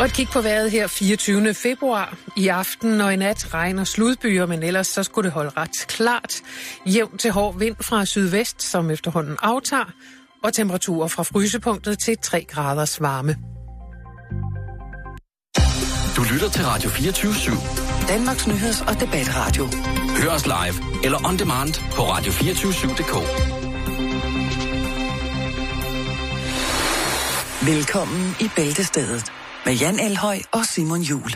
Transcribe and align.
Og 0.00 0.06
et 0.06 0.12
kig 0.12 0.28
på 0.28 0.40
vejret 0.40 0.70
her 0.70 0.86
24. 0.86 1.54
februar. 1.54 2.16
I 2.36 2.48
aften 2.48 3.00
og 3.00 3.12
i 3.12 3.16
nat 3.16 3.54
regner 3.54 3.84
sludbyer, 3.84 4.46
men 4.46 4.62
ellers 4.62 4.86
så 4.86 5.02
skulle 5.02 5.26
det 5.26 5.32
holde 5.32 5.50
ret 5.56 5.86
klart. 5.88 6.34
Jævn 6.86 7.18
til 7.18 7.30
hård 7.30 7.58
vind 7.58 7.76
fra 7.80 8.04
sydvest, 8.04 8.62
som 8.62 8.90
efterhånden 8.90 9.36
aftager, 9.42 9.92
og 10.44 10.52
temperaturer 10.52 11.08
fra 11.08 11.22
frysepunktet 11.22 11.98
til 11.98 12.16
3 12.22 12.44
graders 12.44 13.00
varme. 13.00 13.36
Du 16.16 16.22
lytter 16.32 16.48
til 16.48 16.64
Radio 16.64 16.90
24 16.90 17.32
/7. 17.32 18.08
Danmarks 18.08 18.46
nyheds- 18.46 18.88
og 18.88 19.00
debatradio. 19.00 19.68
Hør 20.22 20.30
os 20.30 20.46
live 20.46 21.04
eller 21.04 21.28
on 21.28 21.38
demand 21.38 21.74
på 21.94 22.02
radio247.dk. 22.02 23.14
Velkommen 27.66 28.36
i 28.40 28.50
Bæltestedet 28.56 29.32
med 29.64 29.74
Jan 29.74 29.98
Elhøj 29.98 30.38
og 30.52 30.64
Simon 30.64 31.00
Jul. 31.00 31.30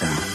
God 0.00 0.27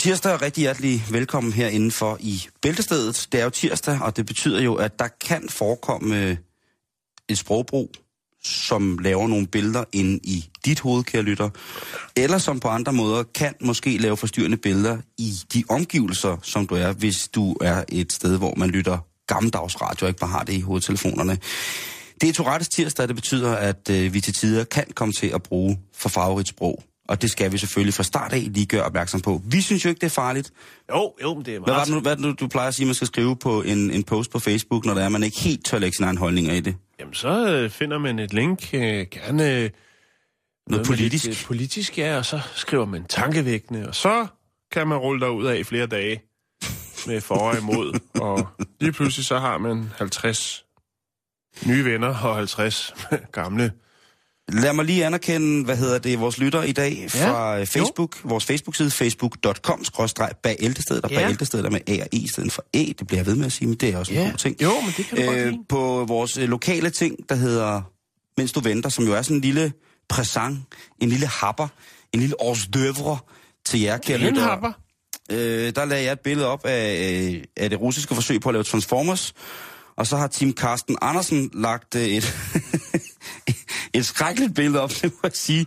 tirsdag 0.00 0.32
og 0.32 0.42
rigtig 0.42 0.62
hjertelig 0.62 1.04
velkommen 1.10 1.52
her 1.52 1.68
indenfor 1.68 2.16
i 2.20 2.46
Bæltestedet. 2.62 3.28
Det 3.32 3.40
er 3.40 3.44
jo 3.44 3.50
tirsdag, 3.50 3.98
og 4.02 4.16
det 4.16 4.26
betyder 4.26 4.60
jo, 4.60 4.74
at 4.74 4.98
der 4.98 5.08
kan 5.08 5.48
forekomme 5.48 6.22
øh, 6.22 6.36
et 7.28 7.38
sprogbrug, 7.38 7.92
som 8.44 8.98
laver 8.98 9.28
nogle 9.28 9.46
billeder 9.46 9.84
ind 9.92 10.20
i 10.24 10.50
dit 10.64 10.80
hoved, 10.80 11.04
kære 11.04 11.22
lytter, 11.22 11.50
eller 12.16 12.38
som 12.38 12.60
på 12.60 12.68
andre 12.68 12.92
måder 12.92 13.22
kan 13.22 13.54
måske 13.60 13.98
lave 13.98 14.16
forstyrrende 14.16 14.56
billeder 14.56 14.98
i 15.18 15.34
de 15.54 15.64
omgivelser, 15.68 16.36
som 16.42 16.66
du 16.66 16.74
er, 16.74 16.92
hvis 16.92 17.28
du 17.28 17.56
er 17.60 17.84
et 17.88 18.12
sted, 18.12 18.38
hvor 18.38 18.54
man 18.56 18.70
lytter 18.70 18.98
gammeldags 19.26 19.80
radio 19.80 20.04
og 20.04 20.08
ikke 20.08 20.20
bare 20.20 20.30
har 20.30 20.44
det 20.44 20.52
i 20.52 20.60
hovedtelefonerne. 20.60 21.38
Det 22.20 22.28
er 22.28 22.32
Tourettes 22.32 22.68
tirsdag, 22.68 23.08
det 23.08 23.16
betyder, 23.16 23.56
at 23.56 23.90
øh, 23.90 24.14
vi 24.14 24.20
til 24.20 24.34
tider 24.34 24.64
kan 24.64 24.86
komme 24.94 25.12
til 25.12 25.26
at 25.26 25.42
bruge 25.42 25.80
for 25.94 26.08
farverigt 26.08 26.48
sprog. 26.48 26.84
Og 27.10 27.22
det 27.22 27.30
skal 27.30 27.52
vi 27.52 27.58
selvfølgelig 27.58 27.94
fra 27.94 28.02
start 28.02 28.32
af 28.32 28.48
lige 28.50 28.66
gøre 28.66 28.82
opmærksom 28.82 29.20
på. 29.20 29.42
Vi 29.44 29.60
synes 29.60 29.84
jo 29.84 29.88
ikke, 29.88 30.00
det 30.00 30.06
er 30.06 30.10
farligt. 30.10 30.52
Jo, 30.90 31.14
jo, 31.22 31.34
men 31.34 31.44
det 31.44 31.54
er 31.54 31.58
Hvad 31.58 31.72
var 31.72 31.78
meget... 31.78 31.86
det 31.86 31.94
nu, 31.94 32.00
hvad 32.00 32.16
det 32.16 32.24
nu, 32.24 32.32
du 32.32 32.48
plejer 32.48 32.68
at 32.68 32.74
sige, 32.74 32.86
man 32.86 32.94
skal 32.94 33.06
skrive 33.06 33.36
på 33.36 33.62
en, 33.62 33.90
en 33.90 34.02
post 34.02 34.30
på 34.30 34.38
Facebook, 34.38 34.84
når 34.84 34.94
det 34.94 35.02
er, 35.04 35.08
man 35.08 35.22
ikke 35.22 35.40
helt 35.40 35.64
tør 35.64 35.78
lægge 35.78 35.96
sine 35.96 36.06
egne 36.06 36.18
holdninger 36.18 36.52
i 36.52 36.60
det? 36.60 36.76
Jamen, 37.00 37.14
så 37.14 37.48
øh, 37.48 37.70
finder 37.70 37.98
man 37.98 38.18
et 38.18 38.32
link, 38.32 38.74
øh, 38.74 39.06
gerne... 39.10 39.56
Øh, 39.56 39.70
noget 40.70 40.86
politisk. 40.86 41.24
Lidt, 41.24 41.40
øh, 41.40 41.46
politisk, 41.46 41.98
ja, 41.98 42.16
og 42.16 42.26
så 42.26 42.40
skriver 42.54 42.84
man 42.84 43.04
tankevækkende, 43.04 43.88
og 43.88 43.94
så 43.94 44.26
kan 44.72 44.88
man 44.88 44.98
rulle 44.98 45.20
derud 45.20 45.46
af 45.46 45.56
i 45.58 45.64
flere 45.64 45.86
dage 45.86 46.22
med 47.06 47.20
for 47.20 47.34
og 47.34 47.58
imod. 47.58 48.00
og 48.20 48.48
lige 48.80 48.92
pludselig 48.92 49.26
så 49.26 49.38
har 49.38 49.58
man 49.58 49.92
50 49.98 50.64
nye 51.66 51.84
venner 51.84 52.08
og 52.08 52.36
50 52.36 52.94
gamle. 53.32 53.72
Lad 54.52 54.72
mig 54.72 54.84
lige 54.84 55.06
anerkende, 55.06 55.64
hvad 55.64 55.76
hedder 55.76 55.98
det, 55.98 56.20
vores 56.20 56.38
lytter 56.38 56.62
i 56.62 56.72
dag 56.72 57.04
fra 57.10 57.56
ja, 57.56 57.64
Facebook. 57.64 58.16
Jo. 58.24 58.28
Vores 58.28 58.44
Facebook-side, 58.44 58.90
facebook.com, 58.90 59.84
skråstreg 59.84 60.30
bag 60.42 60.56
ældtestedet, 60.60 61.04
og 61.04 61.10
Ja. 61.10 61.16
bag 61.20 61.28
ældtestedet 61.28 61.66
er 61.66 61.70
med 61.70 61.80
A 61.86 61.92
og 62.00 62.08
E 62.12 62.16
i 62.16 62.28
stedet 62.28 62.52
for 62.52 62.64
E. 62.74 62.78
Det 62.78 63.06
bliver 63.06 63.18
jeg 63.18 63.26
ved 63.26 63.34
med 63.36 63.46
at 63.46 63.52
sige, 63.52 63.68
men 63.68 63.76
det 63.76 63.88
er 63.88 63.98
også 63.98 64.12
en 64.14 64.28
god 64.30 64.38
ting. 64.38 64.62
Jo, 64.62 64.72
men 64.80 64.94
det 64.96 65.06
kan 65.06 65.26
du 65.26 65.32
lide. 65.32 65.58
på 65.68 66.04
vores 66.08 66.36
øh, 66.38 66.48
lokale 66.48 66.90
ting, 66.90 67.16
der 67.28 67.34
hedder 67.34 67.82
Mens 68.36 68.52
du 68.52 68.60
venter, 68.60 68.88
som 68.88 69.04
jo 69.06 69.12
er 69.14 69.22
sådan 69.22 69.36
en 69.36 69.40
lille 69.40 69.72
præsent, 70.08 70.58
en 71.00 71.08
lille 71.08 71.26
happer, 71.26 71.68
en 72.12 72.20
lille 72.20 72.40
års 72.40 72.66
døvre 72.66 73.18
til 73.66 73.80
jer, 73.80 73.98
kære 73.98 74.18
En 74.18 74.24
lyttere. 74.26 74.44
happer. 74.44 74.72
Øh, 75.32 75.72
der 75.74 75.84
lagde 75.84 76.04
jeg 76.04 76.12
et 76.12 76.20
billede 76.20 76.46
op 76.48 76.66
af, 76.66 77.10
øh, 77.34 77.42
af 77.56 77.70
det 77.70 77.80
russiske 77.80 78.14
forsøg 78.14 78.40
på 78.40 78.48
at 78.48 78.52
lave 78.52 78.64
Transformers, 78.64 79.32
og 79.96 80.06
så 80.06 80.16
har 80.16 80.26
Team 80.26 80.52
Carsten 80.52 80.96
Andersen 81.02 81.50
lagt 81.54 81.94
øh, 81.94 82.02
et, 82.02 82.34
et 83.94 84.06
skrækkeligt 84.06 84.54
billede 84.54 84.82
op, 84.82 84.90
det 84.90 85.04
må 85.04 85.18
jeg 85.22 85.30
sige. 85.34 85.66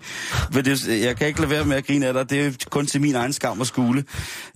Men 0.54 0.66
det, 0.66 0.88
jeg 0.88 1.18
kan 1.18 1.28
ikke 1.28 1.40
lade 1.40 1.52
være 1.52 1.66
med 1.66 1.76
at 1.76 1.88
grine 1.88 2.08
af 2.08 2.14
dig, 2.14 2.30
det 2.30 2.46
er 2.46 2.52
kun 2.70 2.86
til 2.86 3.02
min 3.02 3.16
egen 3.16 3.34
skam 3.34 3.60
og 3.60 3.68
skule. 3.68 4.04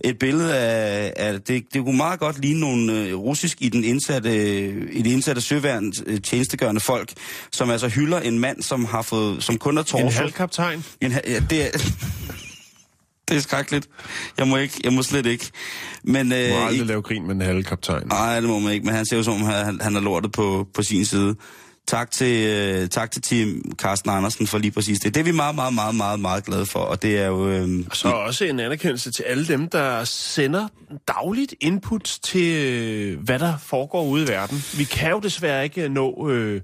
Et 0.00 0.18
billede 0.18 0.56
af, 0.56 1.12
af 1.16 1.40
det, 1.40 1.64
det 1.72 1.84
kunne 1.84 1.96
meget 1.96 2.20
godt 2.20 2.40
ligne 2.40 2.60
nogle 2.60 2.92
øh, 2.92 3.14
russisk 3.14 3.56
i 3.60 3.68
den 3.68 3.84
indsatte, 3.84 4.30
i 4.92 5.02
det 5.02 5.10
indsatte 5.10 5.40
søværn 5.40 5.92
øh, 6.06 6.20
tjenestegørende 6.20 6.80
folk, 6.80 7.12
som 7.52 7.70
altså 7.70 7.88
hylder 7.88 8.20
en 8.20 8.38
mand, 8.38 8.62
som 8.62 8.84
har 8.84 9.02
fået, 9.02 9.42
som 9.42 9.58
kun 9.58 9.78
er 9.78 9.82
torso. 9.82 10.06
En 10.06 10.12
halvkaptajn. 10.12 10.84
En, 11.00 11.12
ja, 11.12 11.40
det 11.50 11.64
er, 11.64 11.70
det 13.28 13.36
er 13.36 13.40
skrækkeligt. 13.40 13.88
Jeg 14.38 14.48
må, 14.48 14.56
ikke, 14.56 14.80
jeg 14.84 14.92
må 14.92 15.02
slet 15.02 15.26
ikke. 15.26 15.50
Men, 16.04 16.30
Du 16.30 16.36
må 16.36 16.42
øh, 16.42 16.66
aldrig 16.66 16.86
lave 16.86 17.02
grin 17.02 17.26
med 17.26 17.34
en 17.34 17.40
halvkaptajn. 17.40 18.06
Nej, 18.06 18.40
det 18.40 18.48
må 18.48 18.58
man 18.58 18.72
ikke, 18.72 18.86
men 18.86 18.94
han 18.94 19.06
ser 19.06 19.16
jo 19.16 19.22
som 19.22 19.34
om, 19.34 19.42
han, 19.42 19.80
han 19.80 19.94
har 19.94 20.00
lortet 20.00 20.32
på, 20.32 20.66
på 20.74 20.82
sin 20.82 21.04
side. 21.04 21.36
Tak 21.88 22.10
til, 22.10 22.46
øh, 22.46 22.88
tak 22.88 23.10
til 23.10 23.22
Team 23.22 23.62
Carsten 23.76 24.10
Andersen 24.10 24.46
for 24.46 24.58
lige 24.58 24.70
præcis 24.70 25.00
det. 25.00 25.14
Det 25.14 25.20
er 25.20 25.24
vi 25.24 25.30
meget, 25.32 25.54
meget, 25.54 25.74
meget, 25.74 25.94
meget, 25.94 26.20
meget 26.20 26.44
glade 26.44 26.66
for, 26.66 26.78
og 26.78 27.02
det 27.02 27.18
er 27.18 27.26
jo... 27.26 27.48
Øh, 27.48 27.68
Så 27.92 28.08
også 28.08 28.44
en 28.44 28.60
anerkendelse 28.60 29.10
til 29.12 29.22
alle 29.22 29.46
dem, 29.46 29.68
der 29.68 30.04
sender 30.04 30.68
dagligt 31.08 31.54
input 31.60 32.18
til, 32.22 32.54
øh, 32.66 33.20
hvad 33.24 33.38
der 33.38 33.54
foregår 33.58 34.04
ude 34.04 34.24
i 34.24 34.28
verden. 34.28 34.64
Vi 34.78 34.84
kan 34.84 35.10
jo 35.10 35.18
desværre 35.20 35.64
ikke 35.64 35.88
nå, 35.88 36.28
øh, 36.30 36.60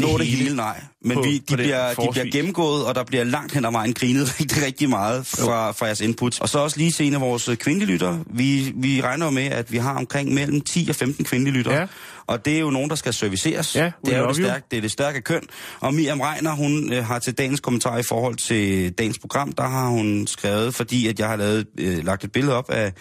nå 0.00 0.18
det 0.18 0.26
hele, 0.26 0.56
nej. 0.56 0.80
Men 1.04 1.14
på- 1.16 1.22
vi, 1.22 1.38
de, 1.38 1.56
bliver, 1.56 1.94
de 1.94 2.08
bliver 2.10 2.30
gennemgået, 2.32 2.84
og 2.84 2.94
der 2.94 3.04
bliver 3.04 3.24
langt 3.24 3.52
hen 3.54 3.64
ad 3.64 3.70
vejen 3.72 3.94
grinet 3.94 4.28
rigtig, 4.40 4.64
rigtig 4.66 4.88
meget 4.88 5.26
fra, 5.26 5.72
fra 5.72 5.86
jeres 5.86 6.00
input. 6.00 6.40
Og 6.40 6.48
så 6.48 6.58
også 6.58 6.76
lige 6.78 6.92
se 6.92 7.04
en 7.04 7.14
af 7.14 7.20
vores 7.20 7.50
kvindelige 7.60 7.90
lytter. 7.90 8.18
Vi, 8.26 8.72
vi 8.76 9.00
regner 9.00 9.30
med, 9.30 9.42
at 9.46 9.72
vi 9.72 9.76
har 9.76 9.94
omkring 9.98 10.34
mellem 10.34 10.60
10 10.60 10.86
og 10.90 10.94
15 10.96 11.24
kvindelige 11.24 11.54
lytter. 11.54 11.72
Ja. 11.80 11.86
Og 12.26 12.44
det 12.44 12.54
er 12.56 12.58
jo 12.60 12.70
nogen, 12.70 12.90
der 12.90 12.96
skal 12.96 13.12
serviceres. 13.14 13.76
Ja, 13.76 13.90
det 14.04 14.14
er 14.14 14.18
jo 14.20 14.28
det, 14.28 14.36
stærke, 14.36 14.66
det, 14.70 14.76
er 14.76 14.80
det 14.80 14.90
stærke 14.90 15.20
køn. 15.20 15.42
Og 15.80 15.94
Miriam 15.94 16.20
Reiner, 16.20 16.52
hun 16.54 16.92
øh, 16.92 17.04
har 17.06 17.18
til 17.18 17.34
dagens 17.38 17.60
kommentar 17.60 17.98
i 17.98 18.02
forhold 18.02 18.36
til 18.36 18.92
dagens 18.92 19.18
program, 19.18 19.52
der 19.52 19.68
har 19.68 19.88
hun 19.88 20.26
skrevet, 20.26 20.74
fordi 20.74 21.08
at 21.08 21.18
jeg 21.20 21.28
har 21.28 21.36
lavet, 21.36 21.66
øh, 21.78 22.04
lagt 22.04 22.24
et 22.24 22.32
billede 22.32 22.56
op 22.56 22.70
af, 22.70 22.92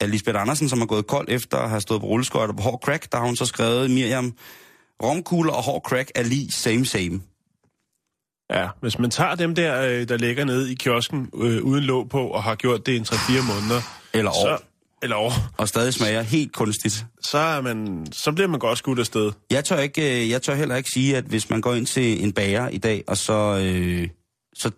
af 0.00 0.10
Lisbeth 0.10 0.40
Andersen, 0.40 0.68
som 0.68 0.78
har 0.78 0.86
gået 0.86 1.06
kold 1.06 1.26
efter 1.30 1.58
at 1.58 1.68
have 1.70 1.80
stået 1.80 2.00
på 2.00 2.06
rulleskøjter 2.06 2.54
på 2.54 2.62
hård 2.62 2.80
crack. 2.84 3.12
Der 3.12 3.18
har 3.18 3.26
hun 3.26 3.36
så 3.36 3.44
skrevet, 3.46 3.90
Miriam, 3.90 4.32
romkugler 5.02 5.52
og 5.52 5.62
hård 5.62 5.82
crack 5.82 6.10
er 6.14 6.22
lige 6.22 6.52
same 6.52 6.86
same. 6.86 7.20
Ja, 8.50 8.68
hvis 8.80 8.98
man 8.98 9.10
tager 9.10 9.34
dem 9.34 9.54
der, 9.54 9.82
øh, 9.82 10.08
der 10.08 10.16
ligger 10.16 10.44
nede 10.44 10.72
i 10.72 10.74
kiosken 10.74 11.28
øh, 11.34 11.62
uden 11.62 11.84
låg 11.84 12.08
på, 12.08 12.26
og 12.26 12.42
har 12.42 12.54
gjort 12.54 12.86
det 12.86 12.92
i 12.92 12.96
en 12.96 13.02
3-4 13.04 13.42
måneder, 13.54 13.80
Eller 14.14 14.30
år. 14.30 14.56
så, 14.56 14.58
eller 15.02 15.16
år, 15.16 15.32
og 15.56 15.68
stadig 15.68 15.94
smager 15.94 16.22
helt 16.22 16.52
kunstigt. 16.52 17.06
så, 17.22 17.38
er 17.38 17.60
man, 17.60 18.06
så 18.12 18.32
bliver 18.32 18.48
man 18.48 18.60
godt 18.60 18.78
skudt 18.78 18.98
afsted. 18.98 19.32
Jeg 19.50 19.64
tør, 19.64 19.78
ikke, 19.78 20.22
øh, 20.22 20.30
jeg 20.30 20.42
tør 20.42 20.54
heller 20.54 20.76
ikke 20.76 20.90
sige, 20.90 21.16
at 21.16 21.24
hvis 21.24 21.50
man 21.50 21.60
går 21.60 21.74
ind 21.74 21.86
til 21.86 22.24
en 22.24 22.32
bager 22.32 22.68
i 22.68 22.78
dag, 22.78 23.04
og 23.06 23.16
så, 23.16 23.58
øh, 23.64 24.08
så 24.54 24.70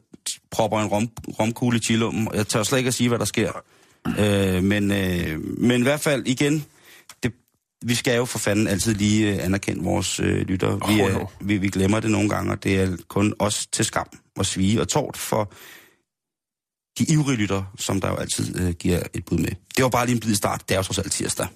propper 0.51 0.79
en 0.81 0.87
rom, 0.87 1.09
romkugle 1.41 1.77
i 1.79 1.81
chilummen, 1.81 2.29
jeg 2.35 2.47
tør 2.47 2.63
slet 2.63 2.79
ikke 2.79 2.89
at 2.89 2.95
sige, 2.95 3.09
hvad 3.09 3.19
der 3.19 3.25
sker. 3.25 3.53
Øh, 4.19 4.63
men, 4.63 4.91
øh, 4.93 5.41
men 5.59 5.81
i 5.81 5.83
hvert 5.83 6.01
fald 6.01 6.27
igen, 6.27 6.65
vi 7.85 7.95
skal 7.95 8.17
jo 8.17 8.25
for 8.25 8.39
fanden 8.39 8.69
altid 8.69 8.95
lige 8.95 9.33
øh, 9.35 9.45
anerkende 9.45 9.85
vores 9.85 10.21
øh, 10.21 10.37
lytter. 10.41 10.89
Vi, 10.89 11.01
er, 11.01 11.11
jo. 11.13 11.29
vi, 11.41 11.57
vi 11.57 11.69
glemmer 11.69 12.01
det 12.01 12.11
nogle 12.11 12.29
gange, 12.29 12.53
og 12.53 12.65
det 12.65 12.81
er 12.81 12.97
kun 13.09 13.35
os 13.39 13.67
til 13.67 13.85
skam 13.85 14.07
og 14.37 14.47
svige 14.47 14.81
og 14.81 14.89
tort 14.89 15.17
for 15.17 15.53
de 16.99 17.05
ivrige 17.13 17.37
lytter, 17.37 17.63
som 17.79 18.01
der 18.01 18.09
jo 18.09 18.17
altid 18.17 18.61
øh, 18.61 18.71
giver 18.75 19.03
et 19.15 19.25
bud 19.25 19.39
med. 19.39 19.51
Det 19.77 19.83
var 19.83 19.89
bare 19.89 20.07
lige 20.07 20.15
en 20.15 20.21
blid 20.21 20.35
start. 20.35 20.63
Det 20.69 20.75
er 20.75 20.79
jo 20.79 20.83
trods 20.83 20.99
alt 20.99 21.13
tirsdag. 21.13 21.47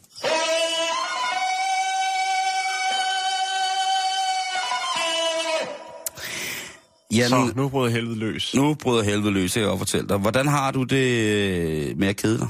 Jan, 7.13 7.29
Så 7.29 7.53
nu 7.57 7.69
bryder 7.69 7.91
helvede 7.91 8.19
løs. 8.19 8.55
nu 8.55 8.75
bryder 8.75 9.03
helvede 9.03 9.31
løs, 9.33 9.57
jeg 9.57 9.69
kan 9.69 9.79
fortælle 9.79 10.09
dig. 10.09 10.19
Hvordan 10.19 10.49
har 10.49 10.71
du 10.71 10.83
det 10.83 11.07
øh, 11.07 11.99
med 11.99 12.09
at 12.09 12.17
kede 12.17 12.39
dig? 12.39 12.49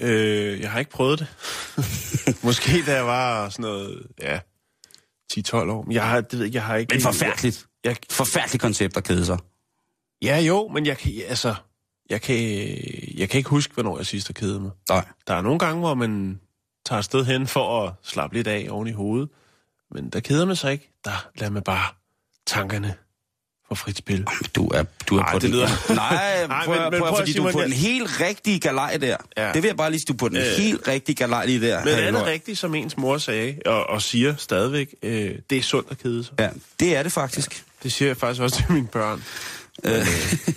Øh, 0.00 0.60
jeg 0.60 0.70
har 0.70 0.78
ikke 0.78 0.90
prøvet 0.90 1.18
det. 1.18 1.26
Måske 2.44 2.82
da 2.86 2.94
jeg 2.94 3.06
var 3.06 3.48
sådan 3.48 3.62
noget, 3.62 4.06
ja, 4.20 4.40
10-12 5.32 5.54
år. 5.56 5.82
Men 5.82 5.92
jeg 5.92 6.08
har, 6.08 6.20
det 6.20 6.38
ved 6.38 6.46
jeg, 6.46 6.54
jeg 6.54 6.62
har 6.64 6.76
ikke... 6.76 6.94
Men 6.94 7.02
forfærdeligt. 7.02 7.66
Jeg, 7.84 7.96
Forfærdeligt 8.10 8.60
koncept 8.62 8.96
at 8.96 9.04
kede 9.04 9.26
sig. 9.26 9.38
ja, 10.22 10.38
jo, 10.38 10.68
men 10.68 10.86
jeg 10.86 10.98
kan, 10.98 11.12
altså, 11.28 11.54
jeg 12.10 12.22
kan, 12.22 12.36
jeg 13.16 13.28
kan 13.28 13.38
ikke 13.38 13.50
huske, 13.50 13.74
hvornår 13.74 13.96
jeg 13.96 14.06
sidst 14.06 14.28
har 14.28 14.32
kedet 14.32 14.62
mig. 14.62 14.70
Nej. 14.90 15.04
Der 15.26 15.34
er 15.34 15.40
nogle 15.42 15.58
gange, 15.58 15.80
hvor 15.80 15.94
man 15.94 16.40
tager 16.86 16.98
afsted 16.98 17.24
hen 17.24 17.46
for 17.46 17.82
at 17.86 17.92
slappe 18.02 18.36
lidt 18.36 18.46
af 18.46 18.66
oven 18.70 18.88
i 18.88 18.92
hovedet. 18.92 19.28
Men 19.90 20.10
der 20.10 20.20
keder 20.20 20.44
man 20.44 20.56
sig 20.56 20.72
ikke. 20.72 20.92
Der 21.04 21.28
lader 21.36 21.52
man 21.52 21.62
bare 21.62 21.94
tankerne 22.46 22.94
for 23.74 23.84
frit 23.84 23.98
spil. 23.98 24.26
Du 24.54 24.66
er, 24.68 24.82
du 25.08 25.16
er 25.18 25.22
Ej, 25.22 25.32
på 25.32 25.38
det 25.38 25.42
den... 25.42 25.50
lyder- 25.50 25.94
Nej, 25.94 26.46
Nej, 26.46 26.64
prøv, 26.64 26.74
men- 26.74 26.82
men, 26.82 26.90
men 26.90 27.00
prøv, 27.00 27.08
prøv, 27.08 27.18
fordi 27.18 27.32
du 27.32 27.44
er 27.44 27.50
Simon, 27.50 27.52
på 27.52 27.62
den 27.62 27.72
helt 27.72 28.20
rigtige 28.20 28.60
galej 28.60 28.96
der. 28.96 29.16
Ja. 29.36 29.52
Det 29.52 29.62
vil 29.62 29.68
jeg 29.68 29.76
bare 29.76 29.90
lige 29.90 30.04
du 30.08 30.12
er 30.12 30.16
på 30.16 30.28
den 30.28 30.36
Øh. 30.36 30.42
helt 30.44 30.88
rigtige 30.88 31.16
galej 31.16 31.46
lige 31.46 31.60
der. 31.60 31.84
Men 31.84 31.94
er 31.94 32.10
det 32.10 32.26
rigtigt, 32.26 32.58
som 32.58 32.74
ens 32.74 32.96
mor 32.96 33.18
sagde, 33.18 33.56
og, 33.66 33.86
og 33.90 34.02
siger 34.02 34.34
stadigvæk, 34.38 34.94
øh, 35.02 35.30
det 35.50 35.58
er 35.58 35.62
sundt 35.62 35.90
at 35.90 35.98
kede 35.98 36.24
sig? 36.24 36.34
Ja, 36.38 36.48
det 36.80 36.96
er 36.96 37.02
det 37.02 37.12
faktisk. 37.12 37.64
Det 37.82 37.92
siger 37.92 38.08
jeg 38.08 38.16
faktisk 38.16 38.42
også 38.42 38.56
til 38.56 38.72
mine 38.72 38.86
børn. 38.86 39.24
Men, 39.84 39.92
øh, 39.92 40.06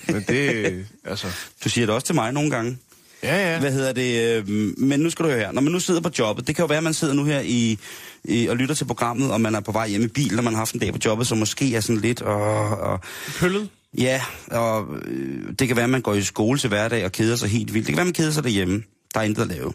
men 0.07 0.25
det, 0.27 0.53
øh, 0.55 0.85
altså... 1.05 1.27
Du 1.63 1.69
siger 1.69 1.85
det 1.85 1.95
også 1.95 2.05
til 2.07 2.15
mig 2.15 2.31
nogle 2.31 2.51
gange. 2.51 2.77
Ja, 3.23 3.51
ja. 3.53 3.59
Hvad 3.59 3.71
hedder 3.71 3.93
det? 3.93 4.37
øh, 4.37 4.47
Men 4.77 4.99
nu 4.99 5.09
skal 5.09 5.25
du 5.25 5.29
høre 5.29 5.39
her. 5.39 5.51
Når 5.51 5.61
man 5.61 5.71
nu 5.73 5.79
sidder 5.79 6.01
på 6.01 6.09
jobbet, 6.19 6.47
det 6.47 6.55
kan 6.55 6.63
jo 6.63 6.67
være, 6.67 6.77
at 6.77 6.83
man 6.83 6.93
sidder 6.93 7.13
nu 7.13 7.23
her 7.23 7.39
i, 7.39 7.79
i, 8.23 8.47
og 8.47 8.57
lytter 8.57 8.75
til 8.75 8.85
programmet, 8.85 9.31
og 9.31 9.41
man 9.41 9.55
er 9.55 9.59
på 9.59 9.71
vej 9.71 9.87
hjem 9.89 10.01
i 10.03 10.07
bil, 10.07 10.35
når 10.35 10.43
man 10.43 10.53
har 10.53 10.57
haft 10.57 10.73
en 10.73 10.79
dag 10.79 10.93
på 10.93 10.99
jobbet, 11.05 11.27
som 11.27 11.37
måske 11.37 11.75
er 11.75 11.79
sådan 11.81 12.01
lidt... 12.01 12.21
Og, 12.21 12.69
og, 12.77 12.99
Pøllet? 13.39 13.69
ja, 13.97 14.21
og 14.51 14.85
øh, 15.05 15.53
det 15.59 15.67
kan 15.67 15.77
være, 15.77 15.83
at 15.83 15.89
man 15.89 16.01
går 16.01 16.13
i 16.13 16.21
skole 16.21 16.59
til 16.59 16.67
hverdag 16.67 17.05
og 17.05 17.11
keder 17.11 17.35
sig 17.35 17.49
helt 17.49 17.73
vildt. 17.73 17.87
Det 17.87 17.93
kan 17.93 17.97
være, 17.97 18.01
at 18.03 18.07
man 18.07 18.13
keder 18.13 18.31
sig 18.31 18.43
derhjemme. 18.43 18.83
Der 19.13 19.19
er 19.19 19.23
intet 19.23 19.41
at 19.41 19.47
lave. 19.47 19.73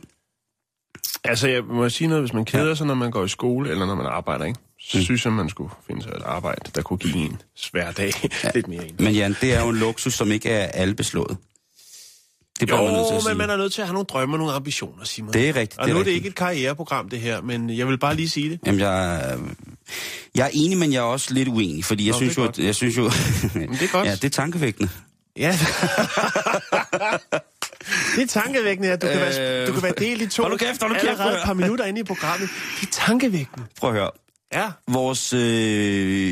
Altså, 1.25 1.49
jeg 1.49 1.62
må 1.65 1.89
sige 1.89 2.09
noget, 2.09 2.23
hvis 2.23 2.33
man 2.33 2.44
keder 2.44 2.69
ja. 2.69 2.75
sig, 2.75 2.87
når 2.87 2.94
man 2.94 3.11
går 3.11 3.25
i 3.25 3.29
skole, 3.29 3.71
eller 3.71 3.87
når 3.87 3.94
man 3.94 4.06
arbejder, 4.06 4.44
ikke? 4.44 4.59
Så 4.81 4.99
Mm. 4.99 5.05
synes 5.05 5.25
jeg, 5.25 5.33
man 5.33 5.49
skulle 5.49 5.71
finde 5.87 6.03
sig 6.03 6.11
et 6.17 6.23
arbejde, 6.25 6.71
der 6.75 6.83
kunne 6.83 6.99
give 6.99 7.17
en 7.17 7.41
svær 7.56 7.91
dag 7.93 8.12
ja. 8.44 8.50
lidt 8.55 8.69
mere 8.69 8.87
ind. 8.89 8.99
Men 8.99 9.15
Jan, 9.15 9.37
det 9.41 9.55
er 9.55 9.62
jo 9.62 9.69
en 9.69 9.77
luksus, 9.77 10.15
som 10.15 10.33
ikke 10.33 10.49
er 10.49 10.67
alle 10.67 10.94
beslået. 10.94 11.37
Det 12.60 12.69
bliver 12.69 12.82
man 12.82 12.93
nødt 12.93 13.06
til 13.06 13.12
Jo, 13.12 13.19
at 13.19 13.25
men 13.25 13.31
sige. 13.31 13.34
man 13.34 13.50
er 13.50 13.56
nødt 13.56 13.72
til 13.72 13.81
at 13.81 13.87
have 13.87 13.93
nogle 13.94 14.06
drømme 14.06 14.34
og 14.34 14.38
nogle 14.38 14.52
ambitioner, 14.54 15.04
Simon. 15.04 15.32
Det 15.32 15.49
er 15.49 15.56
rigtigt, 15.56 15.78
Og 15.78 15.84
det 15.87 15.90
er 15.90 15.94
nu 15.94 16.00
er 16.00 16.04
det 16.04 16.10
ikke 16.10 16.28
et 16.28 16.34
karriereprogram, 16.34 17.08
det 17.08 17.20
her, 17.20 17.40
men 17.40 17.70
jeg 17.70 17.88
vil 17.88 17.99
bare 17.99 18.14
lige 18.14 18.28
sige 18.28 18.50
det. 18.50 18.60
Jamen, 18.66 18.81
jeg, 18.81 19.38
jeg 20.34 20.46
er 20.46 20.50
enig, 20.52 20.78
men 20.78 20.93
jeg 20.93 20.99
er 20.99 21.02
også 21.02 21.34
lidt 21.34 21.49
uenig, 21.49 21.84
fordi 21.84 22.06
jeg 22.06 22.12
Nå, 22.12 22.16
synes 22.19 22.37
jo, 22.37 22.44
at, 22.44 22.58
jeg 22.58 22.75
synes 22.75 22.96
jo... 22.96 23.04
det 23.08 23.82
er 23.82 23.93
godt. 23.93 24.06
Ja, 24.06 24.12
det 24.12 24.25
er 24.25 24.28
tankevækkende. 24.28 24.90
Ja. 25.37 25.58
det 28.16 28.22
er 28.22 28.26
tankevækkende, 28.28 28.90
at 28.93 29.02
du 29.02 29.06
kan, 29.06 29.16
være, 29.20 29.60
Øh, 29.62 29.66
du 29.66 29.72
kan 29.72 29.82
være 29.82 29.94
delt 29.98 30.22
i 30.22 30.26
to 30.26 30.43
hold 30.43 30.58
kæft, 30.58 30.82
hold 30.82 30.94
kæft, 30.94 31.05
allerede 31.08 31.37
et 31.37 31.43
par 31.44 31.55
minutter 31.55 31.84
inde 31.84 32.00
i 32.00 32.05
programmet. 32.05 32.48
Det 32.81 32.87
er 32.87 32.90
tankevækkende. 32.93 33.66
Prøv 33.81 33.90
at 33.90 33.96
høre. 33.96 34.10
Ja. 34.52 34.70
Vores, 34.88 35.32
øh, 35.32 35.40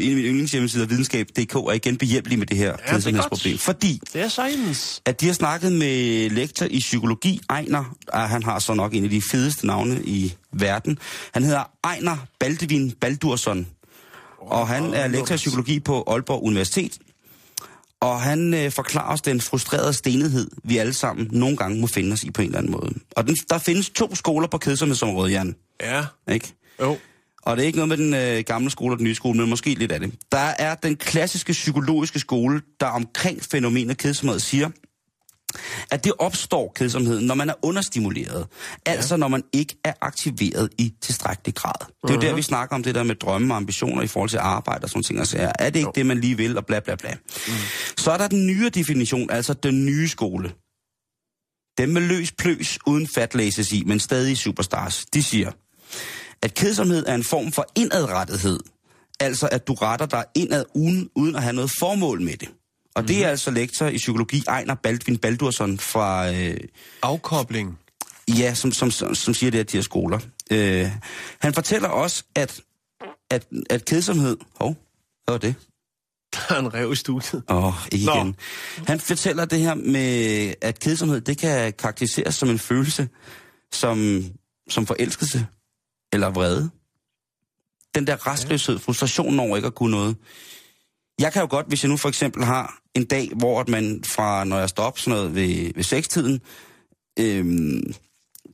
en 0.04 0.10
af 0.10 0.16
mine 0.16 0.28
yndlingshjemmesider, 0.28 0.86
videnskab.dk, 0.86 1.54
er 1.54 1.72
igen 1.72 1.96
behjælpelig 1.96 2.38
med 2.38 2.46
det 2.46 2.56
her 2.56 2.72
er 2.72 2.76
kedsomhedsproblem. 2.92 3.58
Fordi, 3.58 4.00
Det 4.12 4.20
er 4.20 4.28
science. 4.28 5.02
at 5.04 5.20
de 5.20 5.26
har 5.26 5.32
snakket 5.32 5.72
med 5.72 6.30
lektor 6.30 6.66
i 6.70 6.78
psykologi, 6.78 7.40
Ejner, 7.50 7.96
og 8.08 8.28
han 8.28 8.42
har 8.42 8.58
så 8.58 8.74
nok 8.74 8.94
en 8.94 9.04
af 9.04 9.10
de 9.10 9.22
fedeste 9.30 9.66
navne 9.66 10.02
i 10.04 10.34
verden. 10.52 10.98
Han 11.34 11.42
hedder 11.42 11.70
Ejner 11.84 12.16
Baldevin 12.40 12.92
Baldursson, 13.00 13.66
og 14.38 14.68
han 14.68 14.94
er 14.94 15.08
lektor 15.08 15.34
i 15.34 15.36
psykologi 15.36 15.80
på 15.80 16.04
Aalborg 16.06 16.42
Universitet. 16.42 16.98
Og 18.00 18.20
han 18.20 18.54
øh, 18.54 18.70
forklarer 18.72 19.12
os 19.12 19.20
den 19.20 19.40
frustrerede 19.40 19.92
stenighed, 19.92 20.50
vi 20.64 20.76
alle 20.78 20.92
sammen 20.92 21.28
nogle 21.32 21.56
gange 21.56 21.80
må 21.80 21.86
finde 21.86 22.12
os 22.12 22.22
i 22.22 22.30
på 22.30 22.42
en 22.42 22.46
eller 22.46 22.58
anden 22.58 22.72
måde. 22.72 22.94
Og 23.16 23.26
den, 23.26 23.36
der 23.50 23.58
findes 23.58 23.90
to 23.90 24.14
skoler 24.14 24.48
på 24.48 24.58
kedsomhedsområdet, 24.58 25.32
Jan. 25.32 25.54
Ja. 25.80 26.04
Ikke? 26.32 26.52
Jo. 26.80 26.98
Og 27.42 27.56
det 27.56 27.62
er 27.62 27.66
ikke 27.66 27.78
noget 27.78 27.88
med 27.88 27.96
den 27.96 28.14
øh, 28.14 28.44
gamle 28.46 28.70
skole 28.70 28.94
og 28.94 28.98
den 28.98 29.04
nye 29.04 29.14
skole, 29.14 29.38
men 29.38 29.50
måske 29.50 29.74
lidt 29.74 29.92
af 29.92 30.00
det. 30.00 30.14
Der 30.32 30.54
er 30.58 30.74
den 30.74 30.96
klassiske 30.96 31.52
psykologiske 31.52 32.18
skole, 32.18 32.62
der 32.80 32.86
omkring 32.86 33.42
fænomenet 33.42 33.98
kedsomhed 33.98 34.38
siger, 34.38 34.70
at 35.90 36.04
det 36.04 36.12
opstår 36.18 36.72
kedsomheden, 36.76 37.26
når 37.26 37.34
man 37.34 37.50
er 37.50 37.54
understimuleret. 37.62 38.46
Altså 38.86 39.16
når 39.16 39.28
man 39.28 39.42
ikke 39.52 39.76
er 39.84 39.92
aktiveret 40.00 40.68
i 40.78 40.94
tilstrækkelig 41.02 41.54
grad. 41.54 41.86
Det 42.02 42.10
er 42.10 42.14
jo 42.14 42.20
der, 42.20 42.34
vi 42.34 42.42
snakker 42.42 42.76
om 42.76 42.82
det 42.82 42.94
der 42.94 43.02
med 43.02 43.14
drømme 43.14 43.54
og 43.54 43.56
ambitioner 43.56 44.02
i 44.02 44.06
forhold 44.06 44.30
til 44.30 44.38
arbejde 44.38 44.84
og 44.84 44.90
sådan 44.90 45.02
ting. 45.02 45.18
Altså, 45.18 45.52
er 45.58 45.70
det 45.70 45.78
ikke 45.78 45.90
det, 45.94 46.06
man 46.06 46.20
lige 46.20 46.36
vil, 46.36 46.58
og 46.58 46.66
bla 46.66 46.80
bla 46.80 46.94
bla. 46.94 47.14
Mm. 47.14 47.52
Så 47.98 48.10
er 48.10 48.16
der 48.18 48.28
den 48.28 48.46
nye 48.46 48.68
definition, 48.68 49.30
altså 49.30 49.54
den 49.54 49.86
nye 49.86 50.08
skole. 50.08 50.52
Dem 51.78 51.88
med 51.88 52.02
løs 52.02 52.32
pløs, 52.32 52.78
uden 52.86 53.08
fatlæses 53.14 53.72
i, 53.72 53.84
men 53.86 54.00
stadig 54.00 54.38
superstars. 54.38 55.04
De 55.14 55.22
siger, 55.22 55.50
at 56.42 56.54
kedsomhed 56.54 57.06
er 57.06 57.14
en 57.14 57.24
form 57.24 57.52
for 57.52 57.66
indadrettethed. 57.76 58.60
Altså 59.20 59.48
at 59.52 59.66
du 59.66 59.74
retter 59.74 60.06
dig 60.06 60.24
indad 60.34 60.64
uden, 60.74 61.10
uden 61.14 61.36
at 61.36 61.42
have 61.42 61.52
noget 61.52 61.70
formål 61.78 62.22
med 62.22 62.36
det. 62.36 62.48
Og 62.94 63.08
det 63.08 63.24
er 63.24 63.28
altså 63.28 63.50
lektor 63.50 63.86
i 63.86 63.96
psykologi 63.96 64.42
Ejner 64.48 64.74
Baldvin 64.74 65.18
Baldursson 65.18 65.78
fra, 65.78 66.32
øh, 66.32 66.56
Afkobling. 67.02 67.78
ja, 68.28 68.54
som, 68.54 68.72
som, 68.72 68.90
som, 68.90 69.14
som 69.14 69.34
siger 69.34 69.50
det 69.50 69.58
her, 69.58 69.64
de 69.64 69.76
her 69.76 69.82
skoler. 69.82 70.18
Øh, 70.50 70.90
han 71.40 71.54
fortæller 71.54 71.88
også, 71.88 72.24
at, 72.34 72.60
at, 73.30 73.46
at 73.70 73.84
kedsomhed... 73.84 74.36
Hov, 74.60 74.76
hvad 75.24 75.32
var 75.32 75.38
det? 75.38 75.54
Der 76.34 76.54
er 76.54 76.58
en 76.58 76.74
rev 76.74 76.92
i 76.92 76.96
studiet. 76.96 77.42
Åh, 77.48 77.64
oh, 77.64 77.72
Nå. 77.72 77.78
igen. 77.92 78.36
Han 78.86 79.00
fortæller 79.00 79.44
det 79.44 79.58
her 79.58 79.74
med, 79.74 80.54
at 80.60 80.78
kedsomhed, 80.78 81.20
det 81.20 81.38
kan 81.38 81.72
karakteriseres 81.72 82.34
som 82.34 82.50
en 82.50 82.58
følelse, 82.58 83.08
som, 83.72 84.24
som 84.68 84.86
forelskelse 84.86 85.46
eller 86.12 86.30
vrede. 86.30 86.70
Den 87.94 88.06
der 88.06 88.26
restløshed, 88.26 88.78
frustrationen 88.78 89.40
over 89.40 89.56
ikke 89.56 89.66
at 89.66 89.74
kunne 89.74 89.90
noget. 89.90 90.16
Jeg 91.20 91.32
kan 91.32 91.42
jo 91.42 91.48
godt, 91.50 91.66
hvis 91.68 91.82
jeg 91.82 91.90
nu 91.90 91.96
for 91.96 92.08
eksempel 92.08 92.44
har 92.44 92.80
en 92.94 93.04
dag, 93.04 93.30
hvor 93.36 93.60
at 93.60 93.68
man 93.68 94.04
fra, 94.06 94.44
når 94.44 94.58
jeg 94.58 94.68
står 94.68 94.82
op 94.82 94.98
sådan 94.98 95.18
noget 95.18 95.34
ved, 95.34 95.72
ved 95.74 95.82
sekstiden, 95.82 96.40
øhm, 97.18 97.94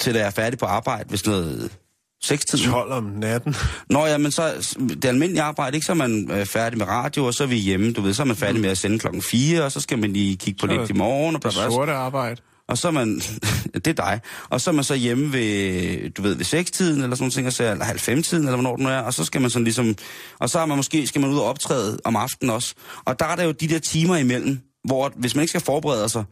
til 0.01 0.15
da 0.15 0.19
jeg 0.19 0.27
er 0.27 0.31
færdig 0.31 0.59
på 0.59 0.67
arbejde 0.67 1.11
ved 1.11 1.19
sådan 1.19 1.41
noget 1.41 1.79
sekstiden. 2.23 2.71
12 2.71 2.93
om 2.93 3.05
natten. 3.05 3.55
Nå 3.91 4.07
ja, 4.07 4.19
men 4.19 4.31
så 4.31 4.75
det 4.79 5.05
almindelige 5.05 5.43
arbejde, 5.43 5.77
ikke? 5.77 5.87
Så 5.87 5.93
er 5.93 5.97
man 5.97 6.31
øh, 6.31 6.47
færdig 6.47 6.79
med 6.79 6.87
radio, 6.87 7.25
og 7.25 7.35
så 7.35 7.43
er 7.43 7.47
vi 7.49 7.57
hjemme, 7.57 7.93
du 7.93 8.01
ved, 8.01 8.15
så 8.15 8.23
er 8.23 8.27
man 8.27 8.37
færdig 8.37 8.61
med 8.61 8.71
at 8.71 8.79
sende 8.79 8.99
klokken 8.99 9.23
4, 9.23 9.65
og 9.65 9.73
så 9.73 9.81
skal 9.81 9.99
man 9.99 10.13
lige 10.13 10.37
kigge 10.37 10.59
på 10.59 10.67
Så 10.67 10.73
lidt 10.73 10.91
i 10.91 10.93
morgen, 10.93 11.37
og, 11.37 11.43
Det 11.43 11.53
sorte 11.53 11.93
arbejde. 11.93 12.43
Og 12.69 12.79
så 12.79 12.89
er 12.89 12.93
man, 12.93 13.21
det 13.75 13.87
er 13.87 13.93
dig, 13.93 14.21
og 14.49 14.61
så 14.61 14.71
er 14.71 14.75
man 14.75 14.85
så 14.85 14.95
hjemme 14.95 15.33
ved, 15.33 16.11
du 16.11 16.23
ved, 16.23 16.35
ved 16.35 16.45
6-tiden, 16.45 17.03
eller 17.03 17.17
sådan 17.17 17.23
nogle 17.23 17.53
ting, 17.53 17.71
eller 17.71 17.85
halv 17.85 17.99
fem-tiden, 17.99 18.45
eller 18.45 18.57
hvornår 18.57 18.77
det 18.77 18.83
nu 18.83 18.89
er, 18.89 18.99
og 18.99 19.15
så 19.15 19.25
skal 19.25 19.41
man 19.41 19.51
sådan 19.51 19.65
ligesom, 19.65 19.97
og 20.39 20.51
så 20.51 20.59
er 20.59 20.67
man 20.67 20.77
måske, 20.77 21.07
skal 21.07 21.21
man 21.21 21.31
ud 21.31 21.39
og 21.39 21.45
optræde 21.45 21.99
om 22.05 22.17
aftenen 22.17 22.51
også, 22.51 22.75
og 23.05 23.19
der 23.19 23.27
er 23.27 23.37
der 23.37 23.45
jo 23.45 23.51
de 23.53 23.69
der 23.69 23.79
timer 23.79 24.17
imellem, 24.17 24.59
hvor 24.85 25.13
hvis 25.17 25.35
man 25.35 25.43
ikke 25.43 25.51
skal 25.51 25.61
forberede 25.61 26.09
sig, 26.09 26.25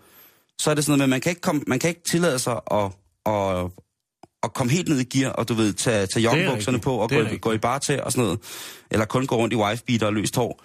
så 0.59 0.71
er 0.71 0.75
det 0.75 0.85
sådan 0.85 0.99
noget 0.99 0.99
med, 0.99 1.05
at 1.05 1.11
man 1.11 1.21
kan 1.21 1.31
ikke, 1.31 1.41
komme, 1.41 1.63
man 1.67 1.79
kan 1.79 1.89
ikke 1.89 2.03
tillade 2.11 2.39
sig 2.39 2.61
at, 2.71 2.91
at, 3.27 3.71
at 4.43 4.55
komme 4.55 4.73
helt 4.73 4.89
ned 4.89 5.01
i 5.01 5.19
gear, 5.19 5.31
og 5.31 5.49
du 5.49 5.55
ved, 5.55 5.73
tage, 5.73 6.07
tage 6.07 6.25
joggebukserne 6.25 6.77
rigtigt. 6.77 6.85
på, 6.85 6.97
og 6.97 7.11
gå, 7.11 7.25
gå 7.41 7.53
i 7.53 7.59
bar 7.59 7.79
til, 7.79 8.03
og 8.03 8.13
sådan 8.13 8.25
noget. 8.25 8.41
Eller 8.91 9.05
kun 9.05 9.27
gå 9.27 9.37
rundt 9.37 9.53
i 9.53 9.57
wife-beater 9.57 10.07
og 10.07 10.13
løst 10.15 10.37
hår. 10.37 10.63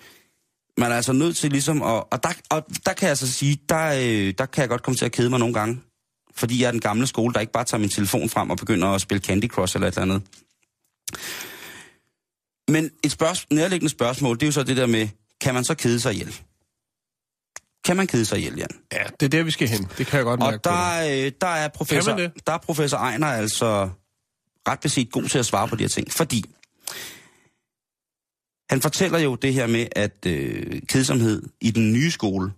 Man 0.79 0.91
er 0.91 0.95
altså 0.95 1.13
nødt 1.13 1.37
til 1.37 1.51
ligesom, 1.51 1.81
at, 1.81 2.03
og, 2.11 2.23
der, 2.23 2.29
og 2.49 2.65
der 2.85 2.93
kan 2.93 3.05
jeg 3.05 3.09
altså 3.09 3.31
sige, 3.31 3.59
der, 3.69 3.85
øh, 3.85 4.33
der 4.37 4.45
kan 4.45 4.61
jeg 4.61 4.69
godt 4.69 4.83
komme 4.83 4.97
til 4.97 5.05
at 5.05 5.11
kede 5.11 5.29
mig 5.29 5.39
nogle 5.39 5.53
gange. 5.53 5.81
Fordi 6.35 6.61
jeg 6.61 6.67
er 6.67 6.71
den 6.71 6.79
gamle 6.79 7.07
skole, 7.07 7.33
der 7.33 7.39
ikke 7.39 7.53
bare 7.53 7.63
tager 7.63 7.79
min 7.81 7.89
telefon 7.89 8.29
frem 8.29 8.49
og 8.49 8.57
begynder 8.57 8.87
at 8.87 9.01
spille 9.01 9.21
Candy 9.21 9.47
Crush 9.47 9.75
eller 9.75 9.87
et 9.87 9.97
eller 9.97 10.01
andet. 10.01 10.21
Men 12.67 12.91
et 13.03 13.11
spørgsmål, 13.11 13.57
nærliggende 13.57 13.89
spørgsmål, 13.89 14.35
det 14.35 14.43
er 14.43 14.47
jo 14.47 14.51
så 14.51 14.63
det 14.63 14.77
der 14.77 14.85
med, 14.85 15.07
kan 15.41 15.53
man 15.53 15.63
så 15.63 15.75
kede 15.75 15.99
sig 15.99 16.13
ihjel? 16.13 16.39
Kan 17.85 17.97
man 17.97 18.07
kede 18.07 18.25
sig 18.25 18.37
ihjel, 18.37 18.55
Jan? 18.57 18.69
Ja, 18.91 19.03
det 19.19 19.25
er 19.25 19.29
der, 19.29 19.43
vi 19.43 19.51
skal 19.51 19.67
hen. 19.67 19.87
Det 19.97 20.07
kan 20.07 20.17
jeg 20.17 20.23
godt 20.23 20.39
mærke 20.39 20.57
Og 20.57 20.63
der, 20.63 21.25
øh, 21.25 21.31
der, 21.41 21.47
er 21.47 21.67
professor, 21.67 22.15
der 22.47 22.53
er 22.53 22.57
professor 22.57 22.97
Ejner 22.97 23.27
altså 23.27 23.89
ret 24.67 24.79
beset 24.79 25.11
god 25.11 25.23
til 25.23 25.39
at 25.39 25.45
svare 25.45 25.67
på 25.67 25.75
de 25.75 25.83
her 25.83 25.89
ting. 25.89 26.11
Fordi 26.11 26.45
han 28.69 28.81
fortæller 28.81 29.19
jo 29.19 29.35
det 29.35 29.53
her 29.53 29.67
med, 29.67 29.87
at 29.91 30.25
øh, 30.25 30.81
kedsomhed 30.87 31.43
i 31.61 31.71
den 31.71 31.93
nye 31.93 32.11
skole 32.11 32.51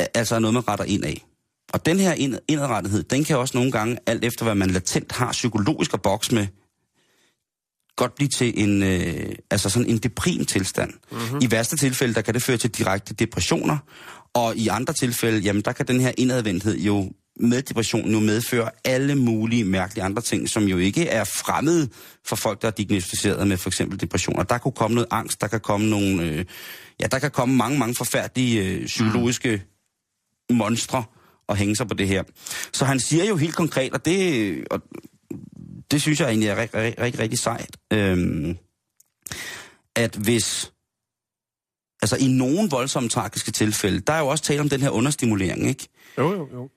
er, 0.00 0.06
altså 0.14 0.34
er 0.34 0.38
noget, 0.38 0.54
man 0.54 0.68
retter 0.68 0.84
ind 0.84 1.04
af. 1.04 1.24
Og 1.72 1.86
den 1.86 1.98
her 1.98 2.12
ind, 2.12 3.04
den 3.10 3.24
kan 3.24 3.38
også 3.38 3.56
nogle 3.56 3.72
gange, 3.72 3.98
alt 4.06 4.24
efter 4.24 4.44
hvad 4.44 4.54
man 4.54 4.70
latent 4.70 5.12
har 5.12 5.32
psykologisk 5.32 5.94
at 5.94 6.02
bokse 6.02 6.34
med, 6.34 6.46
godt 7.96 8.14
blive 8.14 8.28
til 8.28 8.62
en, 8.62 8.82
øh, 8.82 9.34
altså 9.50 9.70
sådan 9.70 9.90
en 9.90 9.98
deprim 9.98 10.44
tilstand. 10.44 10.92
Mm-hmm. 11.10 11.38
I 11.42 11.50
værste 11.50 11.76
tilfælde, 11.76 12.14
der 12.14 12.20
kan 12.20 12.34
det 12.34 12.42
føre 12.42 12.56
til 12.56 12.70
direkte 12.70 13.14
depressioner, 13.14 13.78
og 14.34 14.56
i 14.56 14.68
andre 14.68 14.92
tilfælde, 14.94 15.38
jamen 15.38 15.62
der 15.62 15.72
kan 15.72 15.88
den 15.88 16.00
her 16.00 16.12
indadvendthed 16.18 16.78
jo 16.78 17.12
med 17.40 17.62
depressionen 17.62 18.12
jo 18.12 18.20
medføre 18.20 18.70
alle 18.84 19.14
mulige 19.14 19.64
mærkelige 19.64 20.04
andre 20.04 20.22
ting, 20.22 20.48
som 20.48 20.64
jo 20.64 20.78
ikke 20.78 21.08
er 21.08 21.24
fremmede 21.24 21.88
for 22.24 22.36
folk, 22.36 22.62
der 22.62 22.68
er 22.68 22.72
diagnostiseret 22.72 23.48
med 23.48 23.56
for 23.56 23.70
eksempel 23.70 24.00
depressioner. 24.00 24.42
Der 24.42 24.58
kunne 24.58 24.72
komme 24.72 24.94
noget 24.94 25.08
angst, 25.10 25.40
der 25.40 25.46
kan 25.46 25.60
komme 25.60 25.90
nogle, 25.90 26.22
øh, 26.22 26.44
ja, 27.00 27.06
der 27.06 27.18
kan 27.18 27.30
komme 27.30 27.56
mange, 27.56 27.78
mange 27.78 27.94
forfærdelige 27.94 28.64
øh, 28.64 28.86
psykologiske 28.86 29.62
mm. 30.50 30.56
monstre 30.56 31.04
og 31.48 31.56
hænge 31.56 31.76
sig 31.76 31.88
på 31.88 31.94
det 31.94 32.08
her. 32.08 32.22
Så 32.72 32.84
han 32.84 33.00
siger 33.00 33.24
jo 33.24 33.36
helt 33.36 33.56
konkret, 33.56 33.92
og 33.92 34.04
det, 34.04 34.64
og 34.70 34.82
det 35.90 36.02
synes 36.02 36.20
jeg 36.20 36.28
egentlig 36.28 36.48
er 36.48 36.56
rigtig, 36.56 36.80
rigtig, 36.80 37.00
rigtig, 37.00 37.20
rigtig 37.20 37.38
sejt, 37.38 37.76
øhm, 37.92 38.56
at 39.96 40.16
hvis, 40.16 40.72
altså 42.02 42.16
i 42.16 42.26
nogle 42.26 42.68
voldsomme 42.70 43.08
tragiske 43.08 43.50
tilfælde, 43.50 44.00
der 44.00 44.12
er 44.12 44.18
jo 44.18 44.26
også 44.26 44.44
tale 44.44 44.60
om 44.60 44.68
den 44.68 44.80
her 44.80 44.90
understimulering, 44.90 45.68
ikke? 45.68 45.88
Jo, 46.18 46.32
jo, 46.32 46.48
jo. 46.52 46.70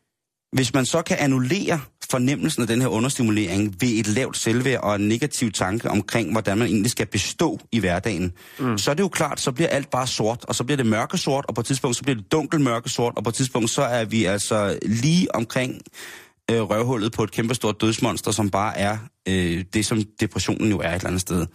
Hvis 0.51 0.73
man 0.73 0.85
så 0.85 1.01
kan 1.01 1.17
annullere 1.19 1.79
fornemmelsen 2.11 2.61
af 2.61 2.67
den 2.67 2.81
her 2.81 2.87
understimulering 2.87 3.75
ved 3.79 3.89
et 3.89 4.07
lavt 4.07 4.37
selvværd 4.37 4.83
og 4.83 4.95
en 4.95 5.07
negativ 5.07 5.51
tanke 5.51 5.89
omkring, 5.89 6.31
hvordan 6.31 6.57
man 6.57 6.67
egentlig 6.67 6.91
skal 6.91 7.05
bestå 7.05 7.59
i 7.71 7.79
hverdagen, 7.79 8.31
mm. 8.59 8.77
så 8.77 8.91
er 8.91 8.95
det 8.95 9.03
jo 9.03 9.07
klart, 9.07 9.39
så 9.39 9.51
bliver 9.51 9.69
alt 9.69 9.89
bare 9.89 10.07
sort, 10.07 10.45
og 10.47 10.55
så 10.55 10.63
bliver 10.63 10.77
det 10.77 10.85
mørkesort, 10.85 11.45
og 11.47 11.55
på 11.55 11.61
et 11.61 11.67
tidspunkt 11.67 11.97
så 11.97 12.03
bliver 12.03 12.15
det 12.15 12.31
dunkel 12.31 12.61
mørkesort, 12.61 13.13
og 13.17 13.23
på 13.23 13.29
et 13.29 13.35
tidspunkt 13.35 13.69
så 13.69 13.81
er 13.81 14.05
vi 14.05 14.25
altså 14.25 14.79
lige 14.85 15.35
omkring 15.35 15.81
øh, 16.51 16.61
røvhullet 16.61 17.11
på 17.11 17.23
et 17.23 17.31
kæmpestort 17.31 17.81
dødsmonster, 17.81 18.31
som 18.31 18.49
bare 18.49 18.77
er 18.77 18.97
øh, 19.27 19.63
det, 19.73 19.85
som 19.85 20.03
depressionen 20.19 20.69
jo 20.69 20.79
er 20.79 20.89
et 20.89 20.95
eller 20.95 21.07
andet 21.07 21.21
sted. 21.21 21.45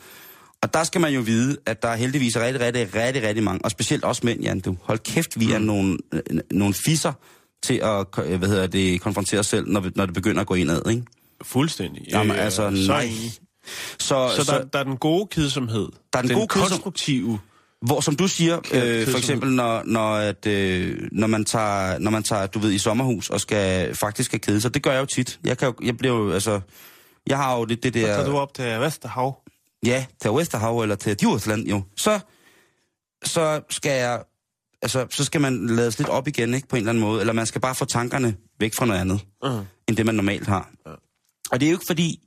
Og 0.62 0.74
der 0.74 0.84
skal 0.84 1.00
man 1.00 1.12
jo 1.14 1.20
vide, 1.20 1.56
at 1.66 1.82
der 1.82 1.88
er 1.88 1.96
heldigvis 1.96 2.36
rigtig, 2.36 2.60
rigtig, 2.60 2.94
rigtig, 2.94 3.22
rigtig 3.22 3.44
mange, 3.44 3.64
og 3.64 3.70
specielt 3.70 4.04
også 4.04 4.20
mænd, 4.24 4.40
Jan, 4.40 4.60
du. 4.60 4.76
Hold 4.82 4.98
kæft, 4.98 5.40
vi 5.40 5.52
er 5.52 5.58
mm. 5.58 5.64
nogle, 5.64 5.98
øh, 6.12 6.20
nogle 6.50 6.74
fisser 6.74 7.12
til 7.64 7.80
at 7.82 8.38
hvad 8.38 8.48
hedder 8.48 8.66
det, 8.66 9.00
konfrontere 9.00 9.40
os 9.40 9.46
selv, 9.46 9.68
når, 9.68 9.90
når 9.96 10.06
det 10.06 10.14
begynder 10.14 10.40
at 10.40 10.46
gå 10.46 10.54
indad, 10.54 10.90
ikke? 10.90 11.02
Fuldstændig. 11.42 12.02
Jamen, 12.10 12.36
altså, 12.36 12.76
så 12.76 12.92
nej. 12.92 13.08
Så, 13.98 14.32
så, 14.36 14.44
så 14.44 14.52
der, 14.52 14.64
der 14.64 14.78
er 14.78 14.84
den 14.84 14.96
gode 14.96 15.26
kedsomhed. 15.26 15.88
Der 16.12 16.18
er 16.18 16.22
den, 16.22 16.28
den 16.28 16.38
gode 16.38 16.48
konstruktive. 16.48 17.38
Hvor, 17.82 18.00
som 18.00 18.16
du 18.16 18.28
siger, 18.28 18.58
øh, 18.74 19.06
for 19.08 19.18
eksempel, 19.18 19.50
når, 19.50 19.82
når, 19.84 20.14
at, 20.14 20.46
øh, 20.46 21.08
når, 21.12 21.26
man 21.26 21.44
tager, 21.44 21.98
når 21.98 22.10
man 22.10 22.22
tager, 22.22 22.46
du 22.46 22.58
ved, 22.58 22.72
i 22.72 22.78
sommerhus 22.78 23.30
og 23.30 23.40
skal 23.40 23.94
faktisk 23.94 24.26
skal 24.26 24.40
kede 24.40 24.60
sig. 24.60 24.74
Det 24.74 24.82
gør 24.82 24.92
jeg 24.92 25.00
jo 25.00 25.06
tit. 25.06 25.40
Jeg, 25.44 25.58
kan 25.58 25.68
jo, 25.68 25.74
jeg 25.86 25.96
bliver 25.96 26.14
jo, 26.14 26.32
altså, 26.32 26.60
jeg 27.26 27.36
har 27.36 27.58
jo 27.58 27.64
det, 27.64 27.82
det 27.82 27.94
der... 27.94 28.00
Så 28.00 28.06
tager 28.06 28.30
du 28.30 28.36
op 28.36 28.54
til 28.54 28.80
Vesterhav? 28.80 29.40
Ja, 29.86 30.06
til 30.22 30.30
Vesterhav 30.30 30.80
eller 30.80 30.94
til 30.94 31.16
Djursland, 31.20 31.66
jo. 31.68 31.82
Så, 31.96 32.20
så 33.24 33.60
skal 33.70 33.98
jeg, 33.98 34.22
altså, 34.84 35.06
så 35.10 35.24
skal 35.24 35.40
man 35.40 35.66
lades 35.66 35.98
lidt 35.98 36.08
op 36.08 36.28
igen, 36.28 36.54
ikke, 36.54 36.68
på 36.68 36.76
en 36.76 36.80
eller 36.80 36.90
anden 36.90 37.04
måde. 37.04 37.20
Eller 37.20 37.32
man 37.32 37.46
skal 37.46 37.60
bare 37.60 37.74
få 37.74 37.84
tankerne 37.84 38.36
væk 38.60 38.74
fra 38.74 38.86
noget 38.86 39.00
andet, 39.00 39.24
uh-huh. 39.44 39.64
end 39.88 39.96
det 39.96 40.06
man 40.06 40.14
normalt 40.14 40.46
har. 40.46 40.70
Uh-huh. 40.88 41.48
Og 41.50 41.60
det 41.60 41.66
er 41.66 41.70
jo 41.70 41.74
ikke 41.74 41.86
fordi, 41.86 42.20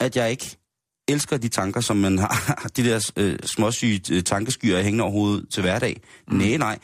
at 0.00 0.16
jeg 0.16 0.30
ikke 0.30 0.56
elsker 1.08 1.36
de 1.36 1.48
tanker, 1.48 1.80
som 1.80 1.96
man 1.96 2.18
har, 2.18 2.56
de 2.76 2.84
der 2.84 3.10
øh, 3.16 3.38
småsyge 3.46 4.00
øh, 4.10 4.22
tankeskyer 4.22 4.82
hængende 4.82 5.04
over 5.04 5.12
hovedet 5.12 5.46
til 5.50 5.60
hverdag. 5.62 6.00
Mm. 6.28 6.36
Nej, 6.36 6.56
nej. 6.56 6.78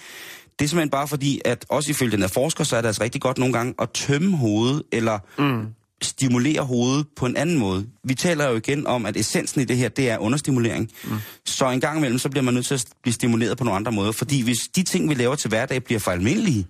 Det 0.58 0.64
er 0.64 0.68
simpelthen 0.68 0.90
bare 0.90 1.08
fordi, 1.08 1.40
at 1.44 1.66
også 1.68 1.90
ifølge 1.90 2.12
den 2.12 2.20
her 2.20 2.28
forsker, 2.28 2.64
så 2.64 2.76
er 2.76 2.80
det 2.80 2.88
altså 2.88 3.02
rigtig 3.02 3.20
godt 3.20 3.38
nogle 3.38 3.52
gange 3.52 3.74
at 3.78 3.90
tømme 3.90 4.36
hovedet, 4.36 4.82
eller 4.92 5.18
mm. 5.38 5.66
Stimulere 6.02 6.62
hovedet 6.62 7.06
på 7.16 7.26
en 7.26 7.36
anden 7.36 7.58
måde. 7.58 7.86
Vi 8.04 8.14
taler 8.14 8.48
jo 8.48 8.56
igen 8.56 8.86
om, 8.86 9.06
at 9.06 9.16
essensen 9.16 9.60
i 9.60 9.64
det 9.64 9.76
her, 9.76 9.88
det 9.88 10.10
er 10.10 10.18
understimulering. 10.18 10.90
Mm. 11.04 11.18
Så 11.44 11.70
en 11.70 11.80
gang 11.80 11.98
imellem, 11.98 12.18
så 12.18 12.28
bliver 12.28 12.42
man 12.42 12.54
nødt 12.54 12.66
til 12.66 12.74
at 12.74 12.86
blive 13.02 13.14
stimuleret 13.14 13.58
på 13.58 13.64
nogle 13.64 13.76
andre 13.76 13.92
måder. 13.92 14.12
Fordi 14.12 14.42
hvis 14.42 14.68
de 14.76 14.82
ting, 14.82 15.08
vi 15.08 15.14
laver 15.14 15.34
til 15.34 15.48
hverdag, 15.48 15.84
bliver 15.84 16.00
for 16.00 16.10
almindelige, 16.10 16.66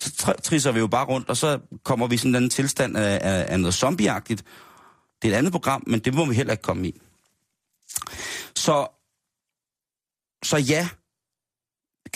så 0.00 0.34
trisser 0.44 0.72
vi 0.72 0.78
jo 0.78 0.86
bare 0.86 1.06
rundt, 1.06 1.28
og 1.28 1.36
så 1.36 1.58
kommer 1.84 2.06
vi 2.06 2.14
i 2.14 2.18
sådan 2.18 2.34
en 2.34 2.50
tilstand 2.50 2.96
af, 2.96 3.18
af, 3.22 3.46
af 3.48 3.60
noget 3.60 3.74
zombieagtigt, 3.74 4.44
det 5.22 5.28
er 5.28 5.34
et 5.34 5.38
andet 5.38 5.52
program, 5.52 5.82
men 5.86 6.00
det 6.00 6.14
må 6.14 6.24
vi 6.24 6.34
heller 6.34 6.52
ikke 6.52 6.62
komme 6.62 6.88
i. 6.88 7.00
Så, 8.54 8.86
så 10.44 10.56
ja, 10.56 10.88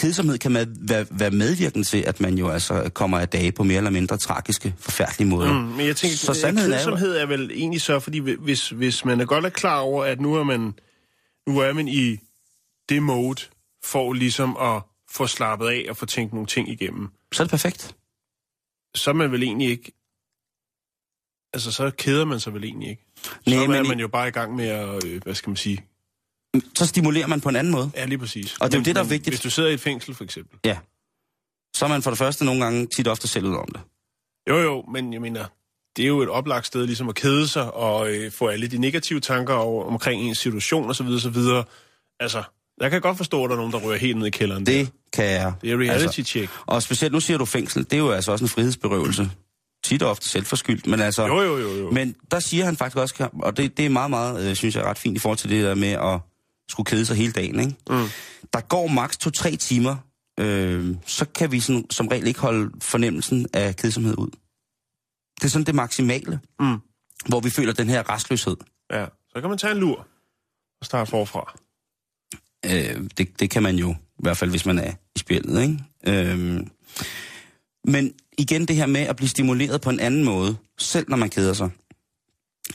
kedsomhed 0.00 0.38
kan 0.38 0.52
med, 0.52 0.66
være, 0.88 1.06
være 1.10 1.30
medvirkende 1.30 1.84
til, 1.84 2.04
at 2.06 2.20
man 2.20 2.38
jo 2.38 2.48
altså 2.48 2.90
kommer 2.94 3.18
af 3.18 3.28
dage 3.28 3.52
på 3.52 3.62
mere 3.62 3.76
eller 3.76 3.90
mindre 3.90 4.16
tragiske, 4.16 4.74
forfærdelige 4.78 5.28
måder. 5.28 5.52
Mm, 5.52 5.68
men 5.68 5.86
jeg 5.86 5.96
tænker, 5.96 6.16
så 6.16 6.34
sandheden 6.34 6.72
kedsomhed 6.72 7.10
er, 7.10 7.16
jo... 7.16 7.22
er 7.22 7.26
vel 7.26 7.50
egentlig 7.50 7.80
så, 7.80 8.00
fordi 8.00 8.18
hvis, 8.18 8.68
hvis 8.68 9.04
man 9.04 9.20
er 9.20 9.24
godt 9.24 9.44
er 9.44 9.48
klar 9.48 9.78
over, 9.78 10.04
at 10.04 10.20
nu 10.20 10.34
er 10.34 10.42
man, 10.42 10.74
nu 11.46 11.58
er 11.58 11.72
man 11.72 11.88
i 11.88 12.18
det 12.88 13.02
mode, 13.02 13.42
for 13.84 14.12
ligesom 14.12 14.56
at 14.60 14.82
få 15.10 15.26
slappet 15.26 15.66
af 15.66 15.86
og 15.88 15.96
få 15.96 16.06
tænkt 16.06 16.32
nogle 16.32 16.46
ting 16.46 16.68
igennem. 16.68 17.08
Så 17.32 17.42
er 17.42 17.44
det 17.44 17.50
perfekt. 17.50 17.94
Så 18.94 19.10
er 19.10 19.14
man 19.14 19.32
vel 19.32 19.42
egentlig 19.42 19.68
ikke 19.70 19.92
Altså, 21.54 21.72
så 21.72 21.90
keder 21.90 22.24
man 22.24 22.40
sig 22.40 22.54
vel 22.54 22.64
egentlig 22.64 22.90
ikke. 22.90 23.04
Nej, 23.46 23.66
så 23.66 23.72
er 23.72 23.82
man 23.82 24.00
jo 24.00 24.08
bare 24.08 24.28
i 24.28 24.30
gang 24.30 24.56
med 24.56 24.66
at, 24.66 25.04
øh, 25.04 25.22
hvad 25.22 25.34
skal 25.34 25.50
man 25.50 25.56
sige... 25.56 25.89
Så 26.74 26.86
stimulerer 26.86 27.26
man 27.26 27.40
på 27.40 27.48
en 27.48 27.56
anden 27.56 27.72
måde. 27.72 27.90
Ja, 27.94 28.04
lige 28.04 28.18
præcis. 28.18 28.56
Og 28.60 28.72
det 28.72 28.74
er 28.74 28.80
jo 28.80 28.84
det, 28.84 28.94
der 28.94 29.02
er 29.02 29.06
vigtigt. 29.06 29.28
Hvis 29.28 29.40
du 29.40 29.50
sidder 29.50 29.68
i 29.68 29.74
et 29.74 29.80
fængsel, 29.80 30.14
for 30.14 30.24
eksempel. 30.24 30.58
Ja. 30.64 30.78
Så 31.76 31.84
er 31.84 31.88
man 31.88 32.02
for 32.02 32.10
det 32.10 32.18
første 32.18 32.44
nogle 32.44 32.64
gange 32.64 32.86
tit 32.86 33.08
ofte 33.08 33.28
selv 33.28 33.46
ud 33.46 33.54
om 33.54 33.68
det. 33.74 33.80
Jo, 34.48 34.58
jo, 34.58 34.84
men 34.92 35.12
jeg 35.12 35.20
mener, 35.20 35.44
det 35.96 36.02
er 36.02 36.06
jo 36.06 36.20
et 36.20 36.28
oplagt 36.28 36.66
sted 36.66 36.86
ligesom 36.86 37.08
at 37.08 37.14
kede 37.14 37.48
sig 37.48 37.74
og 37.74 38.10
øh, 38.10 38.32
få 38.32 38.48
alle 38.48 38.66
de 38.66 38.78
negative 38.78 39.20
tanker 39.20 39.54
over, 39.54 39.84
omkring 39.84 40.22
ens 40.22 40.38
situation 40.38 40.90
osv. 40.90 41.06
osv. 41.06 41.36
Altså, 42.20 42.42
jeg 42.80 42.90
kan 42.90 43.00
godt 43.00 43.16
forstå, 43.16 43.44
at 43.44 43.50
der 43.50 43.56
er 43.56 43.58
nogen, 43.58 43.72
der 43.72 43.78
rører 43.78 43.98
helt 43.98 44.18
ned 44.18 44.26
i 44.26 44.30
kælderen. 44.30 44.66
Det 44.66 44.86
der. 44.86 44.92
kan 45.12 45.24
jeg. 45.24 45.52
Det 45.62 45.72
er 45.72 45.76
reality 45.76 46.02
altså, 46.02 46.22
check. 46.22 46.52
Og 46.66 46.82
specielt 46.82 47.12
nu 47.12 47.20
siger 47.20 47.38
du 47.38 47.44
fængsel, 47.44 47.84
det 47.84 47.92
er 47.92 47.98
jo 47.98 48.10
altså 48.10 48.32
også 48.32 48.44
en 48.44 48.48
frihedsberøvelse 48.48 49.30
tit 49.84 50.02
og 50.02 50.10
ofte 50.10 50.28
selvforskyldt, 50.28 50.86
men 50.86 51.00
altså... 51.00 51.26
Jo, 51.26 51.40
jo, 51.40 51.58
jo, 51.58 51.68
jo. 51.68 51.90
Men 51.90 52.16
der 52.30 52.40
siger 52.40 52.64
han 52.64 52.76
faktisk 52.76 52.96
også, 52.96 53.28
og 53.42 53.56
det, 53.56 53.76
det 53.76 53.86
er 53.86 53.90
meget, 53.90 54.10
meget, 54.10 54.50
øh, 54.50 54.56
synes 54.56 54.76
jeg, 54.76 54.84
ret 54.84 54.98
fint 54.98 55.16
i 55.16 55.20
forhold 55.20 55.38
til 55.38 55.50
det 55.50 55.64
der 55.64 55.74
med 55.74 55.88
at 55.88 56.20
skulle 56.70 56.84
kede 56.84 57.06
sig 57.06 57.16
hele 57.16 57.32
dagen, 57.32 57.60
ikke? 57.60 57.76
Mm. 57.90 58.08
Der 58.52 58.60
går 58.60 58.86
maks 58.86 59.18
2-3 59.26 59.56
timer, 59.56 59.96
øh, 60.40 60.96
så 61.06 61.24
kan 61.24 61.52
vi 61.52 61.60
sådan, 61.60 61.86
som 61.90 62.08
regel 62.08 62.26
ikke 62.26 62.40
holde 62.40 62.70
fornemmelsen 62.80 63.46
af 63.52 63.76
kedsomhed 63.76 64.18
ud. 64.18 64.30
Det 65.36 65.44
er 65.44 65.48
sådan 65.48 65.66
det 65.66 65.74
maksimale, 65.74 66.40
mm. 66.60 66.78
hvor 67.28 67.40
vi 67.40 67.50
føler 67.50 67.72
den 67.72 67.88
her 67.88 68.10
restløshed. 68.10 68.56
Ja, 68.92 69.06
så 69.28 69.40
kan 69.40 69.48
man 69.48 69.58
tage 69.58 69.72
en 69.72 69.78
lur 69.78 70.06
og 70.80 70.86
starte 70.86 71.10
forfra. 71.10 71.54
Øh, 72.66 73.10
det, 73.18 73.40
det 73.40 73.50
kan 73.50 73.62
man 73.62 73.76
jo, 73.76 73.90
i 73.92 74.22
hvert 74.22 74.36
fald 74.36 74.50
hvis 74.50 74.66
man 74.66 74.78
er 74.78 74.92
i 75.16 75.18
spillet, 75.18 75.62
ikke? 75.62 75.84
Øh, 76.06 76.66
men 77.84 78.14
igen 78.38 78.68
det 78.68 78.76
her 78.76 78.86
med 78.86 79.00
at 79.00 79.16
blive 79.16 79.28
stimuleret 79.28 79.80
på 79.80 79.90
en 79.90 80.00
anden 80.00 80.24
måde, 80.24 80.56
selv 80.78 81.06
når 81.08 81.16
man 81.16 81.30
keder 81.30 81.52
sig, 81.52 81.70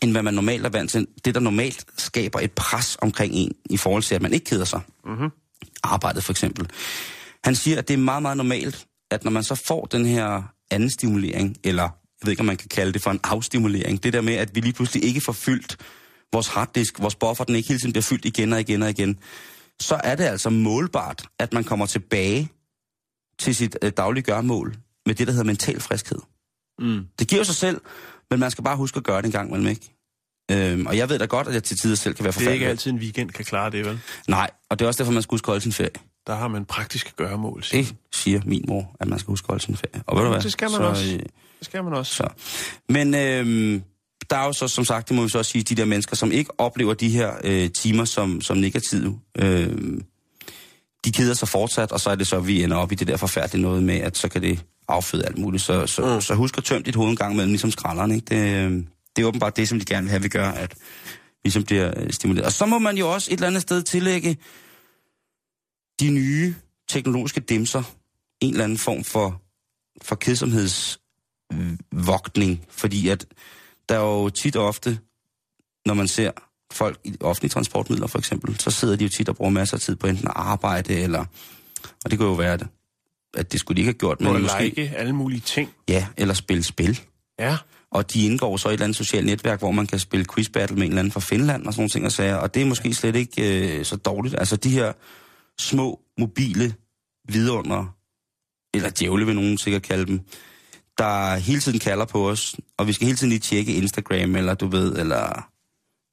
end 0.01 0.11
hvad 0.11 0.23
man 0.23 0.33
normalt 0.33 0.65
er 0.65 0.69
vant 0.69 0.91
til. 0.91 1.07
Det, 1.25 1.35
der 1.35 1.41
normalt 1.41 1.85
skaber 1.97 2.39
et 2.39 2.51
pres 2.51 2.97
omkring 3.01 3.33
en, 3.33 3.51
i 3.69 3.77
forhold 3.77 4.03
til, 4.03 4.15
at 4.15 4.21
man 4.21 4.33
ikke 4.33 4.45
keder 4.45 4.65
sig. 4.65 4.81
Mm-hmm. 5.05 5.29
Arbejdet 5.83 6.23
for 6.23 6.33
eksempel. 6.33 6.69
Han 7.43 7.55
siger, 7.55 7.77
at 7.77 7.87
det 7.87 7.93
er 7.93 7.97
meget, 7.97 8.21
meget 8.21 8.37
normalt, 8.37 8.85
at 9.11 9.23
når 9.23 9.31
man 9.31 9.43
så 9.43 9.55
får 9.55 9.85
den 9.85 10.05
her 10.05 10.43
anden 10.71 10.89
stimulering, 10.89 11.57
eller 11.63 11.83
jeg 11.83 12.27
ved 12.27 12.31
ikke, 12.31 12.39
om 12.39 12.45
man 12.45 12.57
kan 12.57 12.69
kalde 12.69 12.93
det 12.93 13.01
for 13.01 13.11
en 13.11 13.19
afstimulering, 13.23 14.03
det 14.03 14.13
der 14.13 14.21
med, 14.21 14.33
at 14.33 14.55
vi 14.55 14.61
lige 14.61 14.73
pludselig 14.73 15.03
ikke 15.03 15.21
får 15.21 15.33
fyldt 15.33 15.77
vores 16.33 16.47
harddisk, 16.47 16.99
vores 16.99 17.15
buffer, 17.15 17.43
den 17.43 17.55
ikke 17.55 17.67
hele 17.67 17.79
tiden 17.79 17.93
bliver 17.93 18.03
fyldt 18.03 18.25
igen 18.25 18.53
og 18.53 18.59
igen 18.59 18.81
og 18.81 18.89
igen, 18.89 19.19
så 19.79 20.01
er 20.03 20.15
det 20.15 20.23
altså 20.23 20.49
målbart, 20.49 21.27
at 21.39 21.53
man 21.53 21.63
kommer 21.63 21.85
tilbage 21.85 22.49
til 23.39 23.55
sit 23.55 23.77
øh, 23.81 23.91
daglige 23.97 24.23
gørmål 24.23 24.75
med 25.05 25.15
det, 25.15 25.27
der 25.27 25.33
hedder 25.33 25.45
mental 25.45 25.81
friskhed. 25.81 26.19
Mm. 26.79 27.05
Det 27.19 27.27
giver 27.27 27.43
sig 27.43 27.55
selv, 27.55 27.81
men 28.31 28.39
man 28.39 28.51
skal 28.51 28.63
bare 28.63 28.77
huske 28.77 28.97
at 28.97 29.03
gøre 29.03 29.17
det 29.17 29.25
en 29.25 29.31
gang 29.31 29.49
imellem, 29.49 29.69
ikke? 29.69 29.91
Øhm, 30.51 30.85
og 30.85 30.97
jeg 30.97 31.09
ved 31.09 31.19
da 31.19 31.25
godt, 31.25 31.47
at 31.47 31.53
jeg 31.53 31.63
til 31.63 31.77
tider 31.77 31.95
selv 31.95 32.15
kan 32.15 32.23
være 32.23 32.33
forfærdelig. 32.33 32.59
Det 32.59 32.65
er 32.65 32.69
ikke 32.69 32.69
altid 32.69 32.91
en 32.91 32.97
weekend 32.97 33.29
kan 33.29 33.45
klare 33.45 33.71
det, 33.71 33.85
vel? 33.85 33.99
Nej, 34.27 34.49
og 34.69 34.79
det 34.79 34.85
er 34.85 34.87
også 34.87 34.97
derfor, 34.97 35.13
man 35.13 35.21
skal 35.21 35.31
huske 35.31 35.45
at 35.45 35.51
holde 35.51 35.61
sin 35.61 35.71
ferie. 35.71 35.89
Der 36.27 36.35
har 36.35 36.47
man 36.47 36.65
praktiske 36.65 37.11
gøremål. 37.15 37.63
Siger. 37.63 37.83
Det 37.83 37.95
siger 38.13 38.41
min 38.45 38.65
mor, 38.67 38.95
at 38.99 39.07
man 39.07 39.19
skal 39.19 39.31
huske 39.31 39.45
at 39.45 39.47
holde 39.47 39.63
sin 39.63 39.75
ferie. 39.75 40.03
Og 40.07 40.17
ved 40.17 40.23
du 40.23 40.29
hvad? 40.29 40.41
Det 40.41 40.51
skal 40.51 40.65
man 40.65 40.77
så, 40.77 40.83
også. 40.83 41.13
Øh, 41.13 41.19
det 41.19 41.29
skal 41.61 41.83
man 41.83 41.93
også. 41.93 42.15
Så. 42.15 42.27
Men 42.89 43.15
øhm, 43.15 43.83
der 44.29 44.37
er 44.37 44.45
jo 44.45 44.53
så, 44.53 44.67
som 44.67 44.85
sagt, 44.85 45.09
det 45.09 45.15
må 45.15 45.23
vi 45.23 45.29
så 45.29 45.37
også 45.37 45.51
sige, 45.51 45.63
de 45.63 45.75
der 45.75 45.85
mennesker, 45.85 46.15
som 46.15 46.31
ikke 46.31 46.59
oplever 46.59 46.93
de 46.93 47.09
her 47.09 47.33
øh, 47.43 47.69
timer 47.69 48.05
som, 48.05 48.41
som 48.41 48.57
negative, 48.57 49.19
øh, 49.37 49.99
de 51.05 51.11
keder 51.11 51.33
sig 51.33 51.47
fortsat, 51.47 51.91
og 51.91 51.99
så 51.99 52.09
er 52.09 52.15
det 52.15 52.27
så, 52.27 52.37
at 52.37 52.47
vi 52.47 52.63
ender 52.63 52.77
op 52.77 52.91
i 52.91 52.95
det 52.95 53.07
der 53.07 53.17
forfærdelige 53.17 53.61
noget 53.61 53.83
med, 53.83 53.95
at 53.95 54.17
så 54.17 54.27
kan 54.27 54.41
det 54.41 54.65
afføde 54.87 55.25
alt 55.25 55.37
muligt. 55.37 55.63
Så, 55.63 55.87
så, 55.87 56.15
mm. 56.15 56.21
så 56.21 56.35
husk 56.35 56.57
at 56.57 56.63
tømme 56.63 56.83
dit 56.83 56.95
hoved 56.95 57.09
en 57.09 57.15
gang 57.15 57.33
imellem, 57.33 57.51
ligesom 57.51 57.71
skralderen. 57.71 58.11
Ikke? 58.11 58.25
Det, 58.25 58.85
det 59.15 59.21
er 59.21 59.27
åbenbart 59.27 59.57
det, 59.57 59.69
som 59.69 59.79
de 59.79 59.85
gerne 59.85 60.03
vil 60.03 60.09
have, 60.09 60.21
vi 60.21 60.29
gør, 60.29 60.49
at 60.49 60.71
vi 60.71 60.77
ligesom 61.43 61.63
bliver 61.63 61.93
øh, 61.97 62.11
stimuleret. 62.11 62.45
Og 62.45 62.51
så 62.51 62.65
må 62.65 62.79
man 62.79 62.97
jo 62.97 63.13
også 63.13 63.31
et 63.31 63.33
eller 63.33 63.47
andet 63.47 63.61
sted 63.61 63.83
tillægge 63.83 64.37
de 65.99 66.09
nye 66.09 66.55
teknologiske 66.89 67.39
dimser 67.39 67.83
en 68.41 68.51
eller 68.51 68.63
anden 68.63 68.77
form 68.77 69.03
for, 69.03 69.41
for 70.01 70.15
kedsomhedsvogtning, 70.15 72.65
fordi 72.69 73.07
at 73.07 73.25
der 73.89 73.95
er 73.95 73.99
jo 73.99 74.29
tit 74.29 74.55
og 74.55 74.67
ofte, 74.67 74.99
når 75.85 75.93
man 75.93 76.07
ser 76.07 76.31
folk 76.71 76.99
i 77.03 77.15
offentlige 77.19 77.49
transportmidler 77.49 78.07
for 78.07 78.19
eksempel, 78.19 78.59
så 78.59 78.71
sidder 78.71 78.95
de 78.95 79.03
jo 79.03 79.09
tit 79.09 79.29
og 79.29 79.35
bruger 79.35 79.51
masser 79.51 79.77
af 79.77 79.81
tid 79.81 79.95
på 79.95 80.07
enten 80.07 80.27
at 80.27 80.33
arbejde, 80.35 80.93
eller, 80.93 81.25
og 82.05 82.11
det 82.11 82.19
kan 82.19 82.27
jo 82.27 82.33
være 82.33 82.57
det, 82.57 82.67
at 83.35 83.51
det 83.51 83.59
skulle 83.59 83.75
de 83.75 83.81
ikke 83.81 83.87
have 83.87 83.97
gjort. 83.97 84.21
Men 84.21 84.41
måske, 84.41 84.63
like 84.63 84.93
alle 84.95 85.13
mulige 85.13 85.39
ting. 85.39 85.69
Ja, 85.87 86.07
eller 86.17 86.33
spille 86.33 86.63
spil. 86.63 86.99
Ja. 87.39 87.57
Og 87.91 88.13
de 88.13 88.25
indgår 88.25 88.57
så 88.57 88.69
i 88.69 88.71
et 88.71 88.73
eller 88.73 88.83
andet 88.83 88.95
socialt 88.95 89.25
netværk, 89.25 89.59
hvor 89.59 89.71
man 89.71 89.87
kan 89.87 89.99
spille 89.99 90.25
quiz 90.33 90.49
battle 90.49 90.75
med 90.75 90.85
en 90.85 90.91
eller 90.91 90.99
anden 90.99 91.11
fra 91.11 91.19
Finland 91.19 91.65
og 91.65 91.73
sådan 91.73 91.81
nogle 91.81 91.89
ting 91.89 92.05
og 92.05 92.11
sager. 92.11 92.35
Og 92.35 92.53
det 92.53 92.61
er 92.61 92.65
måske 92.65 92.93
slet 92.93 93.15
ikke 93.15 93.77
øh, 93.79 93.85
så 93.85 93.95
dårligt. 93.95 94.35
Altså 94.37 94.55
de 94.55 94.69
her 94.69 94.93
små, 95.59 95.99
mobile 96.19 96.73
vidunder, 97.27 97.95
eller 98.73 98.89
djævle 98.99 99.25
vil 99.25 99.35
nogen 99.35 99.57
sikkert 99.57 99.81
kalde 99.81 100.05
dem, 100.05 100.19
der 100.97 101.35
hele 101.35 101.59
tiden 101.59 101.79
kalder 101.79 102.05
på 102.05 102.29
os, 102.29 102.55
og 102.77 102.87
vi 102.87 102.93
skal 102.93 103.05
hele 103.05 103.17
tiden 103.17 103.29
lige 103.29 103.39
tjekke 103.39 103.73
Instagram, 103.73 104.35
eller 104.35 104.53
du 104.53 104.67
ved, 104.67 104.97
eller 104.97 105.49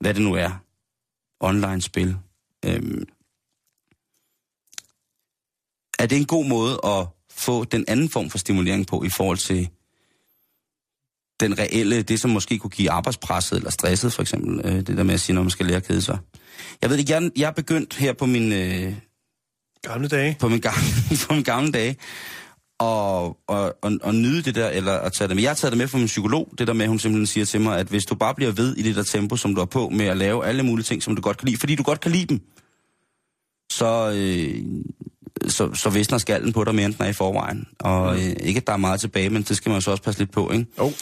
hvad 0.00 0.14
det 0.14 0.23
nu 0.23 0.35
er, 0.35 0.50
online-spil. 1.41 2.17
Øhm, 2.64 3.05
er 6.02 6.06
det 6.06 6.18
en 6.18 6.25
god 6.25 6.44
måde 6.44 6.80
at 6.85 7.06
få 7.30 7.64
den 7.64 7.85
anden 7.88 8.09
form 8.09 8.30
for 8.30 8.38
stimulering 8.38 8.87
på 8.87 9.04
i 9.04 9.09
forhold 9.16 9.38
til 9.38 9.68
den 11.40 11.59
reelle, 11.59 12.02
det 12.02 12.21
som 12.21 12.30
måske 12.30 12.59
kunne 12.59 12.71
give 12.71 12.90
arbejdspresset 12.90 13.56
eller 13.56 13.71
stresset 13.71 14.12
for 14.12 14.23
eksempel, 14.23 14.61
øh, 14.64 14.76
det 14.76 14.97
der 14.97 15.02
med 15.02 15.14
at 15.14 15.21
sige, 15.21 15.35
når 15.35 15.42
man 15.42 15.50
skal 15.50 15.66
lære 15.66 15.76
at 15.76 15.87
kede 15.87 16.02
sig. 16.02 16.18
Jeg 16.82 16.90
ved 16.90 16.99
ikke, 16.99 17.12
jeg, 17.12 17.30
jeg 17.37 17.47
er 17.47 17.52
begyndt 17.52 17.94
her 17.94 18.12
på 18.12 18.26
min, 18.26 18.52
øh, 18.52 18.94
Gamle 19.82 20.09
dage. 20.09 20.37
på 20.40 20.49
min, 20.49 20.61
gamle, 20.61 20.80
på 21.26 21.35
min 21.35 21.42
gamle 21.42 21.73
dage 21.73 21.97
og, 22.78 23.26
og, 23.47 23.76
og, 23.82 23.92
og 24.02 24.14
nyde 24.14 24.42
det 24.42 24.54
der, 24.54 24.68
eller 24.68 24.92
at 24.92 25.12
tage 25.12 25.28
det 25.28 25.37
med. 25.37 25.42
Jeg 25.42 25.50
har 25.50 25.54
taget 25.54 25.73
det 25.73 25.78
med 25.78 25.88
fra 25.88 25.99
min 25.99 26.06
psykolog, 26.06 26.54
det 26.59 26.66
der 26.66 26.73
med, 26.73 26.82
at 26.82 26.88
hun 26.88 26.99
simpelthen 26.99 27.26
siger 27.26 27.44
til 27.44 27.61
mig, 27.61 27.78
at 27.78 27.87
hvis 27.87 28.04
du 28.04 28.14
bare 28.14 28.35
bliver 28.35 28.52
ved 28.52 28.76
i 28.76 28.82
det 28.82 28.97
der 28.97 29.02
tempo, 29.02 29.37
som 29.37 29.54
du 29.54 29.61
er 29.61 29.64
på, 29.64 29.88
med 29.88 30.06
at 30.06 30.16
lave 30.16 30.47
alle 30.47 30.62
mulige 30.62 30.85
ting, 30.85 31.02
som 31.02 31.16
du 31.16 31.23
godt 31.23 31.37
kan 31.37 31.47
lide, 31.47 31.59
fordi 31.59 31.75
du 31.75 31.82
godt 31.82 32.00
kan 32.00 32.11
lide 32.11 32.26
dem, 32.26 32.40
så, 33.73 34.12
øh, 34.16 34.64
så, 35.48 35.74
så 35.74 35.90
visner 35.90 36.18
skallen 36.18 36.52
på 36.52 36.64
dig 36.64 36.74
mere, 36.74 36.84
end 36.84 36.94
den 36.94 37.04
er 37.04 37.08
i 37.08 37.12
forvejen. 37.12 37.66
Og 37.78 38.16
øh, 38.16 38.36
ikke, 38.40 38.58
at 38.58 38.66
der 38.66 38.72
er 38.72 38.76
meget 38.76 39.00
tilbage, 39.00 39.30
men 39.30 39.42
det 39.42 39.56
skal 39.56 39.72
man 39.72 39.82
så 39.82 39.90
også 39.90 40.02
passe 40.02 40.20
lidt 40.20 40.30
på, 40.30 40.50
ikke? 40.50 40.66
Jo. 40.78 40.92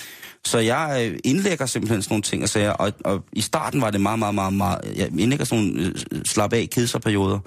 Så 0.44 0.58
jeg 0.58 1.10
øh, 1.10 1.18
indlægger 1.25 1.66
simpelthen 1.66 2.02
sådan 2.02 2.12
nogle 2.12 2.22
ting 2.22 2.42
og 2.42 2.49
sager, 2.49 2.70
og, 2.70 2.92
og 3.04 3.25
i 3.32 3.40
starten 3.40 3.80
var 3.80 3.90
det 3.90 4.00
meget, 4.00 4.18
meget, 4.18 4.34
meget, 4.34 4.52
meget... 4.52 4.78
Jeg 4.96 5.08
indlægger 5.18 5.44
sådan 5.44 5.64
nogle 5.64 5.94
øh, 6.12 6.22
slap 6.25 6.52
af 6.52 6.68
kedserperioder, 6.72 7.38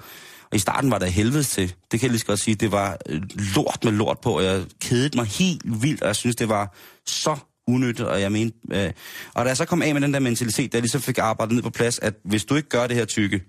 og 0.50 0.56
i 0.56 0.58
starten 0.58 0.90
var 0.90 0.98
det 0.98 1.12
helvedes 1.12 1.48
til. 1.48 1.74
Det 1.90 2.00
kan 2.00 2.02
jeg 2.02 2.10
lige 2.10 2.20
så 2.20 2.26
godt 2.26 2.40
sige. 2.40 2.54
Det 2.54 2.72
var 2.72 2.96
øh, 3.08 3.22
lort 3.56 3.84
med 3.84 3.92
lort 3.92 4.18
på, 4.22 4.36
og 4.36 4.44
jeg 4.44 4.62
kedede 4.80 5.16
mig 5.18 5.26
helt 5.26 5.82
vildt, 5.82 6.02
og 6.02 6.06
jeg 6.06 6.16
synes, 6.16 6.36
det 6.36 6.48
var 6.48 6.76
så 7.06 7.36
unyttigt, 7.66 8.08
og 8.08 8.20
jeg 8.20 8.32
mente... 8.32 8.58
Øh, 8.72 8.90
og 9.34 9.44
da 9.44 9.48
jeg 9.48 9.56
så 9.56 9.64
kom 9.64 9.82
af 9.82 9.94
med 9.94 10.02
den 10.02 10.14
der 10.14 10.20
mentalitet, 10.20 10.72
der 10.72 10.78
jeg 10.78 10.82
ligesom 10.82 11.00
fik 11.00 11.18
arbejdet 11.18 11.54
ned 11.54 11.62
på 11.62 11.70
plads, 11.70 11.98
at 11.98 12.14
hvis 12.24 12.44
du 12.44 12.54
ikke 12.54 12.68
gør 12.68 12.86
det 12.86 12.96
her 12.96 13.04
tykke, 13.04 13.40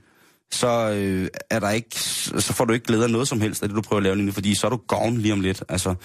så 0.51 0.91
øh, 0.91 1.27
er 1.49 1.59
der 1.59 1.69
ikke, 1.69 1.99
så 1.99 2.53
får 2.53 2.65
du 2.65 2.73
ikke 2.73 2.85
glæde 2.85 3.03
af 3.03 3.09
noget 3.09 3.27
som 3.27 3.41
helst 3.41 3.63
af 3.63 3.69
det, 3.69 3.75
du 3.75 3.81
prøver 3.81 3.97
at 3.97 4.03
lave 4.03 4.15
lige 4.15 4.25
nu, 4.25 4.31
fordi 4.31 4.55
så 4.55 4.67
er 4.67 4.71
du 4.71 4.79
gavn 4.87 5.17
lige 5.17 5.33
om 5.33 5.41
lidt. 5.41 5.63
Altså, 5.69 5.95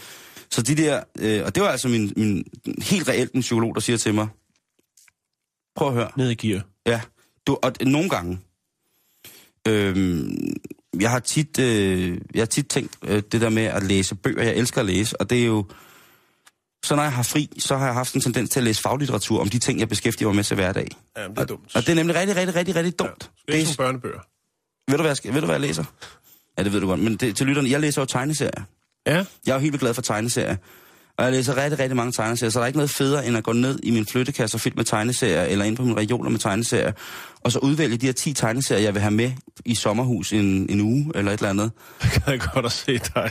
så 0.50 0.62
de 0.62 0.74
der, 0.74 1.02
øh, 1.18 1.44
og 1.44 1.54
det 1.54 1.62
var 1.62 1.68
altså 1.68 1.88
min, 1.88 2.12
min 2.16 2.44
helt 2.82 3.08
reelt 3.08 3.32
en 3.32 3.40
psykolog, 3.40 3.74
der 3.74 3.80
siger 3.80 3.96
til 3.96 4.14
mig, 4.14 4.28
prøv 5.76 5.88
at 5.88 5.94
høre, 5.94 6.10
Ned 6.16 6.30
i 6.30 6.34
gear. 6.34 6.62
Ja, 6.86 7.00
du, 7.46 7.58
og 7.62 7.72
nogle 7.80 8.08
gange. 8.08 8.38
Øhm, 9.68 10.52
jeg 11.00 11.10
har 11.10 11.18
tit, 11.18 11.58
øh, 11.58 12.18
jeg 12.34 12.40
har 12.40 12.46
tit 12.46 12.66
tænkt 12.66 12.98
øh, 13.04 13.22
det 13.32 13.40
der 13.40 13.48
med 13.48 13.62
at 13.62 13.82
læse 13.82 14.14
bøger. 14.14 14.42
Jeg 14.42 14.56
elsker 14.56 14.80
at 14.80 14.86
læse, 14.86 15.20
og 15.20 15.30
det 15.30 15.40
er 15.40 15.46
jo... 15.46 15.64
Så 16.84 16.96
når 16.96 17.02
jeg 17.02 17.12
har 17.12 17.22
fri, 17.22 17.50
så 17.58 17.76
har 17.76 17.84
jeg 17.84 17.94
haft 17.94 18.14
en 18.14 18.20
tendens 18.20 18.50
til 18.50 18.60
at 18.60 18.64
læse 18.64 18.82
faglitteratur 18.82 19.40
om 19.40 19.48
de 19.48 19.58
ting, 19.58 19.80
jeg 19.80 19.88
beskæftiger 19.88 20.28
mig 20.28 20.36
med 20.36 20.44
til 20.44 20.54
hverdag. 20.54 20.88
Jamen, 21.16 21.36
det 21.36 21.42
er 21.42 21.46
dumt. 21.46 21.76
Og 21.76 21.82
det 21.82 21.88
er 21.88 21.94
nemlig 21.94 22.16
rigtig, 22.16 22.36
rigtig, 22.36 22.54
rigtig, 22.56 22.74
rigtig 22.74 22.98
dumt. 22.98 23.30
Ja, 23.48 23.52
ikke 23.54 23.68
det, 23.68 23.78
nogle 23.78 23.86
børnebøger? 23.92 24.20
ved, 24.90 24.96
du, 24.98 25.02
hvad 25.02 25.10
jeg, 25.10 25.16
skal- 25.16 25.34
ved 25.34 25.40
du, 25.40 25.46
hvad 25.46 25.54
jeg 25.54 25.60
læser? 25.60 25.84
Ja, 26.58 26.62
det 26.64 26.72
ved 26.72 26.80
du 26.80 26.86
godt. 26.86 27.00
Men 27.00 27.16
det, 27.16 27.36
til 27.36 27.46
lytterne, 27.46 27.70
jeg 27.70 27.80
læser 27.80 28.02
jo 28.02 28.06
tegneserier. 28.06 28.62
Ja. 29.06 29.14
Jeg 29.46 29.52
er 29.52 29.54
jo 29.54 29.58
helt 29.60 29.80
glad 29.80 29.94
for 29.94 30.02
tegneserier. 30.02 30.56
Og 31.20 31.26
jeg 31.26 31.32
læser 31.32 31.56
rigtig, 31.56 31.78
rigtig 31.78 31.96
mange 31.96 32.12
tegneserier, 32.12 32.50
så 32.50 32.58
der 32.58 32.62
er 32.62 32.66
ikke 32.66 32.78
noget 32.78 32.90
federe, 32.90 33.26
end 33.26 33.36
at 33.36 33.44
gå 33.44 33.52
ned 33.52 33.78
i 33.82 33.90
min 33.90 34.06
flyttekasse 34.06 34.56
og 34.56 34.60
fyldt 34.60 34.76
med 34.76 34.84
tegneserier, 34.84 35.42
eller 35.42 35.64
ind 35.64 35.76
på 35.76 35.82
min 35.82 35.96
reoler 35.96 36.30
med 36.30 36.38
tegneserier, 36.38 36.92
og 37.40 37.52
så 37.52 37.58
udvælge 37.58 37.96
de 37.96 38.06
her 38.06 38.12
10 38.12 38.32
tegneserier, 38.32 38.82
jeg 38.82 38.94
vil 38.94 39.02
have 39.02 39.10
med 39.10 39.32
i 39.64 39.74
sommerhus 39.74 40.32
en, 40.32 40.66
en 40.70 40.80
uge, 40.80 41.12
eller 41.14 41.32
et 41.32 41.38
eller 41.38 41.50
andet. 41.50 41.70
Jeg 42.26 42.40
kan 42.40 42.50
godt 42.54 42.66
at 42.66 42.72
se 42.72 42.98
dig 43.14 43.30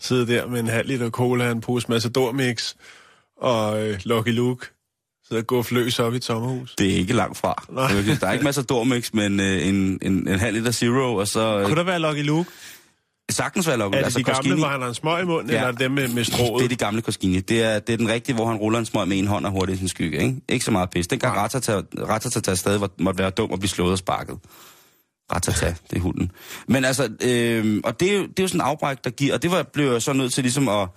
sidde 0.00 0.26
der 0.26 0.46
med 0.46 0.60
en 0.60 0.68
halv 0.68 0.88
liter 0.88 1.10
cola, 1.10 1.50
en 1.50 1.60
pose 1.60 1.86
Matador 1.88 2.32
Mix 2.32 2.74
og 3.40 3.88
øh, 3.88 3.98
Lucky 4.04 4.28
Luke. 4.28 4.66
Sidde 5.28 5.40
og 5.40 5.46
gå 5.46 5.62
fløs 5.62 5.98
op 5.98 6.12
i 6.12 6.16
et 6.16 6.24
sommerhus. 6.24 6.74
Det 6.78 6.92
er 6.92 6.96
ikke 6.96 7.12
langt 7.12 7.38
fra. 7.38 7.64
Nej. 7.70 7.84
Jeg 7.84 8.20
Der 8.20 8.26
er 8.26 8.32
ikke 8.32 8.44
masser 8.44 8.62
af 8.62 8.66
dormix, 8.66 9.12
men 9.12 9.40
øh, 9.40 9.68
en, 9.68 9.98
en, 10.02 10.28
en 10.28 10.38
halv 10.38 10.56
liter 10.56 10.70
zero, 10.70 11.14
og 11.14 11.28
så 11.28 11.58
øh, 11.58 11.66
Kunne 11.66 11.76
der 11.76 11.82
være 11.82 11.98
Lucky 11.98 12.26
Luke? 12.26 12.50
Sagtens 13.30 13.66
være 13.66 13.78
lukket. 13.78 14.00
Er 14.00 14.04
det 14.04 14.16
de 14.16 14.22
gamle, 14.22 14.54
hvor 14.54 14.66
han 14.66 14.80
har 14.80 14.88
en 14.88 14.94
smøg 14.94 15.22
i 15.22 15.24
munden, 15.24 15.50
Ja. 15.50 15.56
eller 15.56 15.68
er 15.68 15.72
dem 15.72 15.90
med, 15.90 16.08
med 16.08 16.24
strået? 16.24 16.60
Det 16.60 16.64
er 16.64 16.68
de 16.68 16.76
gamle 16.76 17.02
Koskini. 17.02 17.40
Det 17.40 17.62
er, 17.62 17.78
det 17.78 17.92
er 17.92 17.96
den 17.96 18.08
rigtige, 18.08 18.34
hvor 18.34 18.46
han 18.46 18.56
ruller 18.56 18.78
en 18.78 18.84
smøg 18.84 19.08
med 19.08 19.18
en 19.18 19.26
hånd 19.26 19.46
og 19.46 19.52
hurtigt 19.52 19.76
i 19.76 19.78
sin 19.78 19.88
skygge. 19.88 20.18
Ikke, 20.18 20.36
ikke 20.48 20.64
så 20.64 20.70
meget 20.70 20.90
pis. 20.90 21.06
Dengang 21.06 21.34
Nej. 21.34 21.42
Ratata, 21.42 21.80
Ratata 22.08 22.76
var, 22.76 22.90
måtte 22.98 23.18
være 23.18 23.30
dum 23.30 23.50
og 23.50 23.58
blive 23.58 23.70
slået 23.70 23.92
og 23.92 23.98
sparket. 23.98 24.38
Ratata, 25.32 25.74
det 25.90 25.96
er 25.96 26.00
hunden. 26.00 26.30
Men 26.68 26.84
altså, 26.84 27.08
øh, 27.24 27.80
og 27.84 28.00
det 28.00 28.12
er, 28.12 28.16
jo, 28.16 28.22
det 28.22 28.38
er 28.38 28.42
jo 28.42 28.48
sådan 28.48 28.60
en 28.60 28.66
afbræk, 28.66 29.04
der 29.04 29.10
giver, 29.10 29.34
og 29.34 29.42
det 29.42 29.50
var, 29.50 29.62
blev 29.62 29.92
jeg 29.92 30.02
så 30.02 30.12
nødt 30.12 30.32
til 30.32 30.44
ligesom 30.44 30.68
at, 30.68 30.88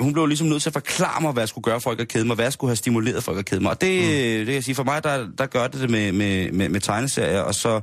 hun 0.00 0.12
blev 0.12 0.26
ligesom 0.26 0.46
nødt 0.46 0.62
til 0.62 0.68
at 0.68 0.72
forklare 0.72 1.20
mig, 1.22 1.32
hvad 1.32 1.40
jeg 1.42 1.48
skulle 1.48 1.62
gøre 1.62 1.80
for 1.80 1.90
ikke 1.90 2.00
at 2.00 2.08
kede 2.08 2.24
mig, 2.24 2.34
hvad 2.34 2.44
jeg 2.44 2.52
skulle 2.52 2.68
have 2.68 2.76
stimuleret 2.76 3.24
for 3.24 3.32
ikke 3.32 3.38
at 3.38 3.46
kede 3.46 3.60
mig. 3.60 3.70
Og 3.70 3.80
det, 3.80 4.02
mm. 4.02 4.08
det 4.08 4.46
kan 4.46 4.54
jeg 4.54 4.64
sige, 4.64 4.74
for 4.74 4.84
mig, 4.84 5.04
der, 5.04 5.26
der 5.38 5.46
gør 5.46 5.66
det 5.66 5.80
det 5.80 5.90
med, 5.90 6.12
med, 6.12 6.52
med, 6.52 6.68
med 6.68 6.80
tegneserier, 6.80 7.40
og 7.40 7.54
så 7.54 7.80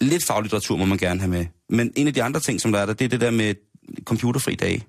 lidt 0.00 0.24
faglitteratur 0.24 0.76
må 0.76 0.84
man 0.84 0.98
gerne 0.98 1.20
have 1.20 1.30
med. 1.30 1.46
Men 1.68 1.92
en 1.96 2.06
af 2.06 2.14
de 2.14 2.22
andre 2.22 2.40
ting, 2.40 2.60
som 2.60 2.72
der 2.72 2.78
er 2.78 2.86
der, 2.86 2.92
det 2.92 3.04
er 3.04 3.08
det 3.08 3.20
der 3.20 3.30
med 3.30 3.54
computerfri 4.04 4.54
dage 4.54 4.86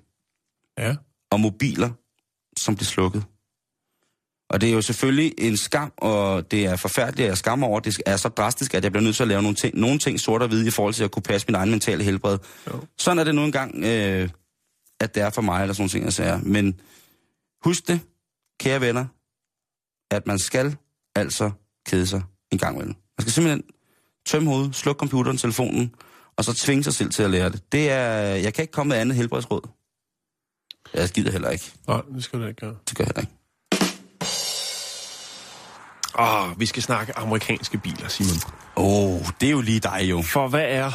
Ja. 0.78 0.96
og 1.30 1.40
mobiler, 1.40 1.90
som 2.56 2.76
blev 2.76 2.84
slukket. 2.84 3.24
Og 4.50 4.60
det 4.60 4.68
er 4.68 4.72
jo 4.72 4.82
selvfølgelig 4.82 5.34
en 5.38 5.56
skam, 5.56 5.92
og 5.96 6.50
det 6.50 6.64
er 6.66 6.76
forfærdeligt, 6.76 7.24
at 7.24 7.28
jeg 7.28 7.38
skammer 7.38 7.66
over, 7.66 7.78
at 7.78 7.84
det 7.84 8.00
er 8.06 8.16
så 8.16 8.28
drastisk, 8.28 8.74
at 8.74 8.84
jeg 8.84 8.92
bliver 8.92 9.04
nødt 9.04 9.16
til 9.16 9.22
at 9.22 9.28
lave 9.28 9.42
nogle 9.42 9.56
ting, 9.56 9.76
nogle 9.78 9.98
ting 9.98 10.20
sort 10.20 10.42
og 10.42 10.48
hvide 10.48 10.66
i 10.66 10.70
forhold 10.70 10.94
til 10.94 11.04
at 11.04 11.10
kunne 11.10 11.22
passe 11.22 11.46
min 11.48 11.54
egen 11.54 11.70
mentale 11.70 12.04
helbred. 12.04 12.38
Jo. 12.66 12.86
Sådan 12.98 13.18
er 13.18 13.24
det 13.24 13.34
nu 13.34 13.44
engang, 13.44 13.84
øh, 13.84 14.28
at 15.00 15.14
det 15.14 15.22
er 15.22 15.30
for 15.30 15.42
mig, 15.42 15.62
eller 15.62 15.74
sådan 15.74 15.82
nogle 15.82 15.90
ting, 15.90 16.04
jeg 16.04 16.12
siger. 16.12 16.40
Men 16.42 16.80
husk 17.64 17.88
det, 17.88 18.00
kære 18.60 18.80
venner, 18.80 19.06
at 20.10 20.26
man 20.26 20.38
skal 20.38 20.76
altså 21.14 21.50
kede 21.86 22.06
sig 22.06 22.22
en 22.52 22.58
gang 22.58 22.74
imellem. 22.76 22.94
Man 22.94 23.22
skal 23.22 23.32
simpelthen 23.32 23.62
tømme 24.26 24.48
hovedet, 24.50 24.74
slukke 24.74 24.98
computeren, 24.98 25.36
telefonen, 25.36 25.94
og 26.36 26.44
så 26.44 26.54
tvinge 26.54 26.84
sig 26.84 26.94
selv 26.94 27.10
til 27.10 27.22
at 27.22 27.30
lære 27.30 27.48
det. 27.50 27.72
Det 27.72 27.90
er, 27.90 28.10
jeg 28.20 28.54
kan 28.54 28.62
ikke 28.62 28.72
komme 28.72 28.88
med 28.88 28.96
andet 28.96 29.16
helbredsråd. 29.16 29.60
Jeg 30.94 31.08
gider 31.08 31.30
heller 31.32 31.50
ikke. 31.50 31.72
Nej, 31.88 32.00
det 32.14 32.24
skal 32.24 32.40
du 32.40 32.46
ikke 32.46 32.60
gøre. 32.60 32.74
Det 32.88 32.96
gør 32.96 33.04
jeg 33.04 33.08
heller 33.16 33.20
ikke. 33.20 33.32
Åh, 36.18 36.60
vi 36.60 36.66
skal 36.66 36.82
snakke 36.82 37.18
amerikanske 37.18 37.78
biler, 37.78 38.08
Simon. 38.08 38.36
Åh, 38.76 38.84
oh, 39.14 39.20
det 39.40 39.46
er 39.46 39.50
jo 39.50 39.60
lige 39.60 39.80
dig 39.80 40.00
jo. 40.10 40.22
For 40.22 40.48
hvad 40.48 40.64
er 40.68 40.90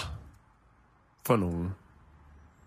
for 1.25 1.35
nogen? 1.35 1.69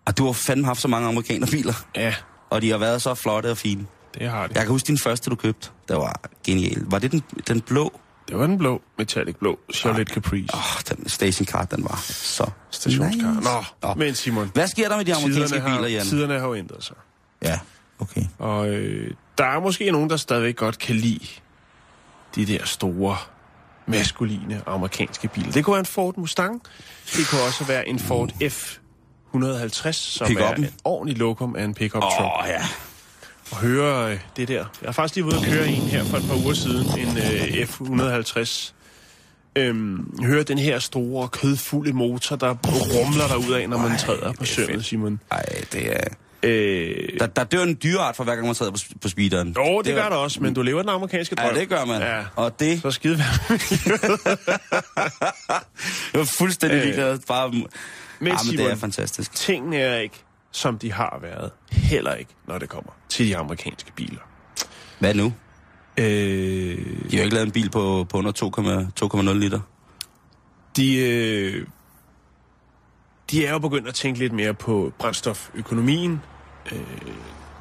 Og 0.07 0.19
du 0.19 0.25
har 0.27 0.33
fandme 0.33 0.67
haft 0.67 0.81
så 0.81 0.89
mange 0.89 1.09
amerikanerbiler, 1.09 1.75
Ja, 1.97 2.15
og 2.51 2.63
de 2.63 2.71
har 2.71 2.79
været 2.79 3.03
så 3.03 3.15
flotte 3.15 3.51
og 3.51 3.57
fine. 3.59 3.87
det 4.15 4.29
har 4.31 4.47
de. 4.47 4.53
Jeg 4.55 4.63
kan 4.63 4.71
huske 4.71 4.87
din 4.87 4.99
første, 4.99 5.31
du 5.31 5.35
købte. 5.37 5.71
Det 5.89 5.97
var 5.97 6.21
genial. 6.47 6.83
Var 6.87 6.99
det 6.99 7.13
den, 7.13 7.23
den 7.49 7.61
blå? 7.61 8.01
Det 8.29 8.39
var 8.39 8.47
den 8.47 8.59
blå, 8.59 8.83
metallic 8.99 9.37
blå, 9.37 9.59
Chevrolet 9.75 10.09
Caprice. 10.09 10.55
Åh, 10.55 10.61
oh, 10.61 10.97
den 10.97 11.09
stationcar, 11.09 11.65
den 11.65 11.85
var 11.85 12.01
så 12.07 12.51
Stationskar. 12.71 13.33
nice. 13.33 13.51
Nå, 13.51 13.65
Nå. 13.89 13.95
men 13.95 14.15
Simon, 14.15 14.51
Hvad 14.55 14.69
sker 14.69 14.89
der 14.89 14.97
med 14.97 15.05
de 15.05 15.15
amerikanske 15.15 15.57
tiderne 15.57 15.77
biler, 15.77 15.89
Jan? 15.89 16.07
tiderne 16.07 16.39
har 16.39 16.47
jo 16.47 16.55
ændret 16.55 16.85
sig. 16.85 16.97
Ja, 17.43 17.59
okay. 17.99 18.23
Og 18.39 18.69
øh, 18.69 19.11
der 19.39 19.45
er 19.45 19.61
måske 19.61 19.91
nogen, 19.91 20.11
der 20.11 20.17
stadigvæk 20.17 20.57
godt 20.57 20.79
kan 20.79 20.97
lide 20.97 21.27
de 22.35 22.47
der 22.47 22.65
store, 22.65 23.17
maskuline 23.87 24.63
amerikanske 24.67 25.29
biler. 25.29 25.53
Det 25.53 25.65
kunne 25.65 25.73
være 25.73 25.81
en 25.81 25.87
Ford 25.87 26.17
Mustang. 26.17 26.63
Det 27.17 27.29
kunne 27.31 27.43
også 27.43 27.65
være 27.65 27.89
en 27.89 27.99
Ford 27.99 28.33
F150, 28.43 29.93
som 29.93 30.37
er 30.39 30.55
et 30.55 30.75
ordentligt 30.85 31.19
lokum 31.19 31.57
af 31.57 31.65
en 31.65 31.75
pickup 31.75 32.03
truck. 32.03 32.21
Åh, 32.21 32.43
oh, 32.43 32.49
ja. 32.49 32.63
Og 33.51 33.57
høre 33.57 34.13
øh, 34.13 34.19
det 34.37 34.49
der. 34.49 34.55
Jeg 34.55 34.89
har 34.89 34.93
faktisk 34.93 35.15
lige 35.17 35.25
været 35.27 35.37
ude 35.39 35.47
at 35.47 35.53
køre 35.53 35.67
en 35.69 35.83
her 35.83 36.05
for 36.05 36.17
et 36.17 36.23
par 36.29 36.35
uger 36.45 36.55
siden, 36.55 36.87
en 37.01 37.17
øh, 37.19 37.69
F150. 37.69 38.73
Øhm, 39.57 40.21
høre 40.25 40.43
den 40.43 40.59
her 40.59 40.79
store, 40.79 41.29
kødfulde 41.29 41.93
motor, 41.93 42.37
der 42.37 42.55
rumler 42.65 43.27
der 43.27 43.37
ud 43.49 43.53
af, 43.53 43.69
når 43.69 43.79
man 43.79 43.99
træder 43.99 44.33
på 44.33 44.37
det 44.41 44.49
sømmet. 44.49 44.85
Simon. 44.85 45.21
Ej, 45.31 45.45
det 45.73 45.97
er... 45.97 46.05
Øh, 46.43 47.09
Der, 47.21 47.27
der 47.27 47.45
dør 47.45 47.63
en 47.63 47.79
dyreart 47.83 48.17
for 48.17 48.25
hver 48.25 48.35
gang, 48.35 48.47
man 48.47 48.55
træder 48.55 48.73
på, 48.73 48.79
på 49.03 49.09
speederen. 49.09 49.57
jo, 49.59 49.81
det 49.83 49.95
gør 49.95 50.09
der 50.09 50.17
også, 50.17 50.41
men 50.43 50.55
du 50.55 50.63
lever 50.63 50.81
den 50.83 50.89
amerikanske 50.91 51.35
drøm. 51.35 51.55
Ja, 51.55 51.61
det 51.61 51.69
gør 51.69 51.85
man. 51.85 52.01
Ja. 52.01 52.21
Og 52.37 52.61
det, 52.61 52.83
Så 52.83 52.91
skide 52.91 53.19
være. 53.19 53.59
det 56.13 56.19
var 56.19 56.25
fuldstændig 56.39 56.77
Øh, 56.79 56.83
ligeglad. 56.85 57.19
Bare, 57.29 57.51
men, 57.51 57.67
Men 58.21 58.33
ah, 58.33 58.39
men 58.47 58.53
det 58.53 58.61
er 58.61 58.65
Simon, 58.65 58.79
fantastisk. 58.79 59.35
tingene 59.35 59.77
er 59.77 59.99
ikke, 59.99 60.25
som 60.53 60.79
de 60.79 60.93
har 60.93 61.19
været. 61.23 61.51
Heller 61.71 62.15
ikke, 62.15 62.31
når 62.47 62.59
det 62.59 62.69
kommer 62.69 62.91
til 63.09 63.27
de 63.27 63.37
amerikanske 63.37 63.93
biler. 63.97 64.21
Hvad 64.99 65.15
nu? 65.15 65.33
Øh, 65.99 67.11
De 67.11 67.17
har 67.17 67.25
ikke 67.25 67.35
lavet 67.35 67.47
en 67.47 67.53
bil 67.53 67.71
på, 67.71 68.07
på 68.11 68.19
under 68.19 68.33
2,0 69.03 69.31
2,0 69.33 69.33
liter. 69.33 69.61
de, 70.77 70.97
øh, 70.99 71.67
de 73.31 73.47
er 73.47 73.53
jo 73.53 73.59
begyndt 73.59 73.89
at 73.89 73.95
tænke 73.95 74.19
lidt 74.19 74.33
mere 74.33 74.55
på 74.55 74.93
brændstoføkonomien, 74.99 76.21
øh, 76.73 76.81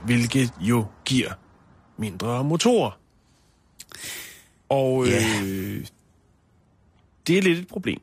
hvilket 0.05 0.53
jo 0.59 0.85
giver 1.05 1.31
mindre 1.97 2.43
motorer. 2.43 2.91
Og 4.69 5.05
øh, 5.05 5.11
Ja. 5.11 5.81
det 7.27 7.37
er 7.37 7.41
lidt 7.41 7.59
et 7.59 7.67
problem, 7.67 8.01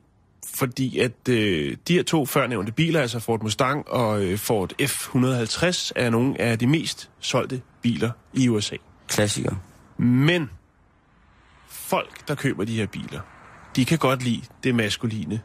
fordi 0.55 0.99
at 0.99 1.29
øh, 1.29 1.77
de 1.87 1.93
her 1.93 2.03
to 2.03 2.25
førnævnte 2.25 2.71
biler, 2.71 3.01
altså 3.01 3.19
Ford 3.19 3.43
Mustang 3.43 3.87
og 3.87 4.23
øh, 4.23 4.37
Ford 4.37 4.73
F150, 4.81 5.91
er 5.95 6.09
nogle 6.09 6.41
af 6.41 6.59
de 6.59 6.67
mest 6.67 7.09
solgte 7.19 7.61
biler 7.81 8.11
i 8.33 8.49
USA. 8.49 8.75
Klassiker. 9.07 9.55
Men 9.97 10.49
folk, 11.69 12.27
der 12.27 12.35
køber 12.35 12.65
de 12.65 12.75
her 12.75 12.85
biler, 12.85 13.19
de 13.75 13.85
kan 13.85 13.97
godt 13.97 14.23
lide 14.23 14.41
det 14.63 14.75
maskuline, 14.75 15.41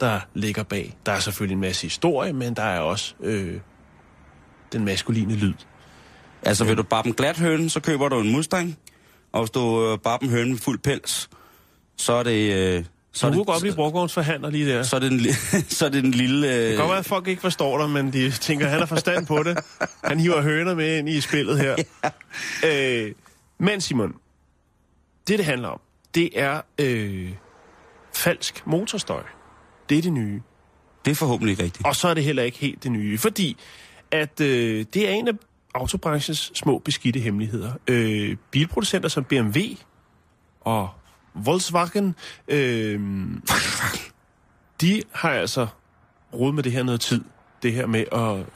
der 0.00 0.20
ligger 0.34 0.62
bag. 0.62 0.96
Der 1.06 1.12
er 1.12 1.20
selvfølgelig 1.20 1.54
en 1.54 1.60
masse 1.60 1.82
historie, 1.82 2.32
men 2.32 2.54
der 2.54 2.62
er 2.62 2.80
også 2.80 3.14
øh, 3.20 3.60
den 4.72 4.84
maskuline 4.84 5.34
lyd. 5.34 5.54
Altså, 6.42 6.64
vil 6.64 6.76
du 6.76 6.82
bare 6.82 7.02
dem 7.02 7.14
glat 7.14 7.38
høne, 7.38 7.70
så 7.70 7.80
køber 7.80 8.08
du 8.08 8.20
en 8.20 8.32
Mustang. 8.32 8.78
Og 9.32 9.40
hvis 9.40 9.50
du 9.50 9.92
øh, 9.92 9.98
bare 9.98 10.18
dem 10.20 10.28
høne 10.28 10.50
med 10.50 10.58
fuld 10.58 10.78
pels, 10.78 11.30
så 11.96 12.12
er 12.12 12.22
det... 12.22 12.54
Øh, 12.54 12.84
så 13.14 13.28
du 13.28 13.34
kunne 13.34 13.44
godt 13.44 13.60
blive 13.60 13.74
brugvognsforhandler 13.74 14.50
lige 14.50 14.68
der. 14.72 14.82
så 14.82 14.96
er 14.96 15.00
det 15.00 15.12
en, 15.12 15.20
li- 15.20 15.64
så 15.76 15.84
er 15.84 15.88
det 15.88 16.04
en 16.04 16.10
lille... 16.10 16.48
Øh, 16.48 16.54
Det 16.60 16.68
kan 16.68 16.78
godt 16.78 16.88
være, 16.90 16.98
at 16.98 17.06
folk 17.06 17.28
ikke 17.28 17.42
forstår 17.42 17.78
dig, 17.78 17.90
men 17.90 18.12
de 18.12 18.30
tænker, 18.30 18.64
at 18.66 18.70
han 18.70 18.80
har 18.80 18.86
forstand 18.86 19.26
på 19.26 19.42
det. 19.42 19.58
Han 20.04 20.20
hiver 20.20 20.40
høner 20.42 20.74
med 20.74 20.98
ind 20.98 21.08
i 21.08 21.20
spillet 21.20 21.58
her. 21.60 21.76
øh, 23.06 23.12
men 23.58 23.80
Simon, 23.80 24.14
det 25.28 25.38
det 25.38 25.46
handler 25.46 25.68
om, 25.68 25.80
det 26.14 26.40
er 26.40 26.60
øh, 26.78 27.30
falsk 28.14 28.62
motorstøj. 28.66 29.22
Det 29.88 29.98
er 29.98 30.02
det 30.02 30.12
nye. 30.12 30.40
Det 31.04 31.10
er 31.10 31.14
forhåbentlig 31.14 31.58
rigtigt. 31.58 31.86
Og 31.86 31.96
så 31.96 32.08
er 32.08 32.14
det 32.14 32.24
heller 32.24 32.42
ikke 32.42 32.58
helt 32.58 32.82
det 32.82 32.92
nye, 32.92 33.18
fordi 33.18 33.56
at 34.10 34.40
øh, 34.40 34.84
det 34.94 35.08
er 35.08 35.12
en 35.12 35.28
af 35.28 35.32
autobranchens 35.74 36.52
små 36.54 36.78
beskidte 36.78 37.20
hemmeligheder. 37.20 37.72
Øh, 37.88 38.36
bilproducenter 38.50 39.08
som 39.08 39.24
BMW 39.24 39.60
og 40.60 40.88
Volkswagen, 41.34 42.14
øh, 42.48 43.00
de 44.80 45.02
har 45.12 45.30
altså 45.30 45.66
råd 46.34 46.52
med 46.52 46.62
det 46.62 46.72
her 46.72 46.82
noget 46.82 47.00
tid. 47.00 47.20
Det 47.62 47.72
her 47.72 47.86
med 47.86 48.04
at, 48.12 48.46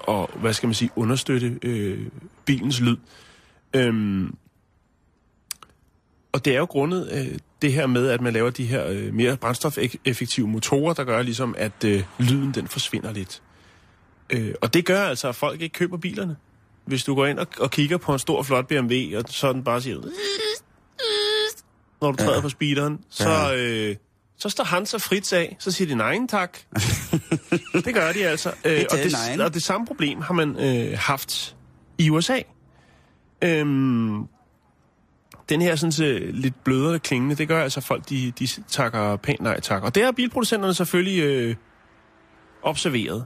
og, 0.00 0.30
hvad 0.40 0.52
skal 0.52 0.66
man 0.66 0.74
sige, 0.74 0.90
understøtte 0.96 1.58
øh, 1.62 2.06
bilens 2.44 2.80
lyd. 2.80 2.96
Øhm, 3.74 4.34
og 6.32 6.44
det 6.44 6.54
er 6.54 6.58
jo 6.58 6.64
grundet 6.64 7.10
øh, 7.12 7.38
det 7.62 7.72
her 7.72 7.86
med, 7.86 8.08
at 8.08 8.20
man 8.20 8.32
laver 8.32 8.50
de 8.50 8.64
her 8.64 8.86
øh, 8.86 9.14
mere 9.14 9.36
brændstofeffektive 9.36 10.48
motorer, 10.48 10.94
der 10.94 11.04
gør 11.04 11.22
ligesom, 11.22 11.54
at 11.58 11.84
øh, 11.84 12.04
lyden 12.18 12.54
den 12.54 12.68
forsvinder 12.68 13.12
lidt. 13.12 13.42
Øh, 14.30 14.54
og 14.60 14.74
det 14.74 14.84
gør 14.84 15.02
altså, 15.02 15.28
at 15.28 15.34
folk 15.34 15.60
ikke 15.60 15.72
køber 15.72 15.96
bilerne. 15.96 16.36
Hvis 16.84 17.04
du 17.04 17.14
går 17.14 17.26
ind 17.26 17.38
og, 17.38 17.46
og 17.60 17.70
kigger 17.70 17.96
på 17.96 18.12
en 18.12 18.18
stor, 18.18 18.42
flot 18.42 18.66
BMW, 18.66 19.18
og 19.18 19.24
så 19.28 19.52
den 19.52 19.64
bare 19.64 19.82
siger... 19.82 20.00
Når 22.00 22.10
du 22.12 22.16
træder 22.16 22.34
Ja. 22.34 22.40
på 22.40 22.48
speederen, 22.48 22.98
så, 23.10 23.54
øh, 23.54 23.96
så 24.38 24.48
står 24.48 24.64
han 24.64 24.86
så 24.86 24.98
frit 24.98 25.32
af. 25.32 25.56
Så 25.58 25.70
siger 25.70 25.88
de 25.88 25.94
nej 25.94 26.18
tak. 26.28 26.58
det 27.84 27.94
gør 27.94 28.12
de 28.12 28.26
altså. 28.26 28.52
Øh, 28.64 28.84
og, 28.90 28.98
det, 28.98 29.40
og 29.40 29.54
det 29.54 29.62
samme 29.62 29.86
problem 29.86 30.20
har 30.20 30.34
man 30.34 30.56
øh, 30.56 30.98
haft 30.98 31.56
i 31.98 32.10
USA. 32.10 32.38
Øhm, 33.44 34.24
den 35.48 35.60
her 35.60 35.76
sådan, 35.76 35.92
så 35.92 36.18
lidt 36.30 36.64
blødere 36.64 36.98
klingende, 36.98 37.34
det 37.34 37.48
gør 37.48 37.62
altså, 37.62 37.80
folk 37.80 38.08
de, 38.08 38.32
de 38.38 38.48
takker 38.68 39.16
pænt 39.16 39.40
nej 39.40 39.60
tak. 39.60 39.82
Og 39.82 39.94
det 39.94 40.04
har 40.04 40.12
bilproducenterne 40.12 40.74
selvfølgelig 40.74 41.22
øh, 41.22 41.54
observeret. 42.62 43.24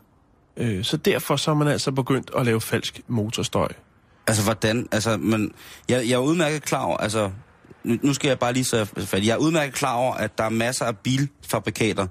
Øh, 0.57 0.85
så 0.85 0.97
derfor 0.97 1.37
så 1.37 1.51
er 1.51 1.55
man 1.55 1.69
altså 1.69 1.93
begyndt 1.93 2.31
at 2.37 2.47
lave 2.47 2.61
falsk 2.61 3.01
motorstøj. 3.09 3.69
Altså, 4.27 4.45
hvordan? 4.45 4.89
Altså, 4.93 5.17
men 5.17 5.53
jeg, 5.89 6.09
jeg 6.09 6.13
er 6.15 6.19
udmærket 6.19 6.63
klar 6.63 6.83
over, 6.83 6.97
altså, 6.97 7.31
nu 7.85 7.99
nu 8.03 8.15
skal 8.15 8.29
jeg 8.29 8.39
bare 8.39 8.53
lige 8.53 8.65
så 8.65 8.85
fat. 8.85 9.27
Jeg 9.27 9.33
er 9.33 9.37
udmærket 9.37 9.75
klar 9.75 9.95
over, 9.95 10.15
at 10.15 10.39
der 10.39 10.45
er 10.45 10.49
masser 10.49 10.85
af 10.85 10.99
bilfabrikater, 10.99 12.07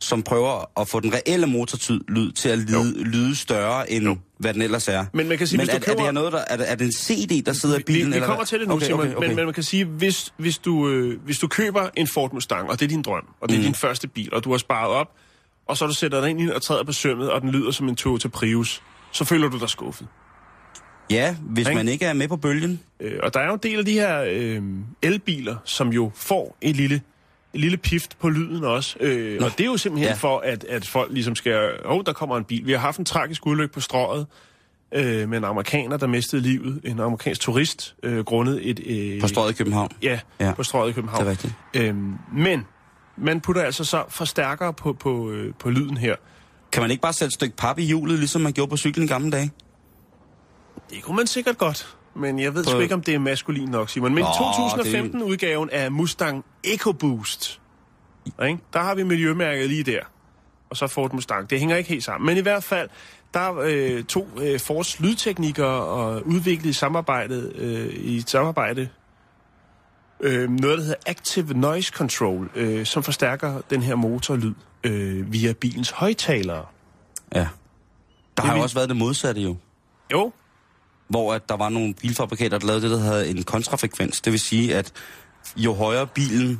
som 0.00 0.22
prøver 0.22 0.80
at 0.80 0.88
få 0.88 1.00
den 1.00 1.12
reelle 1.14 1.46
motorlyd 1.46 2.32
til 2.32 2.48
at 2.48 2.58
lyde, 2.58 3.04
lyde 3.04 3.36
større, 3.36 3.90
end 3.90 4.04
Jo. 4.04 4.16
hvad 4.38 4.54
den 4.54 4.62
ellers 4.62 4.88
er. 4.88 5.06
Men 5.12 5.28
man 5.28 5.38
kan 5.38 5.46
sige, 5.46 5.58
men 5.58 5.66
hvis 5.66 5.74
du 5.74 5.90
er, 5.90 5.92
er, 5.92 5.94
det 5.94 6.02
køber- 6.02 6.12
noget, 6.12 6.32
der, 6.32 6.44
er, 6.48 6.56
det, 6.56 6.70
er 6.70 6.74
det 6.74 6.84
en 6.84 6.92
CD, 6.92 7.44
der 7.46 7.52
sidder 7.52 7.78
i 7.78 7.82
bilen? 7.82 8.06
vi, 8.06 8.10
vi 8.10 8.14
eller 8.14 8.26
kommer 8.26 8.36
hvad? 8.36 8.46
til 8.46 8.60
det 8.60 8.68
nu, 8.68 8.74
okay, 8.74 8.90
okay, 8.90 9.14
okay. 9.14 9.26
Men, 9.26 9.36
men 9.36 9.44
man 9.44 9.54
kan 9.54 9.62
sige, 9.62 9.84
hvis, 9.84 10.32
hvis, 10.36 10.58
du, 10.58 10.88
øh, 10.88 11.20
hvis 11.24 11.38
du 11.38 11.48
køber 11.48 11.88
en 11.96 12.06
Ford 12.08 12.32
Mustang, 12.32 12.70
og 12.70 12.80
det 12.80 12.84
er 12.84 12.88
din 12.88 13.02
drøm, 13.02 13.26
og 13.40 13.48
det 13.48 13.54
er 13.54 13.58
mm. 13.58 13.64
din 13.64 13.74
første 13.74 14.08
bil, 14.08 14.34
og 14.34 14.44
du 14.44 14.50
har 14.50 14.58
sparet 14.58 14.88
op, 14.90 15.06
og 15.68 15.76
så 15.76 15.86
du 15.86 15.94
sætter 15.94 16.20
dig 16.20 16.30
ind 16.30 16.38
den 16.38 16.52
og 16.52 16.62
træder 16.62 16.84
på 16.84 16.92
sømmet, 16.92 17.30
og 17.30 17.40
den 17.40 17.50
lyder 17.50 17.70
som 17.70 17.88
en 17.88 17.96
Toyota 17.96 18.28
Prius, 18.28 18.82
så 19.12 19.24
føler 19.24 19.48
du 19.48 19.58
dig 19.58 19.70
skuffet. 19.70 20.06
Ja, 21.10 21.36
hvis 21.40 21.66
Ikke? 21.66 21.76
man 21.76 21.88
ikke 21.88 22.04
er 22.04 22.12
med 22.12 22.28
på 22.28 22.36
bølgen. 22.36 22.80
Øh, 23.00 23.12
og 23.22 23.34
der 23.34 23.40
er 23.40 23.46
jo 23.46 23.52
en 23.52 23.60
del 23.62 23.78
af 23.78 23.84
de 23.84 23.92
her 23.92 24.24
øh, 24.28 24.62
elbiler, 25.02 25.56
som 25.64 25.88
jo 25.88 26.10
får 26.14 26.56
et 26.60 26.76
lille, 26.76 26.96
et 27.54 27.60
lille 27.60 27.76
pift 27.76 28.18
på 28.18 28.28
lyden 28.28 28.64
også. 28.64 28.96
Øh, 29.00 29.38
og 29.44 29.50
det 29.58 29.60
er 29.60 29.64
jo 29.68 29.76
simpelthen 29.76 30.08
Ja. 30.08 30.14
for, 30.14 30.38
at, 30.38 30.64
at 30.64 30.86
folk 30.86 31.12
ligesom 31.12 31.34
skal... 31.36 31.70
Åh, 31.84 31.92
oh, 31.96 32.02
der 32.06 32.12
kommer 32.12 32.36
en 32.36 32.44
bil. 32.44 32.66
Vi 32.66 32.72
har 32.72 32.78
haft 32.78 32.98
en 32.98 33.04
tragisk 33.04 33.46
ulykke 33.46 33.74
på 33.74 33.80
strøget 33.80 34.26
øh, 34.94 35.28
med 35.28 35.38
en 35.38 35.44
amerikaner, 35.44 35.96
der 35.96 36.06
mistede 36.06 36.42
livet. 36.42 36.80
En 36.84 37.00
amerikansk 37.00 37.40
turist, 37.40 37.94
øh, 38.02 38.24
grundet 38.24 38.70
et... 38.70 38.80
Øh, 38.86 39.20
På 39.20 39.28
strøget 39.28 39.50
i 39.52 39.54
København. 39.54 39.90
Ja, 40.02 40.20
Ja. 40.40 40.46
ja, 40.46 40.52
på 40.54 40.62
strøget 40.62 40.90
i 40.90 40.92
København. 40.92 41.20
Det 41.20 41.26
er 41.26 41.30
rigtigt. 41.30 41.54
Øhm, 41.74 42.14
men 42.32 42.64
man 43.16 43.40
putter 43.40 43.62
altså 43.62 43.84
så 43.84 44.04
forstærkere 44.08 44.72
på, 44.72 44.92
på, 44.92 45.30
øh, 45.30 45.54
på 45.58 45.70
lyden 45.70 45.96
her. 45.96 46.14
Kan 46.72 46.82
man 46.82 46.90
ikke 46.90 47.00
bare 47.00 47.12
sætte 47.12 47.26
et 47.26 47.32
stykke 47.34 47.56
pap 47.56 47.78
i 47.78 47.82
hjulet, 47.82 48.18
ligesom 48.18 48.40
man 48.40 48.52
gjorde 48.52 48.70
på 48.70 48.76
cyklen 48.76 49.04
i 49.04 49.08
gamle 49.08 49.30
dage? 49.30 49.50
Det 50.90 51.02
kunne 51.02 51.16
man 51.16 51.26
sikkert 51.26 51.58
godt, 51.58 51.96
men 52.14 52.38
jeg 52.38 52.54
ved 52.54 52.64
På- 52.64 52.70
sgu 52.70 52.78
ikke, 52.80 52.94
om 52.94 53.00
det 53.02 53.14
er 53.14 53.18
maskulin 53.18 53.68
nok, 53.68 53.90
Simon. 53.90 54.14
Men 54.14 54.24
Nå, 54.24 54.28
Nå, 54.28 54.82
2015-udgaven 54.82 55.70
af 55.70 55.92
Mustang 55.92 56.44
EcoBoost, 56.64 57.60
ikke? 58.46 58.58
der 58.72 58.80
har 58.80 58.94
vi 58.94 59.02
miljømærket 59.02 59.68
lige 59.68 59.82
der. 59.82 60.00
Og 60.70 60.76
så 60.76 60.86
Ford 60.86 61.12
Mustang. 61.12 61.50
Det 61.50 61.58
hænger 61.58 61.76
ikke 61.76 61.90
helt 61.90 62.04
sammen. 62.04 62.26
Men 62.26 62.36
i 62.36 62.40
hvert 62.40 62.64
fald, 62.64 62.88
der 63.34 63.54
øh, 63.64 64.04
to 64.04 64.28
øh, 64.42 64.60
Fords 64.60 65.00
lydteknikere 65.00 65.66
og 65.84 66.26
udviklet 66.26 66.70
i 66.70 66.72
samarbejdet, 66.72 67.52
øh, 67.56 67.86
i 67.86 68.16
et 68.16 68.30
samarbejde 68.30 68.88
øh, 70.20 70.50
noget, 70.50 70.78
der 70.78 70.84
hedder 70.84 71.00
Active 71.06 71.54
Noise 71.54 71.92
Control, 71.92 72.50
øh, 72.54 72.86
som 72.86 73.02
forstærker 73.02 73.60
den 73.70 73.82
her 73.82 73.94
motorlyd 73.94 74.54
øh, 74.84 75.32
via 75.32 75.52
bilens 75.52 75.90
højtalere. 75.90 76.64
Ja. 77.34 77.48
Der 78.36 78.42
har 78.42 78.52
vi- 78.52 78.58
jo 78.58 78.62
også 78.62 78.74
været 78.76 78.88
det 78.88 78.96
modsatte 78.96 79.40
jo. 79.40 79.56
Jo, 80.12 80.32
hvor 81.08 81.34
at 81.34 81.48
der 81.48 81.56
var 81.56 81.68
nogle 81.68 81.94
bilfabrikater, 81.94 82.58
der 82.58 82.66
lavede 82.66 82.82
det, 82.82 82.90
der 82.90 82.98
havde 82.98 83.28
en 83.28 83.42
kontrafrekvens. 83.42 84.20
Det 84.20 84.32
vil 84.32 84.40
sige, 84.40 84.74
at 84.74 84.92
jo 85.56 85.74
højere 85.74 86.06
bilens 86.06 86.58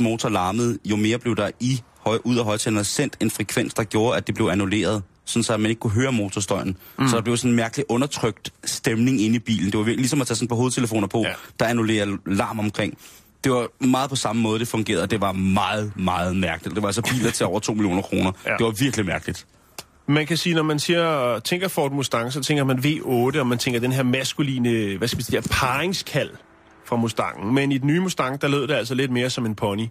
motor 0.00 0.28
larmede, 0.28 0.78
jo 0.84 0.96
mere 0.96 1.18
blev 1.18 1.36
der 1.36 1.50
i 1.60 1.82
høj, 1.98 2.18
ud 2.24 2.38
af 2.38 2.44
højtalerne 2.44 2.84
sendt 2.84 3.16
en 3.20 3.30
frekvens, 3.30 3.74
der 3.74 3.84
gjorde, 3.84 4.16
at 4.16 4.26
det 4.26 4.34
blev 4.34 4.46
annulleret, 4.46 5.02
sådan 5.24 5.42
så 5.42 5.54
at 5.54 5.60
man 5.60 5.70
ikke 5.70 5.80
kunne 5.80 5.92
høre 5.92 6.12
motorstøjen. 6.12 6.76
Mm. 6.98 7.08
Så 7.08 7.16
der 7.16 7.22
blev 7.22 7.36
sådan 7.36 7.50
en 7.50 7.56
mærkelig 7.56 7.86
undertrykt 7.88 8.52
stemning 8.64 9.20
inde 9.20 9.36
i 9.36 9.38
bilen. 9.38 9.66
Det 9.66 9.78
var 9.78 9.84
virkelig 9.84 9.98
ligesom 9.98 10.20
at 10.20 10.26
tage 10.26 10.36
sådan 10.36 10.48
på 10.48 10.54
hovedtelefoner 10.54 11.06
på, 11.06 11.22
ja. 11.22 11.32
Der 11.60 11.66
annullerer 11.66 12.16
larm 12.26 12.58
omkring. 12.58 12.98
Det 13.44 13.52
var 13.52 13.84
meget 13.84 14.10
på 14.10 14.16
samme 14.16 14.42
måde, 14.42 14.58
det 14.58 14.68
fungerede, 14.68 15.02
og 15.02 15.10
det 15.10 15.20
var 15.20 15.32
meget, 15.32 15.92
meget 15.96 16.36
mærkeligt. 16.36 16.74
Det 16.74 16.82
var 16.82 16.88
altså 16.88 17.02
biler 17.02 17.30
til 17.30 17.46
over 17.46 17.60
2 17.60 17.74
millioner 17.74 18.02
kroner. 18.02 18.32
Ja. 18.46 18.50
Det 18.58 18.66
var 18.66 18.70
virkelig 18.70 19.06
mærkeligt. 19.06 19.46
Man 20.10 20.26
kan 20.26 20.36
sige, 20.36 20.54
når 20.54 20.62
man 20.62 20.78
siger, 20.78 21.38
tænker 21.38 21.68
Ford 21.68 21.92
Mustang, 21.92 22.32
så 22.32 22.40
tænker 22.40 22.64
man 22.64 22.78
V8, 22.78 23.40
og 23.40 23.46
man 23.46 23.58
tænker 23.58 23.80
den 23.80 23.92
her 23.92 24.02
maskuline, 24.02 24.96
hvad 24.96 25.08
skal 25.08 25.16
man 25.16 25.24
sige, 25.24 25.42
paringskald 25.50 26.30
fra 26.84 26.96
Mustangen. 26.96 27.54
Men 27.54 27.72
i 27.72 27.78
den 27.78 27.86
nye 27.86 28.00
Mustang, 28.00 28.42
der 28.42 28.48
lød 28.48 28.68
det 28.68 28.74
altså 28.74 28.94
lidt 28.94 29.10
mere 29.10 29.30
som 29.30 29.46
en 29.46 29.54
pony. 29.54 29.86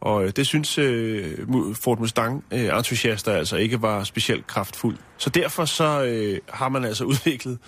Og 0.00 0.24
øh, 0.24 0.32
det 0.36 0.46
synes 0.46 0.78
øh, 0.78 1.38
Ford 1.74 1.98
Mustang-entusiaster 1.98 3.32
altså 3.32 3.56
ikke 3.56 3.82
var 3.82 4.04
specielt 4.04 4.46
kraftfuld. 4.46 4.96
Så 5.18 5.30
derfor 5.30 5.64
så 5.64 6.04
øh, 6.04 6.38
har 6.48 6.68
man 6.68 6.84
altså 6.84 7.04
udviklet 7.14 7.58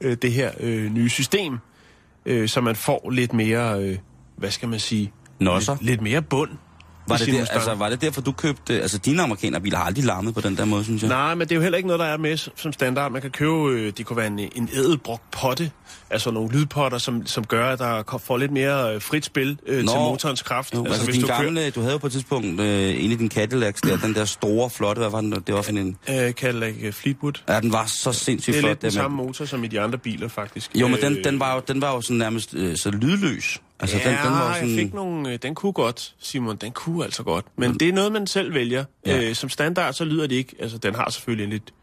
øh, 0.00 0.16
det 0.22 0.32
her 0.32 0.50
øh, 0.60 0.92
nye 0.92 1.08
system, 1.08 1.58
øh, 2.26 2.48
så 2.48 2.60
man 2.60 2.76
får 2.76 3.10
lidt 3.10 3.32
mere, 3.32 3.82
øh, 3.82 3.98
hvad 4.36 4.50
skal 4.50 4.68
man 4.68 4.80
sige, 4.80 5.12
Nosser. 5.40 5.72
lidt, 5.72 5.82
lidt 5.82 6.00
mere 6.00 6.22
bund. 6.22 6.50
Var 7.06 7.16
det, 7.16 7.26
der, 7.26 7.46
altså, 7.50 7.74
var 7.74 7.88
det 7.88 8.00
derfor, 8.00 8.20
du 8.20 8.32
købte... 8.32 8.80
Altså, 8.82 8.98
dine 8.98 9.22
amerikanerbiler 9.22 9.78
har 9.78 9.84
aldrig 9.84 10.04
larmet 10.04 10.34
på 10.34 10.40
den 10.40 10.56
der 10.56 10.64
måde, 10.64 10.84
synes 10.84 11.02
jeg. 11.02 11.08
Nej, 11.08 11.34
men 11.34 11.40
det 11.48 11.52
er 11.52 11.56
jo 11.56 11.62
heller 11.62 11.76
ikke 11.76 11.86
noget, 11.86 12.00
der 12.00 12.06
er 12.06 12.16
med 12.16 12.36
som 12.36 12.72
standard. 12.72 13.12
Man 13.12 13.22
kan 13.22 13.30
købe, 13.30 13.52
øh, 13.70 13.92
det 13.98 14.06
kunne 14.06 14.16
være 14.16 14.26
en, 14.26 14.38
en 14.38 14.68
ædelbrugt 14.74 15.30
potte, 15.30 15.70
altså 16.10 16.30
nogle 16.30 16.50
lydpotter, 16.52 16.98
som, 16.98 17.26
som 17.26 17.44
gør, 17.46 17.68
at 17.72 17.78
der 17.78 18.20
får 18.24 18.36
lidt 18.36 18.52
mere 18.52 18.94
øh, 18.94 19.00
frit 19.02 19.24
spil 19.24 19.58
øh, 19.66 19.84
Nå. 19.84 19.90
til 19.90 19.98
motorens 19.98 20.42
kraft. 20.42 20.74
Jo, 20.74 20.84
altså, 20.84 21.00
altså 21.00 21.12
din 21.12 21.20
du 21.20 21.26
gamle, 21.26 21.70
du 21.70 21.80
havde 21.80 21.92
jo 21.92 21.98
på 21.98 22.06
et 22.06 22.12
tidspunkt 22.12 22.60
øh, 22.60 23.04
en 23.04 23.12
af 23.12 23.18
dine 23.18 23.30
Cadillacs 23.30 23.80
der, 23.80 23.96
den 23.96 24.14
der 24.14 24.24
store, 24.24 24.70
flotte, 24.70 25.00
hvad 25.00 25.10
var 25.10 25.20
den, 25.20 25.32
det 25.46 25.54
var 25.54 25.62
for 25.62 25.70
en... 25.72 25.96
kører 26.06 26.26
øh, 26.26 26.32
Cadillac 26.32 26.74
øh, 26.82 26.92
Fleetwood, 26.92 27.32
Ja, 27.48 27.60
den 27.60 27.72
var 27.72 27.86
så 27.86 28.12
sindssygt 28.12 28.52
det 28.54 28.58
er 28.58 28.62
flot. 28.62 28.70
lidt 28.70 28.82
den 28.82 28.90
samme 28.90 29.16
motor 29.16 29.44
som 29.44 29.64
i 29.64 29.66
de 29.66 29.80
andre 29.80 29.98
biler, 29.98 30.28
faktisk. 30.28 30.70
Jo, 30.74 30.88
men 30.88 31.00
den, 31.00 31.16
Øh, 31.16 31.24
den, 31.24 31.40
var 31.40 31.54
jo, 31.54 31.62
den 31.68 31.80
var 31.80 31.94
jo 31.94 32.00
sådan 32.00 32.16
nærmest 32.16 32.54
øh, 32.54 32.76
så 32.76 32.90
lydløs. 32.90 33.60
Altså, 33.82 33.96
ja, 33.96 34.10
den, 34.10 34.18
den 34.24 34.32
var 34.32 34.54
sådan... 34.54 34.68
jeg 34.68 34.78
fik 34.78 34.94
nogle, 34.94 35.32
øh, 35.32 35.38
den 35.42 35.54
kunne 35.54 35.72
godt, 35.72 36.14
Simon, 36.18 36.56
den 36.56 36.72
kunne 36.72 37.04
altså 37.04 37.22
godt. 37.22 37.44
Men 37.56 37.74
det 37.74 37.88
er 37.88 37.92
noget, 37.92 38.12
man 38.12 38.26
selv 38.26 38.54
vælger. 38.54 38.84
Ja. 39.06 39.28
Øh, 39.28 39.34
som 39.34 39.48
standard, 39.48 39.92
så 39.92 40.04
lyder 40.04 40.26
det 40.26 40.34
ikke, 40.34 40.56
altså 40.60 40.78
den 40.78 40.94
har 40.94 41.10
selvfølgelig 41.10 41.44
en 41.44 41.50
lidt, 41.50 41.74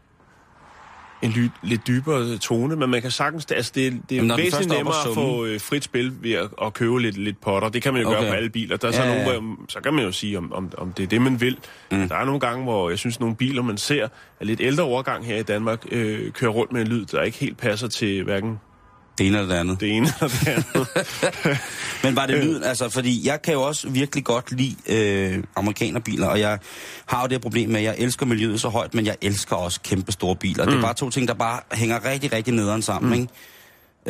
en 1.22 1.30
ly, 1.30 1.48
lidt 1.62 1.86
dybere 1.86 2.38
tone, 2.38 2.76
men 2.76 2.90
man 2.90 3.02
kan 3.02 3.10
sagtens, 3.10 3.46
altså 3.50 3.72
det, 3.74 4.00
det 4.08 4.18
er 4.18 4.22
jo 4.26 4.34
væsentligt 4.34 4.72
er 4.72 4.76
nemmere 4.76 5.08
at 5.08 5.14
få 5.14 5.44
øh, 5.44 5.60
frit 5.60 5.84
spil 5.84 6.12
ved 6.20 6.32
at, 6.32 6.48
at 6.62 6.74
købe 6.74 7.00
lidt, 7.00 7.16
lidt 7.16 7.40
potter. 7.40 7.68
Det 7.68 7.82
kan 7.82 7.92
man 7.92 8.02
jo 8.02 8.08
okay. 8.08 8.20
Gøre 8.20 8.30
på 8.30 8.34
alle 8.34 8.50
biler. 8.50 8.76
Der 8.76 8.88
er 8.88 8.92
så, 8.92 9.02
Ja, 9.02 9.08
ja, 9.08 9.14
nogle, 9.14 9.30
ja. 9.30 9.40
hvor, 9.40 9.56
så 9.68 9.80
kan 9.80 9.94
man 9.94 10.04
jo 10.04 10.12
sige, 10.12 10.38
om, 10.38 10.52
om, 10.52 10.72
om 10.78 10.92
det 10.92 11.02
er 11.02 11.06
det, 11.06 11.22
man 11.22 11.40
vil. 11.40 11.58
Mm. 11.90 12.08
Der 12.08 12.16
er 12.16 12.24
nogle 12.24 12.40
gange, 12.40 12.64
hvor 12.64 12.88
jeg 12.88 12.98
synes, 12.98 13.20
nogle 13.20 13.36
biler, 13.36 13.62
man 13.62 13.78
ser 13.78 14.08
af 14.40 14.46
lidt 14.46 14.60
ældre 14.60 14.84
overgang 14.84 15.26
her 15.26 15.36
i 15.36 15.42
Danmark, 15.42 15.84
øh, 15.90 16.32
kører 16.32 16.50
rundt 16.50 16.72
med 16.72 16.80
en 16.80 16.88
lyd, 16.88 17.04
der 17.04 17.22
ikke 17.22 17.38
helt 17.38 17.58
passer 17.58 17.88
til 17.88 18.24
hverken 18.24 18.58
Det 19.20 19.26
ene 19.26 19.38
eller 19.38 19.54
det 19.54 19.60
andet. 19.60 19.80
det 19.80 19.96
ene 19.96 20.12
og 20.20 20.30
det 20.30 20.48
andet. 20.48 20.88
Men 22.04 22.16
var 22.16 22.26
det 22.26 22.44
lyden? 22.44 22.64
Altså, 22.64 22.88
fordi 22.88 23.26
jeg 23.26 23.42
kan 23.42 23.54
jo 23.54 23.62
også 23.62 23.88
virkelig 23.88 24.24
godt 24.24 24.52
lide 24.52 24.76
øh, 24.88 25.44
amerikanerbiler, 25.56 26.26
og 26.26 26.40
jeg 26.40 26.58
har 27.06 27.22
jo 27.22 27.26
det 27.26 27.40
problem 27.40 27.68
med, 27.68 27.76
at 27.76 27.84
jeg 27.84 27.94
elsker 27.98 28.26
miljøet 28.26 28.60
så 28.60 28.68
højt, 28.68 28.94
men 28.94 29.06
jeg 29.06 29.16
elsker 29.22 29.56
også 29.56 29.80
kæmpe 29.80 30.12
store 30.12 30.36
biler. 30.36 30.64
Mm. 30.64 30.70
Det 30.70 30.78
er 30.78 30.82
bare 30.82 30.94
to 30.94 31.10
ting, 31.10 31.28
der 31.28 31.34
bare 31.34 31.60
hænger 31.72 32.04
rigtig, 32.04 32.32
rigtig 32.32 32.54
nederen 32.54 32.82
sammen, 32.82 33.08
mm. 33.08 33.20
ikke? 33.20 33.32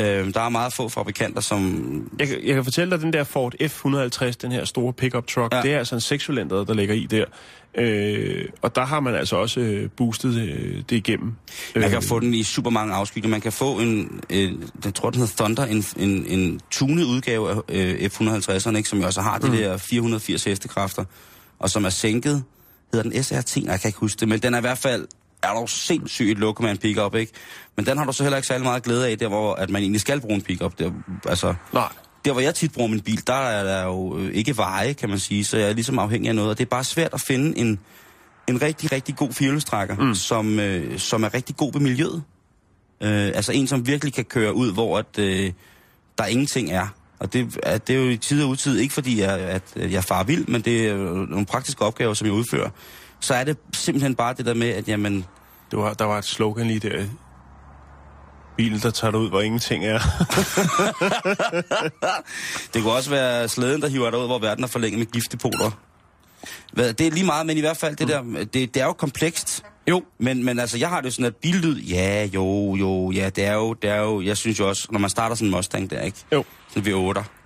Øh, 0.01 0.35
der 0.35 0.41
er 0.41 0.49
meget 0.49 0.73
få 0.73 0.89
fabrikanter, 0.89 1.41
som... 1.41 2.11
Jeg, 2.19 2.29
kan- 2.29 2.39
jeg 2.45 2.55
kan 2.55 2.65
fortælle 2.65 2.91
dig, 2.91 3.01
den 3.01 3.13
der 3.13 3.25
Ford 3.25 3.55
F-150, 3.63 4.33
den 4.43 4.53
her 4.53 4.65
store 4.65 4.93
pickup 4.93 5.27
truck, 5.27 5.55
Ja. 5.55 5.63
det 5.63 5.73
er 5.75 5.79
altså 5.79 5.95
en 5.95 6.01
6 6.01 6.27
der 6.27 6.75
ligger 6.75 6.95
i 6.95 7.07
der. 7.07 7.25
Øh, 7.75 8.45
og 8.63 8.75
der 8.77 8.85
har 8.85 9.01
man 9.01 9.15
altså 9.15 9.37
også 9.37 9.61
øh, 9.61 9.91
boostet 9.97 10.37
øh, 10.37 10.77
det 10.91 10.97
igennem. 10.97 11.33
Man 11.75 11.89
kan 11.89 11.97
Øh, 11.97 12.03
få 12.03 12.21
den 12.21 12.35
i 12.35 12.43
super 12.43 12.71
mange 12.71 12.95
afskygninger. 12.95 13.31
Man 13.31 13.41
kan 13.41 13.53
få 13.53 13.79
en, 13.79 14.21
øh, 14.31 14.53
jeg 14.85 14.95
tror 14.95 15.11
den 15.11 15.21
hedder 15.21 15.35
Thunder, 15.45 15.65
en, 15.67 15.85
en, 15.97 16.27
en 16.27 16.61
tunet 16.71 17.05
udgave 17.05 17.51
af 17.51 17.57
øh, 17.69 17.95
F-150'erne, 18.11 18.77
ikke, 18.77 18.89
som 18.89 18.99
jo 19.01 19.07
også 19.07 19.21
har 19.21 19.39
de 19.39 19.47
mm. 19.47 19.53
der 19.57 19.77
480 19.77 20.45
hestekræfter, 20.45 21.05
og 21.59 21.71
som 21.71 21.85
er 21.85 21.89
sænket. 21.91 22.45
Hedder 22.93 23.11
den 23.11 23.23
SRT? 23.23 23.57
Nej, 23.57 23.73
jeg 23.73 23.81
kan 23.81 23.89
ikke 23.89 23.99
huske 23.99 24.21
det, 24.21 24.29
men 24.29 24.39
den 24.41 24.55
er 24.55 24.59
i 24.59 24.61
hvert 24.61 24.79
fald 24.79 25.07
er 25.43 25.55
dog 25.55 25.69
sindssygt 25.69 26.39
lukker 26.39 26.65
man 26.65 26.79
pickup, 26.79 27.15
ikke? 27.15 27.33
Men 27.77 27.87
den 27.87 27.99
har 27.99 28.05
du 28.05 28.13
så 28.13 28.23
heller 28.23 28.37
ikke 28.37 28.47
særlig 28.47 28.65
meget 28.65 28.83
glæde 28.83 29.09
af, 29.09 29.19
der 29.19 29.29
hvor 29.29 29.55
at 29.55 29.71
man 29.71 29.83
egentlig 29.83 30.01
skal 30.01 30.21
bruge 30.21 30.35
en 30.35 30.43
pickup. 30.43 30.79
Der, 30.79 30.91
altså, 31.29 31.55
Nej. 31.73 31.89
der 32.25 32.33
hvor 32.33 32.41
jeg 32.41 32.55
tit 32.55 32.73
bruger 32.73 32.89
min 32.89 33.01
bil, 33.01 33.27
der 33.27 33.33
er 33.33 33.65
der 33.65 33.85
jo 33.85 34.19
øh, 34.19 34.35
ikke 34.35 34.57
veje, 34.57 34.93
kan 34.93 35.09
man 35.09 35.19
sige, 35.19 35.45
så 35.45 35.57
jeg 35.57 35.69
er 35.69 35.73
ligesom 35.73 35.99
afhængig 35.99 36.29
af 36.29 36.35
noget, 36.35 36.51
og 36.51 36.59
det 36.59 36.65
er 36.65 36.69
bare 36.69 36.85
svært 36.85 37.15
at 37.15 37.21
finde 37.21 37.59
en, 37.59 37.79
en 38.49 38.63
rigtig, 38.63 38.93
rigtig 38.93 39.17
god 39.17 39.33
firehjulstrækker, 39.33 39.97
mm. 39.97 40.15
som, 40.15 40.61
øh, 40.61 40.99
som 40.99 41.23
er 41.23 41.35
rigtig 41.35 41.57
god 41.57 41.73
ved 41.73 41.81
miljøet. 41.81 42.23
Øh, 43.01 43.27
altså 43.35 43.53
en, 43.53 43.67
som 43.67 43.87
virkelig 43.87 44.15
kan 44.15 44.25
køre 44.25 44.55
ud, 44.55 44.73
hvor 44.73 44.99
at, 44.99 45.19
øh, 45.19 45.53
der 46.19 46.27
ingenting 46.27 46.71
er. 46.71 46.87
Og 47.19 47.33
det, 47.33 47.59
er, 47.63 47.79
det 47.79 47.97
er 47.97 48.01
jo 48.01 48.09
i 48.09 48.17
tid 48.17 48.43
og 48.43 48.49
utid, 48.49 48.79
ikke 48.79 48.95
fordi 48.95 49.21
jeg, 49.21 49.39
at 49.39 49.63
øh, 49.77 49.93
jeg 49.93 50.05
far 50.05 50.25
vild, 50.25 50.47
men 50.47 50.63
det 50.63 50.89
er 50.89 50.93
jo 50.93 51.15
nogle 51.15 51.47
praktiske 51.47 51.85
opgaver, 51.85 52.15
som 52.15 52.27
jeg 52.27 52.35
udfører 52.35 52.71
så 53.21 53.35
er 53.35 53.45
det 53.45 53.57
simpelthen 53.73 54.15
bare 54.15 54.35
det 54.35 54.47
der 54.47 54.55
med, 54.55 54.69
at 54.69 54.89
jamen... 54.89 55.27
Det 55.71 55.79
var, 55.79 55.95
der 55.95 56.05
var 56.05 56.19
et 56.19 56.25
slogan 56.25 56.67
lige 56.67 56.81
der. 56.81 57.05
Bilen, 58.57 58.81
der 58.81 58.91
tager 58.91 59.11
dig 59.11 59.21
ud, 59.21 59.29
hvor 59.29 59.41
ingenting 59.41 59.85
er. 59.85 59.99
det 62.75 62.83
kunne 62.83 62.93
også 62.93 63.11
være 63.11 63.49
slæden, 63.49 63.83
der 63.83 63.89
hiver 63.89 64.11
dig 64.11 64.19
ud, 64.19 64.27
hvor 64.27 64.39
verden 64.39 64.65
er 64.65 64.69
forlænget 64.69 64.99
med 64.99 65.07
giftepoler. 65.07 65.71
Hvad, 66.73 66.93
det 66.93 67.07
er 67.07 67.11
lige 67.11 67.27
meget, 67.27 67.47
men 67.47 67.57
i 67.57 67.61
hvert 67.61 67.77
fald, 67.77 67.97
det, 67.97 68.09
der, 68.09 68.23
det, 68.23 68.75
det 68.75 68.77
er 68.77 68.85
jo 68.85 68.93
komplekst. 68.93 69.63
Jo. 69.89 70.03
Men, 70.19 70.45
men 70.45 70.59
altså, 70.59 70.79
jeg 70.79 70.89
har 70.89 71.01
det 71.01 71.13
sådan, 71.13 71.25
at 71.25 71.37
billyd, 71.37 71.81
ja, 71.81 72.25
jo, 72.25 72.77
jo, 72.77 73.11
ja, 73.11 73.29
det 73.29 73.45
er 73.45 73.55
jo, 73.55 73.75
det 73.75 73.91
er 73.91 74.01
jo, 74.01 74.21
jeg 74.21 74.37
synes 74.37 74.59
jo 74.59 74.69
også, 74.69 74.89
når 74.91 74.99
man 74.99 75.11
starter 75.11 75.35
sådan 75.35 75.49
en 75.49 75.57
Mustang 75.57 75.91
der, 75.91 76.01
ikke? 76.01 76.19
Jo. 76.33 76.45
Sådan 76.75 76.93
V8'er 76.93 77.40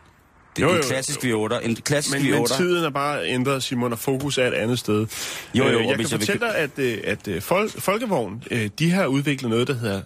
jo, 0.60 0.68
jo, 0.68 0.76
en 0.76 0.82
klassisk 0.82 1.24
V8'er. 1.24 1.58
En 1.58 1.76
klassisk 1.76 2.16
men, 2.16 2.26
V8'er. 2.26 2.38
Men 2.38 2.46
tiden 2.46 2.84
er 2.84 2.90
bare 2.90 3.28
ændret, 3.28 3.62
Simon, 3.62 3.92
og 3.92 3.98
fokus 3.98 4.38
er 4.38 4.46
et 4.46 4.54
andet 4.54 4.78
sted. 4.78 5.06
Jo, 5.54 5.64
jo, 5.64 5.78
øh, 5.78 5.86
jeg 5.86 5.96
kan 5.98 6.08
fortælle 6.08 6.46
dig, 6.46 6.56
at, 6.56 6.78
øh, 6.78 6.98
at, 7.04 7.28
øh, 7.28 7.36
at 7.36 7.42
Fol 7.42 7.68
Folkevogn, 7.68 8.42
øh, 8.50 8.70
de 8.78 8.90
har 8.90 9.06
udviklet 9.06 9.50
noget, 9.50 9.68
der 9.68 9.74
hedder 9.74 10.02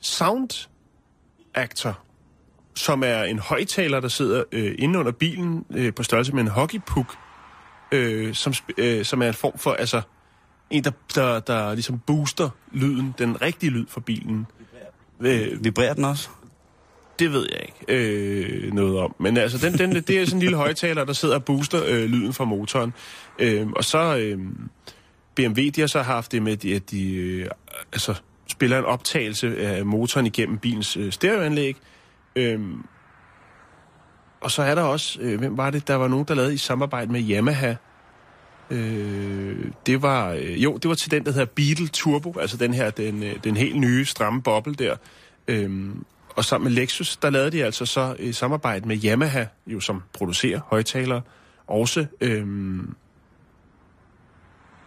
Sound 0.00 0.68
Actor, 1.54 1.98
som 2.74 3.02
er 3.06 3.22
en 3.22 3.38
højtaler, 3.38 4.00
der 4.00 4.08
sidder 4.08 4.44
øh, 4.52 4.74
inde 4.78 4.98
under 4.98 5.12
bilen 5.12 5.64
øh, 5.70 5.94
på 5.94 6.02
størrelse 6.02 6.32
med 6.32 6.42
en 6.42 6.48
hockeypuk, 6.48 7.16
øh, 7.92 8.34
som, 8.34 8.52
øh, 8.78 9.04
som 9.04 9.22
er 9.22 9.28
en 9.28 9.34
form 9.34 9.58
for, 9.58 9.72
altså, 9.72 10.02
en, 10.70 10.84
der, 10.84 10.90
der, 11.14 11.40
der 11.40 11.74
ligesom 11.74 11.98
booster 11.98 12.50
lyden, 12.72 13.14
den 13.18 13.42
rigtige 13.42 13.70
lyd 13.70 13.86
for 13.88 14.00
bilen. 14.00 14.46
Vibrerer 15.60 15.94
den 15.94 16.04
også? 16.04 16.28
Det 17.20 17.32
ved 17.32 17.48
jeg 17.52 17.60
ikke 17.62 17.84
øh, 17.88 18.72
noget 18.72 18.98
om. 18.98 19.14
Men 19.20 19.36
altså, 19.36 19.58
den, 19.66 19.78
den, 19.78 19.94
det 19.94 20.10
er 20.10 20.24
sådan 20.24 20.36
en 20.36 20.40
lille 20.40 20.56
højtaler, 20.56 21.04
der 21.04 21.12
sidder 21.12 21.34
og 21.34 21.44
booster 21.44 21.82
øh, 21.86 22.04
lyden 22.04 22.32
fra 22.32 22.44
motoren. 22.44 22.92
Øh, 23.38 23.66
og 23.66 23.84
så 23.84 24.16
øh, 24.16 24.38
BMW, 25.34 25.60
de 25.76 25.80
har 25.80 25.86
så 25.86 26.02
haft 26.02 26.32
det 26.32 26.42
med, 26.42 26.56
de- 26.56 26.74
at 26.74 26.90
de 26.90 27.14
øh, 27.14 27.46
altså, 27.92 28.14
spiller 28.48 28.78
en 28.78 28.84
optagelse 28.84 29.58
af 29.58 29.86
motoren 29.86 30.26
igennem 30.26 30.58
bilens 30.58 30.96
øh, 30.96 31.12
stereoanlæg. 31.12 31.76
Øh, 32.36 32.60
og 34.40 34.50
så 34.50 34.62
er 34.62 34.74
der 34.74 34.82
også, 34.82 35.18
øh, 35.20 35.38
hvem 35.38 35.56
var 35.56 35.70
det, 35.70 35.88
der 35.88 35.94
var 35.94 36.08
nogen, 36.08 36.24
der 36.28 36.34
lavede 36.34 36.54
i 36.54 36.56
samarbejde 36.56 37.12
med 37.12 37.30
Yamaha. 37.30 37.74
Øh, 38.70 39.64
det 39.86 40.02
var, 40.02 40.30
øh, 40.32 40.64
jo, 40.64 40.76
det 40.76 40.88
var 40.88 40.94
til 40.94 41.10
den, 41.10 41.24
der 41.24 41.32
hedder 41.32 41.46
Beetle 41.46 41.88
Turbo, 41.88 42.38
altså 42.40 42.56
den 42.56 42.74
her, 42.74 42.90
den, 42.90 43.22
øh, 43.22 43.34
den 43.44 43.56
helt 43.56 43.76
nye 43.76 44.04
stramme 44.04 44.42
boble 44.42 44.74
der. 44.74 44.96
Øh, 45.48 45.90
og 46.36 46.44
sammen 46.44 46.72
med 46.72 46.80
Lexus, 46.80 47.16
der 47.16 47.30
lavede 47.30 47.50
de 47.50 47.64
altså 47.64 47.86
så 47.86 48.16
i 48.18 48.32
samarbejde 48.32 48.88
med 48.88 49.04
Yamaha, 49.04 49.44
jo 49.66 49.80
som 49.80 50.02
producerer 50.12 50.60
højtalere, 50.66 51.20
også. 51.66 52.06
Øhm, 52.20 52.94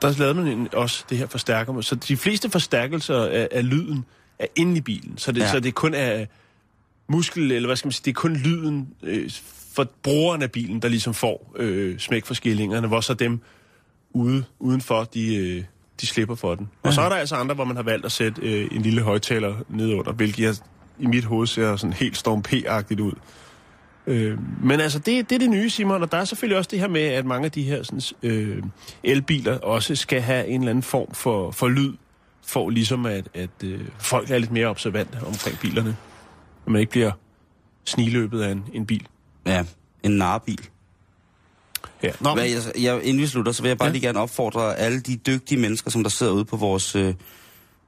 der 0.01 0.19
lavede 0.19 0.36
man 0.36 0.67
også 0.73 1.06
det 1.10 1.17
her 1.17 1.27
forstærker. 1.27 1.82
Så 1.82 1.95
de 1.95 2.17
fleste 2.17 2.49
forstærkelser 2.49 3.25
af, 3.25 3.47
af 3.51 3.69
lyden 3.69 4.06
er 4.39 4.45
inde 4.56 4.77
i 4.77 4.82
bilen. 4.82 5.17
Så 5.17 5.32
det, 5.32 5.39
Ja. 5.39 5.45
ja. 5.45 5.51
så 5.51 5.60
det 5.60 5.75
kun 5.75 5.93
er 5.93 6.25
muskel, 7.08 7.51
eller 7.51 7.67
hvad 7.67 7.75
skal 7.75 7.88
man 7.88 7.91
sige, 7.91 8.06
det 8.06 8.12
er 8.12 8.13
kun 8.21 8.34
lyden 8.36 8.89
øh, 9.03 9.32
for 9.73 9.88
brugeren 10.03 10.41
af 10.41 10.51
bilen, 10.51 10.82
der 10.82 10.88
ligesom 10.88 11.13
får 11.13 11.53
øh, 11.56 11.99
smæk 11.99 12.25
for 12.25 12.34
skillingerne, 12.34 12.88
hvor 12.88 13.01
så 13.01 13.13
dem 13.13 13.41
ude, 14.12 14.43
udenfor, 14.60 15.03
de, 15.03 15.36
øh, 15.36 15.63
de 16.01 16.08
slipper 16.08 16.36
for 16.36 16.56
den. 16.56 16.69
Og 16.84 16.93
så 16.93 17.01
er 17.01 17.10
der 17.10 17.15
altså 17.15 17.36
andre, 17.36 17.56
hvor 17.56 17.65
man 17.65 17.75
har 17.75 17.84
valgt 17.84 18.06
at 18.06 18.12
sætte 18.12 18.41
øh, 18.41 18.67
en 18.71 18.82
lille 18.82 19.01
højtaler 19.01 19.56
ned 19.69 19.93
under, 19.93 20.12
hvilket 20.12 20.43
jeg, 20.43 20.56
i 20.99 21.06
mit 21.06 21.23
hoved 21.23 21.47
ser 21.47 21.75
sådan 21.75 21.93
helt 21.93 22.17
Storm 22.17 22.43
P-agtigt 22.47 23.01
ud. 23.01 23.13
Øh, 24.08 24.38
men 24.63 24.79
altså, 24.79 24.99
det, 24.99 25.29
det 25.29 25.36
er 25.36 25.39
det 25.39 25.49
nye, 25.49 25.69
Simon, 25.69 26.01
og 26.01 26.12
der 26.12 26.17
er 26.17 26.25
selvfølgelig 26.25 26.58
også 26.58 26.69
det 26.71 26.79
her 26.79 26.88
med, 26.88 27.01
at 27.01 27.25
mange 27.25 27.45
af 27.45 27.51
de 27.51 27.63
her 27.63 27.84
sådan, 27.84 28.01
øh, 28.23 28.63
elbiler 29.03 29.60
også 29.60 29.95
skal 29.95 30.21
have 30.21 30.47
en 30.47 30.62
eller 30.62 30.69
anden 30.69 30.84
form 30.84 31.13
for, 31.13 31.51
for 31.51 31.67
lyd, 31.67 31.93
for 32.45 32.69
ligesom 32.69 33.06
at, 33.06 33.27
at 33.34 33.49
øh, 33.63 33.82
folk 33.99 34.32
er 34.32 34.38
lidt 34.38 34.51
mere 34.51 34.67
observante 34.67 35.19
omkring 35.25 35.60
bilerne. 35.60 35.97
At 36.65 36.71
man 36.71 36.79
ikke 36.79 36.91
bliver 36.91 37.12
sniløbet 37.86 38.41
af 38.41 38.51
en, 38.51 38.63
en 38.73 38.86
bil. 38.86 39.08
Ja, 39.45 39.65
en 40.03 40.12
narbil. 40.12 40.69
Ja. 42.03 42.12
Nå, 42.19 42.34
Hvad, 42.34 42.45
jeg, 42.45 42.84
jeg, 42.84 43.03
inden 43.03 43.21
vi 43.21 43.27
slutter, 43.27 43.51
så 43.51 43.62
vil 43.62 43.69
jeg 43.69 43.77
bare 43.77 43.88
ja. 43.88 43.91
lige 43.91 44.01
gerne 44.01 44.19
opfordre 44.19 44.77
alle 44.77 44.99
de 44.99 45.15
dygtige 45.15 45.62
mennesker, 45.62 45.91
som 45.91 46.03
der 46.03 46.10
sidder 46.10 46.34
ude 46.34 46.45
på 46.45 46.58
vores, 46.58 46.95
øh, 46.95 47.13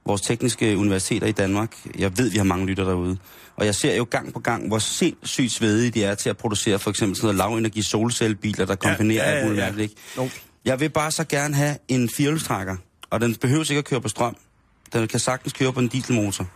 vores 0.06 0.22
tekniske 0.22 0.76
universiteter 0.78 1.26
i 1.26 1.32
Danmark. 1.32 1.76
Jeg 1.98 2.18
ved, 2.18 2.30
vi 2.30 2.36
har 2.36 2.44
mange 2.44 2.66
lytter 2.66 2.84
derude. 2.84 3.18
Og 3.56 3.66
jeg 3.66 3.74
ser 3.74 3.96
jo 3.96 4.06
gang 4.10 4.32
på 4.32 4.40
gang, 4.40 4.68
hvor 4.68 4.78
sindssygt 4.78 5.52
svedige 5.52 5.90
de 5.90 6.04
er 6.04 6.14
til 6.14 6.30
at 6.30 6.36
producere 6.36 6.78
for 6.78 6.90
eksempel 6.90 7.16
sådan 7.16 7.36
noget 7.36 7.36
lavenergi 7.36 7.82
solcellebiler, 7.82 8.64
der 8.64 8.74
kombinerer 8.74 9.24
ja, 9.24 9.30
ja, 9.30 9.36
alt 9.36 9.44
muligt 9.44 9.60
ja. 9.60 9.66
mærkeligt, 9.66 9.90
ikke? 9.90 10.02
Jo. 10.16 10.28
Jeg 10.64 10.80
vil 10.80 10.90
bare 10.90 11.10
så 11.10 11.24
gerne 11.24 11.54
have 11.54 11.76
en 11.88 12.08
firehjulstrækker, 12.16 12.76
og 13.10 13.20
den 13.20 13.34
behøver 13.34 13.64
ikke 13.70 13.78
at 13.78 13.84
køre 13.84 14.00
på 14.00 14.08
strøm. 14.08 14.36
Den 14.92 15.08
kan 15.08 15.20
sagtens 15.20 15.52
køre 15.52 15.72
på 15.72 15.80
en 15.80 15.88
dieselmotor. 15.88 16.46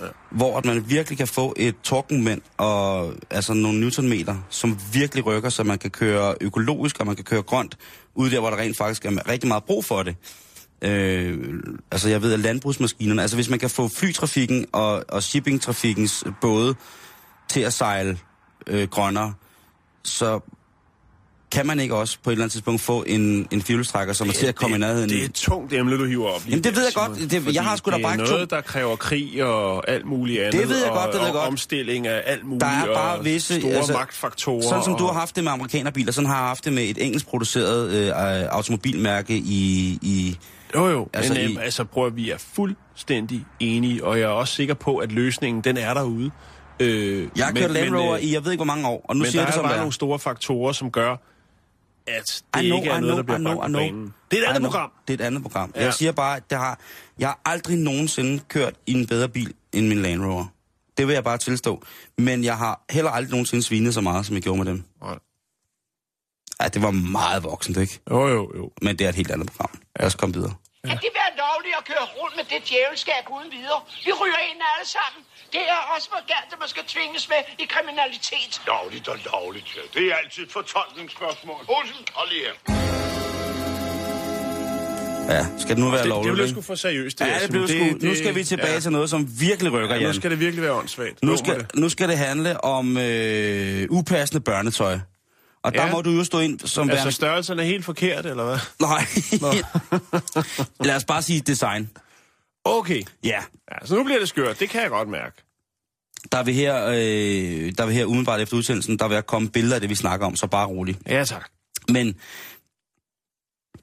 Ja. 0.00 0.06
Hvor 0.30 0.58
at 0.58 0.64
man 0.64 0.90
virkelig 0.90 1.18
kan 1.18 1.28
få 1.28 1.54
et 1.56 1.74
torkmoment 1.82 2.42
og 2.56 3.14
altså 3.30 3.54
nogle 3.54 3.80
newtonmeter, 3.80 4.36
som 4.50 4.78
virkelig 4.92 5.26
rykker, 5.26 5.48
så 5.48 5.64
man 5.64 5.78
kan 5.78 5.90
køre 5.90 6.34
økologisk, 6.40 7.00
og 7.00 7.06
man 7.06 7.16
kan 7.16 7.24
køre 7.24 7.42
grønt, 7.42 7.78
ude 8.14 8.30
der, 8.30 8.40
hvor 8.40 8.50
der 8.50 8.56
rent 8.56 8.76
faktisk 8.76 9.04
er 9.04 9.28
rigtig 9.28 9.48
meget 9.48 9.64
brug 9.64 9.84
for 9.84 10.02
det. 10.02 10.16
Øh, 10.82 11.38
altså 11.90 12.08
jeg 12.08 12.22
ved, 12.22 12.32
at 12.32 12.40
landbrugsmaskinerne, 12.40 13.22
altså 13.22 13.36
hvis 13.36 13.48
man 13.50 13.58
kan 13.58 13.70
få 13.70 13.88
flytrafikken 13.88 14.66
og, 14.72 15.04
og 15.08 15.22
shippingtrafikkens 15.22 16.24
både 16.40 16.74
til 17.48 17.60
at 17.60 17.72
sejle 17.72 18.18
øh, 18.66 18.88
grønnere, 18.88 19.34
så 20.04 20.40
kan 21.52 21.66
man 21.66 21.80
ikke 21.80 21.94
også 21.94 22.18
på 22.24 22.30
et 22.30 22.32
eller 22.32 22.44
andet 22.44 22.52
tidspunkt 22.52 22.80
få 22.80 23.02
en, 23.06 23.46
en 23.50 23.62
fjolstrækker, 23.62 24.14
som 24.14 24.28
er 24.28 24.32
til 24.32 24.46
at 24.46 24.54
komme 24.54 24.76
i 24.76 24.78
nærheden. 24.78 25.10
Det 25.10 25.20
er 25.20 25.24
et 25.24 25.34
tungt 25.34 25.72
emne, 25.72 25.98
du 25.98 26.04
hiver 26.04 26.28
op. 26.28 26.42
Jamen, 26.48 26.64
det 26.64 26.76
ved 26.76 26.82
jeg 26.84 26.92
godt. 26.94 27.30
Det- 27.30 27.54
jeg 27.54 27.64
har 27.64 27.76
sgu 27.76 27.90
da 27.90 27.96
det 27.96 28.04
bare 28.04 28.16
noget, 28.16 28.50
der 28.50 28.60
kræver 28.60 28.96
krig 28.96 29.44
og 29.44 29.90
alt 29.90 30.06
muligt 30.06 30.40
andet. 30.42 30.60
Det 30.60 30.68
ved 30.68 30.78
jeg 30.82 30.90
og, 30.90 30.96
godt, 30.96 31.06
det 31.06 31.14
ved 31.14 31.26
jeg 31.26 31.34
og 31.34 31.40
godt. 31.40 31.48
omstilling 31.48 32.06
af 32.06 32.22
alt 32.26 32.44
muligt. 32.44 32.60
Der 32.60 32.66
er 32.66 32.86
bare 32.94 33.18
og 33.18 33.24
visse- 33.24 33.60
Store 33.60 33.72
altså, 33.72 33.92
magtfaktorer. 33.92 34.62
Sådan 34.62 34.84
som 34.84 34.96
du 34.96 35.02
har 35.04 35.10
og- 35.10 35.16
haft 35.16 35.36
det 35.36 35.44
med 35.44 35.52
amerikanerbiler, 35.52 36.12
sådan 36.12 36.28
har 36.30 36.36
jeg 36.36 36.46
haft 36.46 36.64
det 36.64 36.72
med 36.72 36.82
et 36.82 37.04
engelsk 37.04 37.26
produceret 37.26 37.90
øh, 37.92 38.12
automobilmærke 38.50 39.36
i... 39.36 39.98
i 40.02 40.38
Jo, 40.74 40.88
jo. 40.88 41.08
Altså, 41.14 41.32
Altså, 41.32 41.34
men 41.34 41.50
i- 41.50 41.54
i... 41.54 41.56
altså, 41.56 41.84
prøv 41.84 42.06
at 42.06 42.16
vi 42.16 42.30
er 42.30 42.38
fuldstændig 42.38 43.44
enige, 43.60 44.04
og 44.04 44.18
jeg 44.20 44.24
er 44.24 44.28
også 44.28 44.54
sikker 44.54 44.74
på, 44.74 44.96
at 44.96 45.12
løsningen, 45.12 45.64
den 45.64 45.76
er 45.76 45.94
derude. 45.94 46.30
Øh, 46.80 47.28
jeg 47.36 47.46
har 47.46 47.52
kørt 47.52 47.70
Land 47.70 47.94
Rover 47.96 48.16
i, 48.16 48.32
jeg 48.32 48.44
ved 48.44 48.52
ikke 48.52 48.64
hvor 48.64 48.74
mange 48.74 48.88
år, 48.88 49.04
og 49.08 49.16
nu 49.16 49.24
siger 49.24 49.40
der 49.40 49.46
det 49.46 49.52
er 49.52 49.54
som 49.54 49.64
bare 49.64 49.72
er. 49.72 49.78
nogle 49.78 49.92
store 49.92 50.18
faktorer, 50.18 50.72
som 50.72 50.90
gør, 50.90 51.16
at 52.06 52.42
det 52.54 52.62
I 52.62 52.66
know, 52.66 52.78
ikke 52.78 52.90
er 52.90 52.98
I 52.98 53.00
noget, 53.00 53.16
der 53.16 53.22
know, 53.22 53.24
bliver 53.24 53.38
know, 53.38 53.66
know. 53.66 53.80
banen. 53.80 54.14
Det 54.30 54.38
er 54.38 54.42
et 54.42 54.46
andet 54.46 54.60
know. 54.60 54.70
program. 54.70 54.90
Det 55.08 55.20
er 55.20 55.24
et 55.24 55.26
andet 55.26 55.42
program. 55.42 55.72
Ja. 55.76 55.84
Jeg 55.84 55.94
siger 55.94 56.12
bare, 56.12 56.36
at 56.36 56.50
det 56.50 56.58
har, 56.58 56.78
jeg 57.18 57.28
har 57.28 57.40
aldrig 57.44 57.76
nogensinde 57.78 58.42
kørt 58.48 58.74
i 58.86 58.92
en 58.92 59.06
bedre 59.06 59.28
bil 59.28 59.52
end 59.72 59.88
min 59.88 60.02
Land 60.02 60.24
Rover. 60.24 60.44
Det 60.98 61.06
vil 61.06 61.12
jeg 61.14 61.24
bare 61.24 61.38
tilstå. 61.38 61.82
Men 62.18 62.44
jeg 62.44 62.56
har 62.58 62.84
heller 62.90 63.10
aldrig 63.10 63.30
nogensinde 63.30 63.62
svinet 63.62 63.94
så 63.94 64.00
meget, 64.00 64.26
som 64.26 64.34
jeg 64.34 64.42
gjorde 64.42 64.58
med 64.58 64.66
dem. 64.66 64.82
Nej. 65.02 65.18
Ja, 66.60 66.68
det 66.74 66.80
var 66.86 66.90
meget 66.90 67.40
voksent, 67.50 67.76
ikke? 67.84 67.94
Jo, 68.10 68.20
jo, 68.36 68.42
jo. 68.58 68.64
Men 68.82 68.92
det 68.98 69.04
er 69.04 69.08
et 69.14 69.18
helt 69.22 69.30
andet 69.36 69.48
program. 69.50 69.72
Lad 69.98 70.06
os 70.06 70.14
komme 70.20 70.34
videre. 70.38 70.54
Kan 70.90 70.98
det 71.06 71.12
være 71.20 71.32
lovligt 71.44 71.74
at 71.80 71.84
køre 71.90 72.04
rundt 72.18 72.34
med 72.38 72.44
det 72.52 72.60
djævelskab 72.68 73.24
uden 73.36 73.50
videre? 73.58 73.80
Vi 74.06 74.12
ryger 74.20 74.40
ind 74.50 74.60
alle 74.72 74.86
sammen. 74.96 75.20
Det 75.54 75.62
er 75.74 75.80
også 75.94 76.06
for 76.14 76.20
galt, 76.34 76.50
at 76.54 76.58
man 76.64 76.68
skal 76.74 76.84
tvinges 76.94 77.24
med 77.32 77.40
i 77.62 77.64
kriminalitet. 77.74 78.52
Lovligt 78.72 79.06
og 79.12 79.16
lovligt, 79.32 79.68
ja. 79.76 79.82
Det 79.96 80.02
er 80.12 80.14
altid 80.22 80.42
et 80.48 80.52
fortolkningsspørgsmål. 80.58 81.60
Olsen, 81.76 82.02
hold 82.18 82.28
lige 82.34 82.44
her. 82.48 82.56
Ja, 85.34 85.46
skal 85.58 85.76
det 85.76 85.78
nu 85.84 85.90
være 85.90 85.96
Det, 85.96 86.02
det 86.04 86.08
lovligt? 86.08 86.34
blev 86.34 86.44
ikke? 86.46 86.54
sgu 86.54 86.62
for 86.62 86.74
seriøst. 86.74 87.18
Det, 87.18 87.26
Ja, 87.26 87.38
det 87.42 87.50
blev 87.50 87.68
sgu, 87.68 87.84
nu 88.06 88.14
skal 88.14 88.34
vi 88.34 88.44
tilbage 88.44 88.72
ja. 88.72 88.80
til 88.80 88.92
noget, 88.92 89.10
som 89.10 89.28
virkelig 89.40 89.72
rykker, 89.72 89.96
Ja, 89.96 90.06
nu 90.06 90.12
skal 90.12 90.30
det 90.30 90.40
virkelig 90.40 90.62
være 90.62 90.72
åndssvagt. 90.72 91.22
Nu 91.22 91.36
skal, 91.36 91.54
det. 91.60 91.74
nu 91.74 91.88
skal 91.88 92.08
det 92.08 92.18
handle 92.18 92.64
om 92.64 92.96
øh, 92.98 93.86
upassende 93.90 94.40
børnetøj. 94.40 94.98
Og 95.62 95.74
der 95.74 95.86
Ja. 95.86 95.92
må 95.92 96.02
du 96.02 96.10
jo 96.10 96.24
stå 96.24 96.38
ind 96.40 96.58
som 96.58 96.64
Altså, 96.90 96.96
værende... 96.96 97.12
størrelsen 97.12 97.58
er 97.58 97.62
helt 97.64 97.84
forkert, 97.84 98.26
eller 98.26 98.44
hvad? 98.44 98.58
Nej. 98.80 99.06
Lad 100.88 100.96
os 100.96 101.04
bare 101.04 101.22
sige 101.22 101.40
design. 101.40 101.90
Okay. 102.64 103.02
Ja, 103.24 103.42
Ja, 103.72 103.86
så 103.86 103.94
nu 103.94 104.04
bliver 104.04 104.18
det 104.18 104.28
skørt. 104.28 104.60
Det 104.60 104.70
kan 104.70 104.82
jeg 104.82 104.90
godt 104.90 105.08
mærke. 105.08 105.36
der 106.32 106.42
vil 106.42 106.54
her, 106.54 106.86
øh, 106.86 107.72
der 107.78 107.86
vil 107.86 107.94
her 107.94 108.04
umiddelbart 108.04 108.40
efter 108.40 108.56
udsendelsen, 108.56 108.98
der 108.98 109.08
vil 109.08 109.14
jeg 109.14 109.26
komme 109.26 109.48
billeder 109.50 109.74
af 109.74 109.80
det, 109.80 109.90
vi 109.90 109.94
snakker 109.94 110.26
om, 110.26 110.36
så 110.36 110.46
bare 110.46 110.66
roligt. 110.66 110.98
Ja, 111.06 111.24
tak. 111.24 111.50
Men 111.88 112.06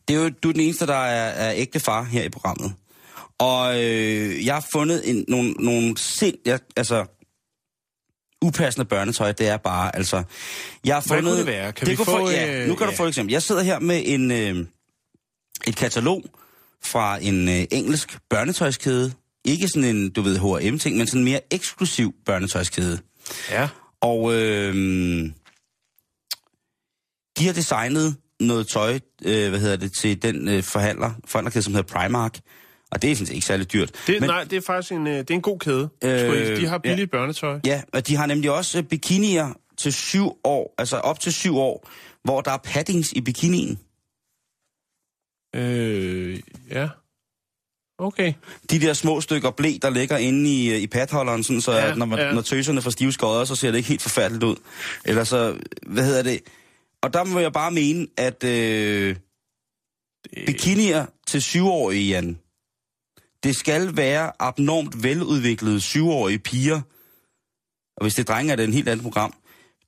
det 0.08 0.16
er 0.16 0.20
jo, 0.24 0.30
du 0.30 0.50
er 0.50 0.54
den 0.54 0.62
eneste, 0.62 0.88
der 0.88 0.96
er, 0.96 1.30
er 1.50 1.54
ægte 1.56 1.80
far 1.80 2.04
her 2.04 2.24
i 2.24 2.30
programmet. 2.30 2.74
Og 3.40 3.84
øh, 3.84 4.46
jeg 4.46 4.54
har 4.56 4.66
fundet 4.72 5.10
en, 5.10 5.26
nogle, 5.28 5.52
nogle 5.52 5.98
sind, 5.98 6.36
jeg, 6.46 6.60
altså 6.76 7.06
upassende 8.41 8.86
børnetøj, 8.86 9.32
det 9.32 9.47
er 9.47 9.58
bare, 9.58 9.95
altså... 9.95 10.23
Jeg 10.86 10.95
har 10.95 11.02
Hvad 11.02 11.17
fundet, 11.17 11.23
kunne 11.23 11.38
det 11.38 11.45
være? 11.45 11.71
Kan 11.71 11.88
det 11.88 11.91
vi 11.91 11.95
få, 11.95 12.04
få, 12.04 12.30
ja, 12.30 12.67
nu 12.67 12.76
kan 12.76 12.88
du 12.88 12.91
ja. 12.91 12.97
få 12.97 13.04
et 13.04 13.08
eksempel. 13.08 13.32
Jeg 13.32 13.43
sidder 13.43 13.62
her 13.62 13.80
med 13.80 14.02
en, 14.06 14.32
øh, 14.32 14.65
et 15.67 15.76
katalog 15.76 16.23
fra 16.84 17.17
en 17.21 17.50
øh, 17.50 17.65
engelsk 17.71 18.17
børnetøjskæde. 18.30 19.13
Ikke 19.45 19.67
sådan 19.67 19.95
en, 19.95 20.10
du 20.10 20.21
ved, 20.21 20.38
H&M-ting, 20.39 20.97
men 20.97 21.08
sådan 21.08 21.21
en 21.21 21.26
mere 21.26 21.39
eksklusiv 21.52 22.13
børnetøjskæde. 22.26 23.00
Ja. 23.50 23.69
Og 24.02 24.34
øh, 24.34 24.76
de 27.38 27.45
har 27.45 27.54
designet 27.54 28.15
noget 28.39 28.67
tøj, 28.67 29.00
øh, 29.26 29.50
hvad 29.50 29.60
hedder 29.60 29.76
det, 29.76 29.91
til 30.02 30.21
den 30.21 30.47
øh, 30.47 30.63
forhandler, 30.63 31.12
forhandlerkæde, 31.26 31.63
som 31.63 31.73
hedder 31.73 31.93
Primark. 31.93 32.39
Og 32.91 33.02
det 33.02 33.12
er 33.12 33.15
set 33.15 33.30
ikke 33.30 33.45
særlig 33.45 33.73
dyrt. 33.73 33.91
Det, 34.08 34.21
Men, 34.21 34.30
nej, 34.30 34.43
det 34.43 34.58
er 34.58 34.62
faktisk 34.62 34.91
en, 34.91 35.08
øh, 35.08 35.13
det 35.17 35.30
er 35.30 35.34
en 35.34 35.41
god 35.41 35.60
kæde. 35.60 35.89
Øh, 36.04 36.12
Øh, 36.12 36.58
de 36.58 36.67
har 36.67 36.78
billige 36.78 36.97
ja. 36.97 37.02
ja. 37.02 37.06
børnetøj. 37.06 37.60
Ja, 37.65 37.82
og 37.93 38.08
de 38.08 38.15
har 38.15 38.26
nemlig 38.26 38.52
også 38.52 38.78
øh, 38.78 38.84
bikinier 38.84 39.54
til 39.78 39.93
syv 39.93 40.39
år, 40.43 40.76
altså 40.78 40.97
op 40.97 41.19
til 41.19 41.34
syv 41.34 41.58
år, 41.58 41.89
hvor 42.23 42.41
der 42.41 42.52
er 42.52 42.58
paddings 42.58 43.12
i 43.12 43.21
bikinien. 43.21 43.80
Øh, 45.56 46.39
ja. 46.71 46.89
Okay. 48.00 48.34
De 48.71 48.80
der 48.80 48.93
små 48.93 49.21
stykker 49.21 49.52
blæ, 49.52 49.73
der 49.82 49.89
ligger 49.89 50.17
inde 50.17 50.50
i, 50.50 50.69
øh, 50.73 50.78
i 50.80 50.88
padholderen, 50.88 51.43
sådan, 51.43 51.62
så 51.62 51.71
Ja, 51.71 51.93
når, 51.95 52.06
man, 52.06 52.19
ja. 52.19 52.32
når 52.34 52.41
tøserne 52.41 52.82
får 52.82 52.89
stive 52.89 53.13
skodder, 53.13 53.45
så 53.45 53.56
ser 53.56 53.71
det 53.71 53.78
ikke 53.78 53.89
helt 53.89 54.02
forfærdeligt 54.02 54.43
ud. 54.43 54.56
Eller 55.06 55.23
så, 55.23 55.58
hvad 55.88 56.06
hedder 56.06 56.23
det? 56.23 56.39
Og 57.02 57.13
der 57.13 57.23
må 57.23 57.39
jeg 57.39 57.54
bare 57.54 57.71
mene, 57.71 58.08
at 58.17 58.43
øh, 58.43 59.15
bikinier 60.45 61.06
til 61.28 61.41
syvårige, 61.41 62.10
Jan, 62.10 62.39
det 63.43 63.56
skal 63.56 63.97
være 63.97 64.32
abnormt 64.39 65.04
veludviklede 65.04 65.82
syvårige 65.82 66.39
piger, 66.39 66.82
og 67.97 68.04
hvis 68.04 68.13
det 68.13 68.30
er 68.30 68.34
drenge, 68.34 68.52
er 68.52 68.56
det 68.56 68.63
en 68.63 68.73
helt 68.73 68.89
andet 68.89 69.04
program. 69.04 69.34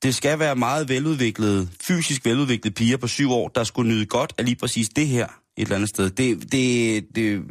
Det 0.04 0.16
skal 0.16 0.40
være 0.40 0.56
meget 0.56 0.90
veludviklede, 0.90 1.70
fysisk 1.82 2.26
veludviklede 2.26 2.76
piger 2.76 2.98
på 2.98 3.08
syv 3.08 3.32
år, 3.32 3.48
der 3.48 3.64
skulle 3.64 3.92
nyde 3.92 4.06
godt 4.06 4.34
af 4.38 4.46
lige 4.46 4.56
præcis 4.56 4.90
det 4.90 5.08
her 5.08 5.28
et 5.58 5.62
eller 5.62 5.76
andet 5.76 5.90
sted. 5.90 6.10
Det, 6.10 6.52
det, 6.52 7.08
det, 7.16 7.44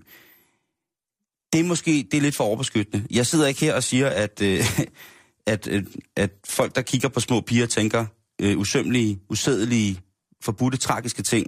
det 1.53 1.61
er 1.61 1.65
måske 1.65 2.09
det 2.11 2.17
er 2.17 2.21
lidt 2.21 2.37
for 2.37 2.45
overbeskyttende. 2.45 3.07
Jeg 3.11 3.27
sidder 3.27 3.47
ikke 3.47 3.61
her 3.61 3.75
og 3.75 3.83
siger, 3.83 4.09
at, 4.09 4.43
øh, 4.43 4.65
at, 5.47 5.69
øh, 5.69 5.85
at 6.17 6.31
folk, 6.49 6.75
der 6.75 6.83
kigger 6.83 7.09
på 7.09 7.21
små 7.21 7.41
piger, 7.41 7.67
tænker 7.67 8.07
øh, 8.41 8.59
usømmelige, 8.59 9.21
usædelige, 9.29 10.01
forbudte, 10.43 10.79
tragiske 10.79 11.23
ting, 11.23 11.47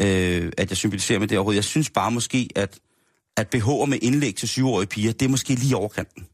øh, 0.00 0.52
at 0.56 0.70
jeg 0.70 0.76
sympatiserer 0.76 1.18
med 1.18 1.28
det 1.28 1.38
overhovedet. 1.38 1.56
Jeg 1.56 1.64
synes 1.64 1.90
bare 1.90 2.10
måske, 2.10 2.48
at, 2.54 2.78
at 3.40 3.54
BH'er 3.54 3.84
med 3.86 3.98
indlæg 4.02 4.34
til 4.34 4.48
syvårige 4.48 4.86
piger, 4.86 5.12
det 5.12 5.22
er 5.22 5.28
måske 5.28 5.54
lige 5.54 5.76
overkanten. 5.76 6.26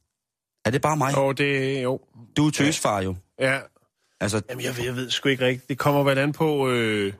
Er 0.65 0.71
det 0.71 0.83
bare 0.83 0.97
mig? 0.97 1.15
Og 1.19 1.39
det, 1.39 1.83
jo. 1.83 2.01
Du 2.37 2.47
er 2.47 2.51
tøsfar 2.51 3.03
jo. 3.03 3.17
Ja. 3.41 3.61
Altså, 4.21 4.43
Jamen, 4.51 4.65
jeg 4.65 4.77
ved, 4.77 4.85
jeg 4.85 4.97
ved 4.97 5.11
sgu 5.11 5.29
ikke 5.29 5.45
rigtigt. 5.47 5.69
Det 5.69 5.79
kommer 5.79 6.03
vel 6.03 6.19
an 6.19 6.33
på... 6.33 6.69
Øh... 6.71 7.13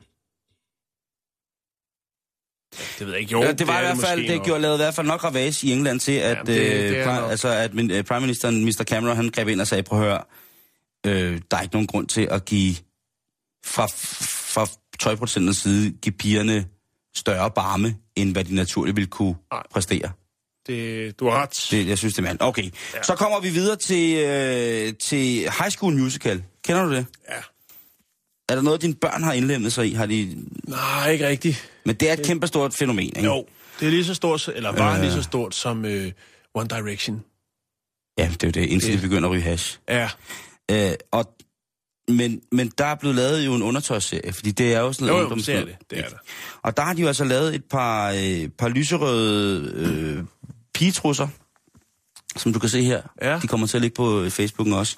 Det 2.99 3.05
ved 3.07 3.09
jeg 3.13 3.19
ikke. 3.19 3.31
Jo, 3.31 3.43
jo, 3.43 3.51
det 3.51 3.67
var 3.67 3.73
er 3.73 3.79
i 3.79 3.85
hvert 3.95 4.07
fald, 4.07 4.27
det 4.27 4.43
gjorde 4.43 4.61
lavet 4.61 4.75
i 4.75 4.77
hvert 4.77 4.93
fald 4.95 5.07
nok 5.07 5.23
ravage 5.23 5.67
i 5.67 5.71
England 5.71 5.99
til, 5.99 6.11
at, 6.11 6.29
Jamen, 6.37 6.45
det- 6.47 6.71
det 6.91 6.95
øh, 6.97 7.05
pri- 7.07 7.19
nok. 7.21 7.31
altså, 7.31 7.47
at 7.47 7.73
min, 7.73 7.91
øh, 7.91 8.03
Prime 8.03 8.19
Minister, 8.21 8.51
Mr. 8.51 8.83
Cameron, 8.83 9.15
han 9.15 9.29
greb 9.29 9.47
ind 9.47 9.61
og 9.61 9.67
sagde, 9.67 9.83
prøv 9.83 9.99
at 9.99 10.05
høre, 10.05 10.23
øh, 11.05 11.41
der 11.51 11.57
er 11.57 11.61
ikke 11.61 11.73
nogen 11.75 11.87
grund 11.87 12.07
til 12.07 12.27
at 12.31 12.45
give 12.45 12.75
fra, 13.65 13.85
fra 14.55 14.67
tøjproducenternes 14.99 15.57
side, 15.57 15.91
give 15.91 16.13
pigerne 16.13 16.65
større 17.15 17.51
barme, 17.51 17.95
end 18.15 18.31
hvad 18.31 18.43
de 18.43 18.55
naturligt 18.55 18.95
ville 18.95 19.07
kunne 19.07 19.35
Nej. 19.51 19.63
præstere. 19.71 20.11
Det, 20.67 21.19
du 21.19 21.29
har 21.29 21.41
ret. 21.41 21.67
Det, 21.71 21.87
jeg 21.87 21.97
synes, 21.97 22.13
det 22.13 22.19
er 22.21 22.23
mand. 22.27 22.37
Okay, 22.41 22.63
ja. 22.93 23.03
så 23.03 23.15
kommer 23.15 23.39
vi 23.39 23.49
videre 23.49 23.75
til, 23.75 24.15
øh, 24.17 24.93
til 24.93 25.19
High 25.39 25.69
School 25.71 25.93
Musical. 25.97 26.43
Kender 26.63 26.83
du 26.85 26.91
det? 26.93 27.05
Ja. 27.29 27.35
Er 28.49 28.55
der 28.55 28.61
noget, 28.61 28.81
dine 28.81 28.93
børn 28.95 29.23
har 29.23 29.33
indlemmet 29.33 29.73
sig 29.73 29.87
i? 29.87 29.93
Har 29.93 30.05
de... 30.05 30.45
Nej, 30.63 31.09
ikke 31.11 31.27
rigtigt. 31.27 31.71
Men 31.85 31.95
det 31.95 32.09
er 32.09 32.13
et 32.13 32.25
kæmpestort 32.25 32.73
fænomen, 32.73 33.05
ikke? 33.05 33.23
Jo, 33.23 33.45
det 33.79 33.85
er 33.85 33.89
lige 33.89 34.05
så 34.05 34.13
stort, 34.13 34.47
eller 34.55 34.71
var 34.71 34.95
Øh. 34.95 35.01
lige 35.01 35.11
så 35.11 35.21
stort 35.23 35.55
som 35.55 35.85
øh, 35.85 36.11
One 36.53 36.67
Direction. 36.67 37.23
Ja, 38.17 38.29
det 38.33 38.43
er 38.43 38.47
jo 38.47 38.51
det, 38.51 38.65
indtil 38.69 38.91
Det- 38.93 38.97
de 39.01 39.07
begynder 39.07 39.29
at 39.29 39.31
ryge 39.33 39.41
hash. 39.41 39.79
Ja. 39.89 40.09
Øh, 40.71 40.91
og, 41.11 41.35
men, 42.07 42.41
men 42.51 42.71
der 42.77 42.85
er 42.85 42.95
blevet 42.95 43.15
lavet 43.15 43.45
jo 43.45 43.53
en 43.53 43.61
undertøjsserie, 43.61 44.33
fordi 44.33 44.51
det 44.51 44.73
er 44.73 44.79
jo 44.79 44.93
sådan 44.93 45.07
noget 45.07 45.29
jo, 45.29 45.35
det 45.35 45.45
det. 45.45 45.75
Det 45.89 45.99
er 45.99 46.09
det. 46.09 46.17
Og 46.61 46.77
der 46.77 46.83
har 46.83 46.93
de 46.93 47.01
jo 47.01 47.07
altså 47.07 47.23
lavet 47.23 47.55
et 47.55 47.63
par, 47.65 48.11
øh, 48.11 48.49
par 48.49 48.67
lyserøde 48.67 49.71
øh, 49.75 50.23
pigetrusser, 50.73 51.27
som 52.37 52.53
du 52.53 52.59
kan 52.59 52.69
se 52.69 52.83
her. 52.83 53.01
Ja. 53.21 53.39
De 53.41 53.47
kommer 53.47 53.67
til 53.67 53.77
at 53.77 53.81
ligge 53.81 53.95
på 53.95 54.21
øh, 54.21 54.31
Facebooken 54.31 54.73
også. 54.73 54.97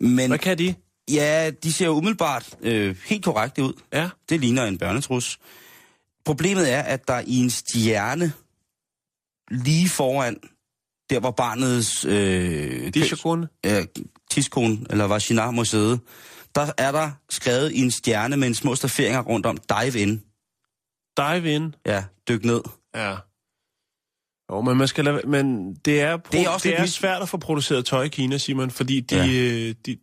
Men 0.00 0.30
Hvad 0.30 0.38
kan 0.38 0.58
de? 0.58 0.74
ja, 1.10 1.50
de 1.62 1.72
ser 1.72 1.86
jo 1.86 1.92
umiddelbart 1.92 2.56
øh, 2.60 2.96
helt 3.06 3.24
korrekte 3.24 3.62
ud. 3.62 3.72
Ja. 3.92 4.08
Det 4.28 4.40
ligner 4.40 4.64
en 4.64 4.78
børnetrus. 4.78 5.38
Problemet 6.24 6.72
er, 6.72 6.82
at 6.82 7.08
der 7.08 7.22
i 7.26 7.36
en 7.36 7.50
stjerne 7.50 8.32
lige 9.50 9.88
foran, 9.88 10.36
der 11.10 11.20
hvor 11.20 11.30
barnets 11.30 12.04
øh, 12.04 12.92
chokone? 13.04 13.48
øh, 13.66 13.86
tiskone, 14.30 14.78
eller 14.90 15.04
vagina 15.04 15.50
må 15.50 15.64
sidde, 15.64 15.98
der 16.54 16.66
er 16.78 16.92
der 16.92 17.10
skrevet 17.30 17.72
i 17.72 17.78
en 17.80 17.90
stjerne 17.90 18.36
med 18.36 18.48
en 18.48 18.54
små 18.54 18.74
stafferinger 18.74 19.20
rundt 19.22 19.46
om, 19.46 19.56
dive 19.56 19.98
in. 20.02 20.22
Dive 21.16 21.50
in. 21.54 21.74
Ja, 21.86 22.04
dyk 22.28 22.44
ned. 22.44 22.60
Ja. 22.96 23.16
Jo, 24.52 24.60
men 24.60 24.76
man 24.76 24.88
skal 24.88 25.04
lade, 25.04 25.20
men 25.26 25.74
det 25.74 26.00
er, 26.00 26.16
Det 26.16 26.40
er 26.40 26.48
også 26.48 26.64
det 26.64 26.70
lidt 26.70 26.78
er 26.78 26.82
nyt. 26.82 26.90
svært 26.92 27.22
at 27.22 27.28
få 27.28 27.36
produceret 27.36 27.84
tøj 27.86 28.02
i 28.02 28.08
Kina, 28.08 28.38
Simon, 28.38 28.70
fordi 28.70 29.00
de, 29.00 29.16
Ja. 29.16 29.24
ja. 29.24 29.72
de, 29.86 29.98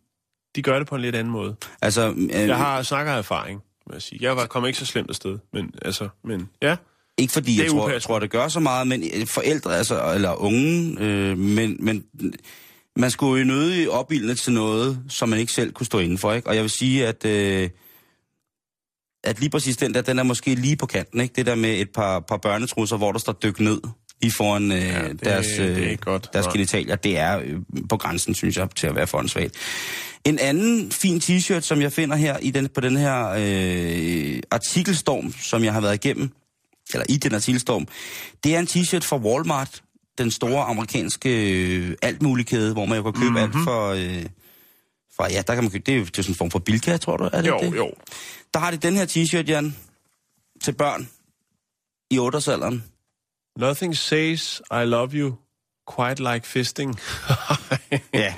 de 0.56 0.62
gør 0.62 0.78
det 0.78 0.88
på 0.88 0.94
en 0.94 1.00
lidt 1.00 1.16
anden 1.16 1.32
måde. 1.32 1.56
Altså, 1.82 2.10
øh, 2.16 2.30
Jeg 2.30 2.56
har 2.56 2.82
snakker 2.82 3.12
af 3.12 3.18
erfaring, 3.18 3.62
vil 3.86 3.94
jeg 3.94 4.02
sige. 4.02 4.18
Jeg 4.22 4.36
var 4.36 4.46
kom 4.46 4.66
ikke 4.66 4.78
så 4.78 4.86
slemt 4.86 5.08
afsted, 5.10 5.38
men 5.52 5.74
altså, 5.82 6.08
men 6.24 6.48
ja. 6.62 6.76
ikke 7.18 7.32
fordi 7.32 7.60
jeg 7.62 7.70
tror, 7.70 7.84
upassende. 7.84 8.00
tror, 8.00 8.18
det 8.18 8.30
gør 8.30 8.48
så 8.48 8.60
meget, 8.60 8.86
men 8.86 9.02
øh, 9.14 9.26
forældre, 9.26 9.76
altså, 9.76 10.12
eller 10.14 10.34
unge, 10.34 10.96
øh, 11.00 11.38
men, 11.38 11.76
men 11.84 12.04
man 12.96 13.10
skulle 13.10 13.40
jo 13.40 13.46
nødig 13.46 13.90
opildne 13.90 14.34
til 14.34 14.52
noget, 14.52 14.98
som 15.08 15.28
man 15.28 15.38
ikke 15.38 15.52
selv 15.52 15.72
kunne 15.72 15.86
stå 15.86 15.98
inden 15.98 16.18
for, 16.18 16.32
ikke? 16.32 16.48
Og 16.48 16.54
jeg 16.54 16.62
vil 16.62 16.70
sige, 16.70 17.06
at, 17.06 17.24
øh, 17.24 17.70
at 19.24 19.40
lige 19.40 19.50
præcis 19.50 19.76
den 19.76 19.94
der, 19.94 20.00
den 20.02 20.18
er 20.18 20.22
måske 20.22 20.54
lige 20.54 20.76
på 20.76 20.86
kanten, 20.86 21.20
ikke? 21.20 21.32
Det 21.36 21.46
der 21.46 21.54
med 21.54 21.80
et 21.80 21.90
par, 21.90 22.20
par 22.20 22.36
børnetrusser, 22.36 22.96
hvor 22.96 23.12
der 23.12 23.18
står 23.18 23.32
dyk 23.32 23.60
ned 23.60 23.80
lige 24.22 24.32
foran 24.36 24.72
øh, 24.72 24.78
Ja, 24.78 25.08
det- 25.08 25.24
deres, 25.24 25.46
det 25.46 25.84
er 25.86 25.90
øh, 25.92 25.98
godt. 25.98 26.28
deres 26.32 26.46
genitalier, 26.46 26.96
det 26.96 27.18
er 27.18 27.38
øh, 27.44 27.54
på 27.88 27.96
grænsen, 27.96 28.34
synes 28.34 28.56
jeg, 28.56 28.68
til 28.76 28.86
at 28.86 28.94
være 28.94 29.06
for 29.06 29.24
En 30.24 30.38
anden 30.38 30.90
fin 30.92 31.18
t-shirt, 31.18 31.60
som 31.60 31.82
jeg 31.82 31.92
finder 31.92 32.16
her 32.16 32.38
i 32.38 32.50
den, 32.50 32.68
på 32.68 32.80
den 32.80 32.96
her 32.96 33.28
øh, 33.38 34.40
artikelstorm, 34.50 35.34
som 35.42 35.64
jeg 35.64 35.72
har 35.72 35.80
været 35.80 35.94
igennem, 35.94 36.30
eller 36.92 37.06
i 37.08 37.16
den 37.16 37.34
artikelstorm, 37.34 37.86
det 38.44 38.54
er 38.54 38.58
en 38.60 38.66
t-shirt 38.66 39.00
fra 39.04 39.16
Walmart, 39.16 39.82
den 40.18 40.30
store 40.30 40.64
amerikanske 40.64 41.52
øh, 41.76 41.96
altmuligkæde, 42.02 42.72
hvor 42.72 42.86
man 42.86 42.96
jo 42.96 43.02
kan 43.02 43.12
købe 43.12 43.30
mm-hmm. 43.30 43.42
alt 43.42 43.64
for... 43.64 43.88
Øh, 43.88 44.26
fra, 45.16 45.30
ja, 45.30 45.42
der 45.46 45.54
kan 45.54 45.64
man 45.64 45.70
købe, 45.70 45.84
det 45.86 45.94
er 45.94 45.98
jo 45.98 46.06
sådan 46.06 46.30
en 46.30 46.34
form 46.34 46.50
for 46.50 46.58
Bilka, 46.58 46.96
tror 46.96 47.16
du, 47.16 47.24
er 47.32 47.42
det 47.42 47.48
Jo, 47.48 47.58
det? 47.58 47.76
jo. 47.76 47.90
Der 48.54 48.60
har 48.60 48.70
de 48.70 48.76
den 48.76 48.94
her 48.94 49.06
t-shirt, 49.06 49.46
Jan, 49.46 49.76
til 50.62 50.72
børn 50.72 51.08
i 52.10 52.18
8-årsalderen. 52.18 52.82
Nothing 53.58 53.96
says 53.96 54.62
I 54.70 54.84
love 54.84 55.10
you 55.12 55.34
quite 55.96 56.32
like 56.32 56.46
fisting. 56.46 56.94
Ja. 58.14 58.34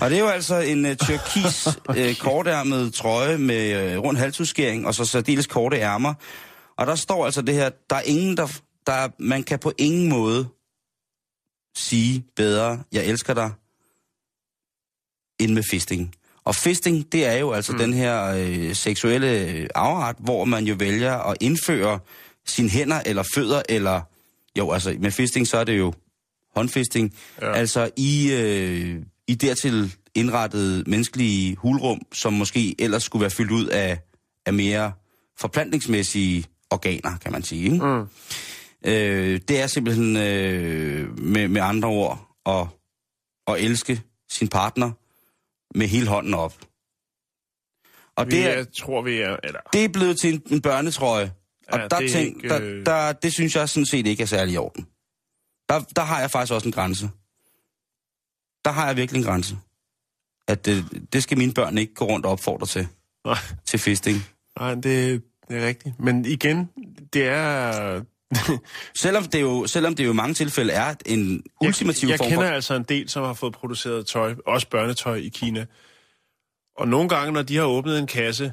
Og 0.00 0.10
det 0.10 0.16
er 0.16 0.20
jo 0.20 0.28
altså 0.28 0.58
en 0.58 0.84
uh, 0.84 0.94
turkis 0.94 1.66
uh, 1.88 2.16
kortærmet 2.26 2.94
trøje 2.94 3.38
med 3.38 3.96
uh, 3.96 4.04
rund 4.04 4.16
halsudskæring, 4.16 4.86
og 4.86 4.94
så 4.94 5.04
særdeles 5.04 5.46
korte 5.46 5.76
ærmer. 5.76 6.14
Og 6.78 6.86
der 6.86 6.94
står 6.94 7.24
altså 7.24 7.42
det 7.42 7.54
her, 7.54 7.70
der 7.90 7.96
er 7.96 8.00
ingen, 8.00 8.36
der, 8.36 8.60
der 8.86 8.92
er, 8.92 9.08
man 9.18 9.42
kan 9.42 9.58
på 9.58 9.72
ingen 9.78 10.08
måde 10.08 10.48
sige 11.78 12.24
bedre, 12.36 12.82
jeg 12.92 13.06
elsker 13.06 13.34
dig, 13.34 13.50
end 15.38 15.52
med 15.54 15.62
fisting. 15.70 16.14
Og 16.44 16.54
fisting, 16.54 17.12
det 17.12 17.26
er 17.26 17.34
jo 17.34 17.52
altså 17.52 17.72
mm. 17.72 17.78
den 17.78 17.92
her 17.92 18.24
øh, 18.24 18.74
seksuelle 18.74 19.50
øh, 19.50 19.68
afret, 19.74 20.16
hvor 20.18 20.44
man 20.44 20.64
jo 20.64 20.76
vælger 20.78 21.12
at 21.30 21.36
indføre 21.40 21.98
sine 22.46 22.68
hænder 22.68 23.00
eller 23.06 23.22
fødder, 23.34 23.62
eller 23.68 24.00
jo, 24.58 24.70
altså 24.70 24.96
med 25.00 25.10
fisting, 25.10 25.46
så 25.46 25.58
er 25.58 25.64
det 25.64 25.78
jo 25.78 25.92
håndfisting, 26.54 27.14
ja. 27.42 27.52
altså 27.52 27.90
i, 27.96 28.32
øh, 28.32 29.02
i 29.26 29.34
dertil 29.34 29.94
indrettede 30.14 30.84
menneskelige 30.86 31.56
hulrum, 31.56 32.00
som 32.12 32.32
måske 32.32 32.74
ellers 32.78 33.02
skulle 33.02 33.20
være 33.20 33.30
fyldt 33.30 33.50
ud 33.50 33.66
af, 33.66 33.98
af 34.46 34.54
mere 34.54 34.92
forplantningsmæssige 35.40 36.44
organer, 36.70 37.16
kan 37.16 37.32
man 37.32 37.42
sige. 37.42 37.64
Ikke? 37.64 37.86
Mm. 37.86 38.04
Øh, 38.86 39.40
det 39.48 39.60
er 39.60 39.66
simpelthen 39.66 40.16
øh, 40.16 41.18
med, 41.18 41.48
med 41.48 41.60
andre 41.60 41.88
ord 41.88 42.28
at, 42.46 42.66
at 43.46 43.64
elske 43.64 44.02
sin 44.30 44.48
partner 44.48 44.92
med 45.78 45.86
hele 45.86 46.08
hånden 46.08 46.34
op. 46.34 46.54
Og 48.16 48.26
vi 48.26 48.30
det 48.30 48.58
er, 48.58 48.64
tror 48.80 49.02
vi 49.02 49.20
er... 49.20 49.36
Eller... 49.44 49.60
Det 49.72 49.84
er 49.84 49.88
blevet 49.88 50.20
til 50.20 50.34
en, 50.34 50.42
en 50.50 50.62
børnetrøje. 50.62 51.32
Og 51.68 51.78
ja, 51.78 51.88
der, 51.88 51.98
det, 51.98 52.10
tænk, 52.10 52.36
ikke, 52.36 52.54
øh... 52.54 52.60
der, 52.60 52.84
der, 52.84 53.12
det 53.12 53.32
synes 53.32 53.56
jeg 53.56 53.68
sådan 53.68 53.86
set 53.86 54.06
ikke 54.06 54.22
er 54.22 54.26
særlig 54.26 54.54
i 54.54 54.56
orden. 54.56 54.86
Der, 55.68 55.80
der 55.96 56.02
har 56.02 56.20
jeg 56.20 56.30
faktisk 56.30 56.52
også 56.52 56.68
en 56.68 56.72
grænse. 56.72 57.10
Der 58.64 58.70
har 58.70 58.86
jeg 58.86 58.96
virkelig 58.96 59.20
en 59.20 59.26
grænse. 59.26 59.58
At 60.48 60.66
det, 60.66 61.08
det 61.12 61.22
skal 61.22 61.38
mine 61.38 61.54
børn 61.54 61.78
ikke 61.78 61.94
gå 61.94 62.04
rundt 62.04 62.26
og 62.26 62.32
opfordre 62.32 62.66
til. 62.66 62.88
Nej. 63.24 63.38
Til 63.64 63.78
fisting. 63.78 64.16
Nej, 64.58 64.74
det, 64.74 65.22
det 65.48 65.56
er 65.56 65.66
rigtigt. 65.66 66.00
Men 66.00 66.24
igen, 66.24 66.70
det 67.12 67.28
er... 67.28 68.04
selvom, 68.94 69.24
det 69.24 69.40
jo, 69.40 69.66
selvom 69.66 69.94
det 69.94 70.04
jo 70.04 70.10
i 70.10 70.14
mange 70.14 70.34
tilfælde 70.34 70.72
er 70.72 70.94
en 71.06 71.42
ultimativ 71.60 72.08
jeg, 72.08 72.10
jeg 72.10 72.18
form 72.18 72.26
for... 72.26 72.30
Jeg 72.30 72.38
kender 72.38 72.54
altså 72.54 72.74
en 72.74 72.82
del, 72.82 73.08
som 73.08 73.24
har 73.24 73.34
fået 73.34 73.52
produceret 73.52 74.06
tøj, 74.06 74.34
også 74.46 74.68
børnetøj 74.68 75.16
i 75.16 75.28
Kina. 75.28 75.66
Og 76.76 76.88
nogle 76.88 77.08
gange, 77.08 77.32
når 77.32 77.42
de 77.42 77.56
har 77.56 77.64
åbnet 77.64 77.98
en 77.98 78.06
kasse 78.06 78.52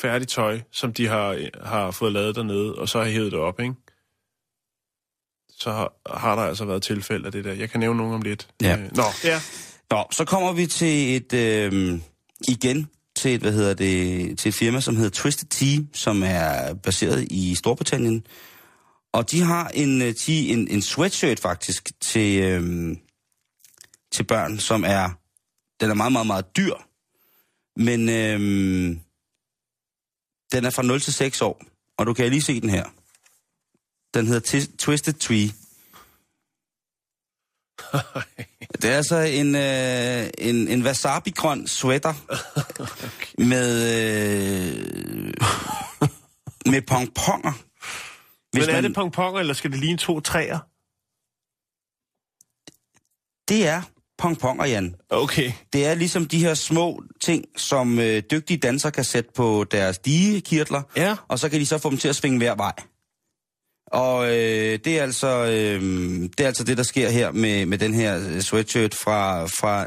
færdigt 0.00 0.30
tøj, 0.30 0.60
som 0.72 0.92
de 0.92 1.06
har, 1.06 1.38
har 1.66 1.90
fået 1.90 2.12
lavet 2.12 2.36
dernede, 2.36 2.74
og 2.74 2.88
så 2.88 2.98
har 2.98 3.10
hævet 3.10 3.32
det 3.32 3.40
op, 3.40 3.60
ikke? 3.60 3.74
så 5.60 5.72
har, 5.72 5.92
har 6.18 6.36
der 6.36 6.42
altså 6.42 6.64
været 6.64 6.82
tilfælde 6.82 7.26
af 7.26 7.32
det 7.32 7.44
der. 7.44 7.52
Jeg 7.52 7.70
kan 7.70 7.80
nævne 7.80 7.96
nogle 7.96 8.14
om 8.14 8.22
lidt. 8.22 8.48
Ja. 8.62 8.76
Øh, 8.76 8.96
nå, 8.96 9.02
ja. 9.24 9.40
Nå, 9.90 10.04
så 10.12 10.24
kommer 10.24 10.52
vi 10.52 10.66
til 10.66 11.16
et, 11.16 11.32
øh, 11.32 12.00
igen, 12.48 12.88
til 13.20 13.34
et, 13.34 13.40
hvad 13.40 13.52
hedder 13.52 13.74
det, 13.74 14.38
til 14.38 14.48
et 14.48 14.54
firma, 14.54 14.80
som 14.80 14.96
hedder 14.96 15.10
Twisted 15.10 15.48
Tea, 15.48 15.84
som 15.92 16.22
er 16.22 16.74
baseret 16.74 17.26
i 17.30 17.54
Storbritannien. 17.54 18.26
Og 19.12 19.30
de 19.30 19.40
har 19.40 19.68
en, 19.68 20.02
øh, 20.02 20.14
tea, 20.14 20.52
en, 20.52 20.68
en 20.68 20.82
sweatshirt 20.82 21.40
faktisk 21.40 21.90
til, 22.00 22.42
øhm, 22.42 22.98
til 24.12 24.24
børn, 24.24 24.58
som 24.58 24.84
er, 24.86 25.10
den 25.80 25.90
er 25.90 25.94
meget, 25.94 26.12
meget, 26.12 26.26
meget 26.26 26.56
dyr. 26.56 26.74
Men 27.76 28.08
øhm, 28.08 29.00
den 30.52 30.64
er 30.64 30.70
fra 30.70 30.82
0 30.82 31.00
til 31.00 31.12
6 31.12 31.42
år, 31.42 31.62
og 31.98 32.06
du 32.06 32.14
kan 32.14 32.30
lige 32.30 32.42
se 32.42 32.60
den 32.60 32.70
her. 32.70 32.84
Den 34.14 34.26
hedder 34.26 34.66
Twisted 34.78 35.12
Tree. 35.12 35.50
det 38.82 38.90
er 38.90 38.96
altså 38.96 39.16
en, 39.16 39.54
øh, 39.54 40.30
en, 40.38 40.68
en 40.68 40.86
wasabi-grøn 40.86 41.66
sweater 41.66 42.14
okay. 42.78 43.44
med, 43.44 43.70
øh, 43.94 45.34
med 46.66 46.82
pongponger. 46.82 47.52
Hvis 48.52 48.66
Men 48.66 48.70
er 48.70 48.74
man, 48.74 48.84
det 48.84 48.94
pongponger, 48.94 49.40
eller 49.40 49.54
skal 49.54 49.70
det 49.70 49.80
ligne 49.80 49.98
to 49.98 50.20
træer? 50.20 50.58
Det 53.48 53.68
er 53.68 53.82
pongponger, 54.18 54.64
Jan. 54.64 54.94
Okay. 55.10 55.52
Det 55.72 55.86
er 55.86 55.94
ligesom 55.94 56.26
de 56.26 56.38
her 56.38 56.54
små 56.54 57.02
ting, 57.20 57.44
som 57.56 57.98
øh, 57.98 58.22
dygtige 58.30 58.58
dansere 58.58 58.92
kan 58.92 59.04
sætte 59.04 59.30
på 59.34 59.64
deres 59.70 59.98
digekirtler, 59.98 60.82
ja. 60.96 61.16
og 61.28 61.38
så 61.38 61.48
kan 61.48 61.60
de 61.60 61.66
så 61.66 61.78
få 61.78 61.90
dem 61.90 61.98
til 61.98 62.08
at 62.08 62.16
svinge 62.16 62.38
hver 62.38 62.54
vej. 62.54 62.72
Og 63.90 64.24
øh, 64.26 64.78
det, 64.84 64.98
er 64.98 65.02
altså, 65.02 65.44
øh, 65.44 65.82
det 66.22 66.40
er 66.40 66.46
altså 66.46 66.64
det, 66.64 66.76
der 66.76 66.82
sker 66.82 67.10
her 67.10 67.32
med, 67.32 67.66
med 67.66 67.78
den 67.78 67.94
her 67.94 68.28
øh, 68.28 68.40
sweatshirt 68.40 68.94
fra, 68.94 69.46
fra 69.46 69.86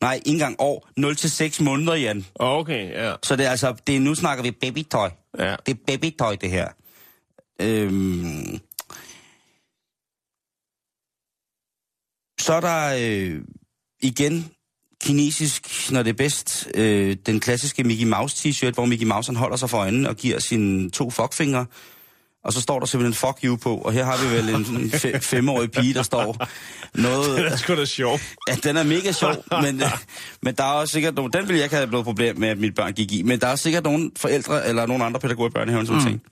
nej, 0.00 0.14
ikke 0.14 0.30
engang 0.30 0.56
år, 0.58 0.88
0 0.96 1.16
til 1.16 1.30
6 1.30 1.60
måneder, 1.60 1.94
Jan. 1.94 2.26
Okay, 2.34 2.90
ja. 2.90 3.14
Så 3.22 3.36
det 3.36 3.46
er 3.46 3.50
altså, 3.50 3.74
det 3.86 3.96
er, 3.96 4.00
nu 4.00 4.14
snakker 4.14 4.44
vi 4.44 4.50
babytøj. 4.50 5.10
Ja. 5.38 5.56
Det 5.66 5.72
er 5.72 5.78
babytøj, 5.86 6.36
det 6.36 6.50
her. 6.50 6.68
Øhm, 7.60 8.58
så 12.40 12.52
er 12.52 12.60
der 12.60 12.94
øh, 13.00 13.40
igen 14.02 14.50
kinesisk, 15.02 15.92
når 15.92 16.02
det 16.02 16.10
er 16.10 16.14
bedst, 16.14 16.68
øh, 16.74 17.16
den 17.26 17.40
klassiske 17.40 17.84
Mickey 17.84 18.06
Mouse 18.06 18.48
t-shirt, 18.48 18.74
hvor 18.74 18.84
Mickey 18.84 19.06
Mouse 19.06 19.28
han 19.28 19.36
holder 19.36 19.56
sig 19.56 19.70
for 19.70 19.78
øjnene 19.78 20.08
og 20.08 20.16
giver 20.16 20.38
sine 20.38 20.90
to 20.90 21.10
fuckfingre 21.10 21.66
og 22.44 22.52
så 22.52 22.60
står 22.60 22.78
der 22.78 22.86
simpelthen 22.86 23.14
fuck 23.14 23.38
you 23.44 23.56
på, 23.56 23.76
og 23.76 23.92
her 23.92 24.04
har 24.04 24.16
vi 24.24 24.36
vel 24.36 24.54
en, 24.54 24.90
fe, 24.90 25.20
femårig 25.20 25.70
pige, 25.70 25.94
der 25.94 26.02
står 26.02 26.46
noget... 26.94 27.36
Den 27.38 27.46
er 27.46 27.56
sgu 27.56 27.76
da 27.76 27.84
sjov. 27.84 28.18
Ja, 28.48 28.54
den 28.54 28.76
er 28.76 28.82
mega 28.82 29.12
sjov, 29.12 29.34
men, 29.64 29.82
men 30.42 30.54
der 30.54 30.64
er 30.64 30.72
også 30.72 30.92
sikkert 30.92 31.14
nogle... 31.14 31.32
Den 31.32 31.40
ville 31.40 31.56
jeg 31.56 31.64
ikke 31.64 31.76
have 31.76 31.90
noget 31.90 32.04
problem 32.04 32.36
med, 32.38 32.48
at 32.48 32.58
mit 32.58 32.74
børn 32.74 32.92
gik 32.92 33.12
i, 33.12 33.22
men 33.22 33.40
der 33.40 33.46
er 33.46 33.56
sikkert 33.56 33.84
nogle 33.84 34.10
forældre 34.16 34.68
eller 34.68 34.86
nogle 34.86 35.04
andre 35.04 35.20
pædagoger 35.20 35.48
i 35.48 35.52
børnehaven, 35.52 35.86
som 35.86 35.96
mm. 35.96 36.02
tænker, 36.02 36.28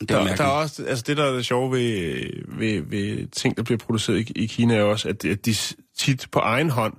det 0.00 0.08
der, 0.08 0.36
der 0.36 0.44
er 0.44 0.48
også, 0.48 0.84
altså 0.84 1.04
det, 1.06 1.16
der 1.16 1.24
er 1.24 1.32
det 1.32 1.46
sjove 1.46 1.72
ved, 1.72 2.24
ved, 2.58 2.82
ved 2.82 3.26
ting, 3.26 3.56
der 3.56 3.62
bliver 3.62 3.78
produceret 3.78 4.30
i, 4.30 4.32
i 4.36 4.46
Kina, 4.46 4.74
er 4.74 4.82
også, 4.82 5.08
at, 5.08 5.24
at 5.24 5.46
de 5.46 5.54
tit 5.98 6.26
på 6.32 6.38
egen 6.38 6.70
hånd, 6.70 6.94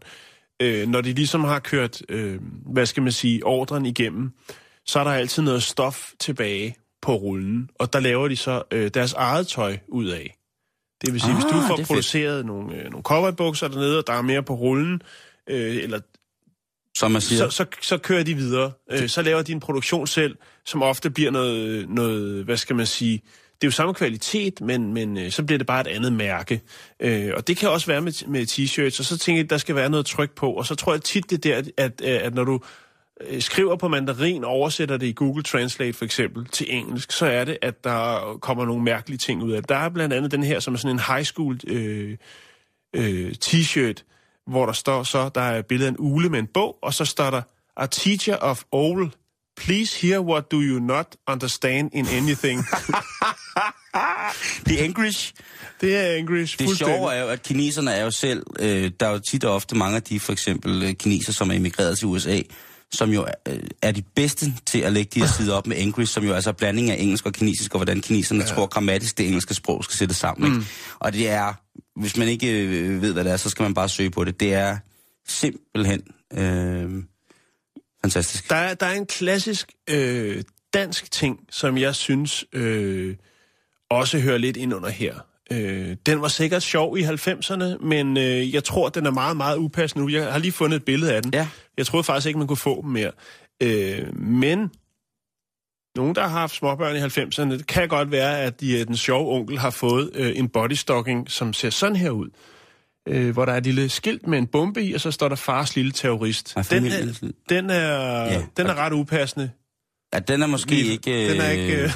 øh, 0.61 0.87
når 0.87 1.01
de 1.01 1.13
ligesom 1.13 1.43
har 1.43 1.59
kørt, 1.59 2.01
øh, 2.09 2.39
hvad 2.73 2.85
skal 2.85 3.03
man 3.03 3.11
sige, 3.11 3.45
ordren 3.45 3.85
igennem, 3.85 4.31
så 4.85 4.99
er 4.99 5.03
der 5.03 5.11
altid 5.11 5.43
noget 5.43 5.63
stof 5.63 6.11
tilbage 6.19 6.75
på 7.05 7.15
rullen, 7.15 7.69
og 7.79 7.93
der 7.93 7.99
laver 7.99 8.27
de 8.27 8.35
så 8.35 8.63
øh, 8.71 8.91
deres 8.93 9.13
eget 9.13 9.47
tøj 9.47 9.77
ud 9.87 10.05
af. 10.05 10.35
Det 11.01 11.13
vil 11.13 11.21
sige, 11.21 11.31
ah, 11.31 11.35
hvis 11.35 11.45
du 11.45 11.61
får 11.67 11.79
produceret 11.87 12.37
fedt. 12.37 12.45
nogle, 12.45 12.75
øh, 12.75 12.83
nogle 12.91 13.03
cowboybukser 13.03 13.67
dernede, 13.67 13.97
og 13.97 14.07
der 14.07 14.13
er 14.13 14.21
mere 14.21 14.43
på 14.43 14.53
rullen, 14.53 15.01
øh, 15.49 15.75
eller 15.75 15.99
som 16.97 17.11
man 17.11 17.21
siger. 17.21 17.49
Så, 17.49 17.55
så, 17.55 17.65
så 17.81 17.97
kører 17.97 18.23
de 18.23 18.33
videre. 18.33 18.71
Øh, 18.91 19.09
så 19.09 19.21
laver 19.21 19.41
de 19.41 19.51
en 19.51 19.59
produktion 19.59 20.07
selv, 20.07 20.37
som 20.65 20.81
ofte 20.83 21.09
bliver 21.09 21.31
noget, 21.31 21.89
noget 21.89 22.45
hvad 22.45 22.57
skal 22.57 22.75
man 22.75 22.85
sige, 22.85 23.21
det 23.55 23.63
er 23.63 23.67
jo 23.67 23.71
samme 23.71 23.93
kvalitet, 23.93 24.61
men, 24.61 24.93
men 24.93 25.17
øh, 25.17 25.31
så 25.31 25.43
bliver 25.43 25.57
det 25.57 25.67
bare 25.67 25.81
et 25.81 25.87
andet 25.87 26.13
mærke. 26.13 26.61
Øh, 26.99 27.31
og 27.37 27.47
det 27.47 27.57
kan 27.57 27.69
også 27.69 27.87
være 27.87 28.01
med, 28.01 28.27
med 28.27 28.41
t-shirts, 28.47 28.99
og 28.99 29.05
så 29.05 29.17
tænker 29.17 29.39
jeg, 29.39 29.43
at 29.43 29.49
der 29.49 29.57
skal 29.57 29.75
være 29.75 29.89
noget 29.89 30.05
tryk 30.05 30.31
på, 30.35 30.51
og 30.51 30.65
så 30.65 30.75
tror 30.75 30.93
jeg 30.93 31.01
tit 31.01 31.29
det 31.29 31.43
der, 31.43 31.61
at, 31.77 32.01
at 32.01 32.33
når 32.33 32.43
du 32.43 32.59
skriver 33.39 33.75
på 33.75 33.87
mandarin 33.87 34.43
og 34.43 34.49
oversætter 34.49 34.97
det 34.97 35.07
i 35.07 35.11
Google 35.11 35.43
Translate 35.43 35.93
for 35.93 36.05
eksempel 36.05 36.45
til 36.45 36.67
engelsk, 36.69 37.11
så 37.11 37.25
er 37.25 37.45
det, 37.45 37.57
at 37.61 37.83
der 37.83 38.37
kommer 38.41 38.65
nogle 38.65 38.83
mærkelige 38.83 39.17
ting 39.17 39.43
ud 39.43 39.51
af 39.51 39.61
det. 39.61 39.69
Der 39.69 39.75
er 39.75 39.89
blandt 39.89 40.13
andet 40.13 40.31
den 40.31 40.43
her, 40.43 40.59
som 40.59 40.73
er 40.73 40.77
sådan 40.77 40.95
en 40.95 41.01
high 41.07 41.23
school 41.23 41.59
øh, 41.67 42.17
øh, 42.95 43.35
t-shirt, 43.45 44.03
hvor 44.47 44.65
der 44.65 44.73
står 44.73 45.03
så, 45.03 45.29
der 45.35 45.41
er 45.41 45.61
billedet 45.61 45.87
af 45.87 45.91
en 45.91 45.97
ule 45.99 46.29
med 46.29 46.39
en 46.39 46.47
bog, 46.47 46.77
og 46.81 46.93
så 46.93 47.05
står 47.05 47.29
der, 47.29 47.41
A 47.77 47.85
teacher 47.85 48.35
of 48.35 48.63
all, 48.73 49.11
please 49.57 50.07
hear 50.07 50.19
what 50.19 50.51
do 50.51 50.61
you 50.61 50.79
not 50.79 51.15
understand 51.27 51.89
in 51.93 52.07
anything. 52.07 52.59
det 54.65 54.79
er 54.79 54.85
English. 54.85 55.33
Det 55.81 55.95
er 55.95 56.15
English, 56.15 56.59
Det 56.59 56.77
sjove 56.77 57.13
er 57.13 57.21
jo, 57.21 57.27
at 57.27 57.43
kineserne 57.43 57.91
er 57.91 58.03
jo 58.03 58.11
selv, 58.11 58.43
øh, 58.59 58.91
der 58.99 59.07
er 59.07 59.11
jo 59.11 59.19
tit 59.19 59.43
og 59.43 59.53
ofte 59.53 59.75
mange 59.75 59.95
af 59.95 60.03
de 60.03 60.19
for 60.19 60.31
eksempel 60.31 60.83
øh, 60.83 60.93
kineser, 60.93 61.33
som 61.33 61.49
er 61.49 61.53
emigreret 61.53 61.97
til 61.97 62.07
USA, 62.07 62.39
som 62.95 63.09
jo 63.09 63.27
øh, 63.47 63.59
er 63.81 63.91
de 63.91 64.01
bedste 64.15 64.53
til 64.65 64.79
at 64.79 64.93
lægge 64.93 65.11
de 65.13 65.19
her 65.19 65.27
sider 65.27 65.53
op 65.53 65.67
med 65.67 65.77
English, 65.79 66.13
som 66.13 66.23
jo 66.23 66.33
altså 66.33 66.49
er 66.49 66.53
blanding 66.53 66.89
af 66.89 66.95
engelsk 66.99 67.25
og 67.25 67.33
kinesisk, 67.33 67.73
og 67.73 67.77
hvordan 67.77 68.01
kineserne 68.01 68.43
ja. 68.43 68.47
tror 68.47 68.65
grammatisk 68.65 69.17
det 69.17 69.27
engelske 69.27 69.53
sprog 69.53 69.83
skal 69.83 69.97
sættes 69.97 70.17
sammen. 70.17 70.49
Mm. 70.49 70.55
Ikke? 70.55 70.71
Og 70.99 71.13
det 71.13 71.29
er, 71.29 71.53
hvis 71.99 72.17
man 72.17 72.27
ikke 72.27 72.61
øh, 72.61 73.01
ved, 73.01 73.13
hvad 73.13 73.23
det 73.23 73.31
er, 73.31 73.37
så 73.37 73.49
skal 73.49 73.63
man 73.63 73.73
bare 73.73 73.89
søge 73.89 74.09
på 74.09 74.23
det. 74.23 74.39
Det 74.39 74.53
er 74.53 74.77
simpelthen 75.27 76.03
øh, 76.33 77.03
fantastisk. 78.01 78.49
Der 78.49 78.55
er, 78.55 78.73
der 78.73 78.85
er 78.85 78.93
en 78.93 79.05
klassisk 79.05 79.71
øh, 79.89 80.43
dansk 80.73 81.11
ting, 81.11 81.39
som 81.49 81.77
jeg 81.77 81.95
synes 81.95 82.45
øh, 82.53 83.15
også 83.89 84.19
hører 84.19 84.37
lidt 84.37 84.57
ind 84.57 84.73
under 84.73 84.89
her. 84.89 85.15
Øh, 85.51 85.95
den 86.05 86.21
var 86.21 86.27
sikkert 86.27 86.63
sjov 86.63 86.97
i 86.97 87.03
90'erne, 87.03 87.85
men 87.85 88.17
øh, 88.17 88.53
jeg 88.53 88.63
tror, 88.63 88.89
den 88.89 89.05
er 89.05 89.11
meget, 89.11 89.37
meget 89.37 89.57
upassende 89.57 90.05
nu. 90.05 90.11
Jeg 90.11 90.31
har 90.31 90.39
lige 90.39 90.51
fundet 90.51 90.75
et 90.75 90.85
billede 90.85 91.13
af 91.13 91.21
den. 91.21 91.33
Ja. 91.33 91.47
Jeg 91.77 91.85
troede 91.85 92.03
faktisk 92.03 92.27
ikke, 92.27 92.39
man 92.39 92.47
kunne 92.47 92.57
få 92.57 92.81
dem 92.81 92.91
mere. 92.91 93.11
Øh, 93.63 94.15
men 94.19 94.71
nogen, 95.95 96.15
der 96.15 96.21
har 96.21 96.39
haft 96.39 96.55
småbørn 96.55 96.95
i 96.95 96.99
90'erne, 96.99 97.51
det 97.51 97.67
kan 97.67 97.87
godt 97.87 98.11
være, 98.11 98.41
at 98.41 98.61
de, 98.61 98.85
den 98.85 98.97
sjove 98.97 99.35
onkel 99.35 99.57
har 99.57 99.69
fået 99.69 100.11
øh, 100.13 100.31
en 100.35 100.49
bodystocking, 100.49 101.31
som 101.31 101.53
ser 101.53 101.69
sådan 101.69 101.95
her 101.95 102.09
ud. 102.09 102.29
Øh, 103.07 103.33
hvor 103.33 103.45
der 103.45 103.53
er 103.53 103.57
et 103.57 103.63
lille 103.63 103.89
skilt 103.89 104.27
med 104.27 104.37
en 104.37 104.47
bombe 104.47 104.83
i, 104.83 104.93
og 104.93 105.01
så 105.01 105.11
står 105.11 105.29
der 105.29 105.35
fars 105.35 105.75
lille 105.75 105.91
terrorist. 105.91 106.55
Den 106.69 106.85
er, 106.85 107.31
den 107.49 107.69
er, 107.69 108.23
ja, 108.23 108.41
den 108.57 108.67
er 108.67 108.75
ret 108.75 108.93
upassende 108.93 109.49
Ja, 110.15 110.19
den 110.19 110.41
er 110.41 110.47
måske 110.47 110.69
Lige- 110.71 110.91
ikke... 110.91 111.29
den 111.31 111.41
er 111.41 111.49
ikke, 111.49 111.83
øh, 111.83 111.89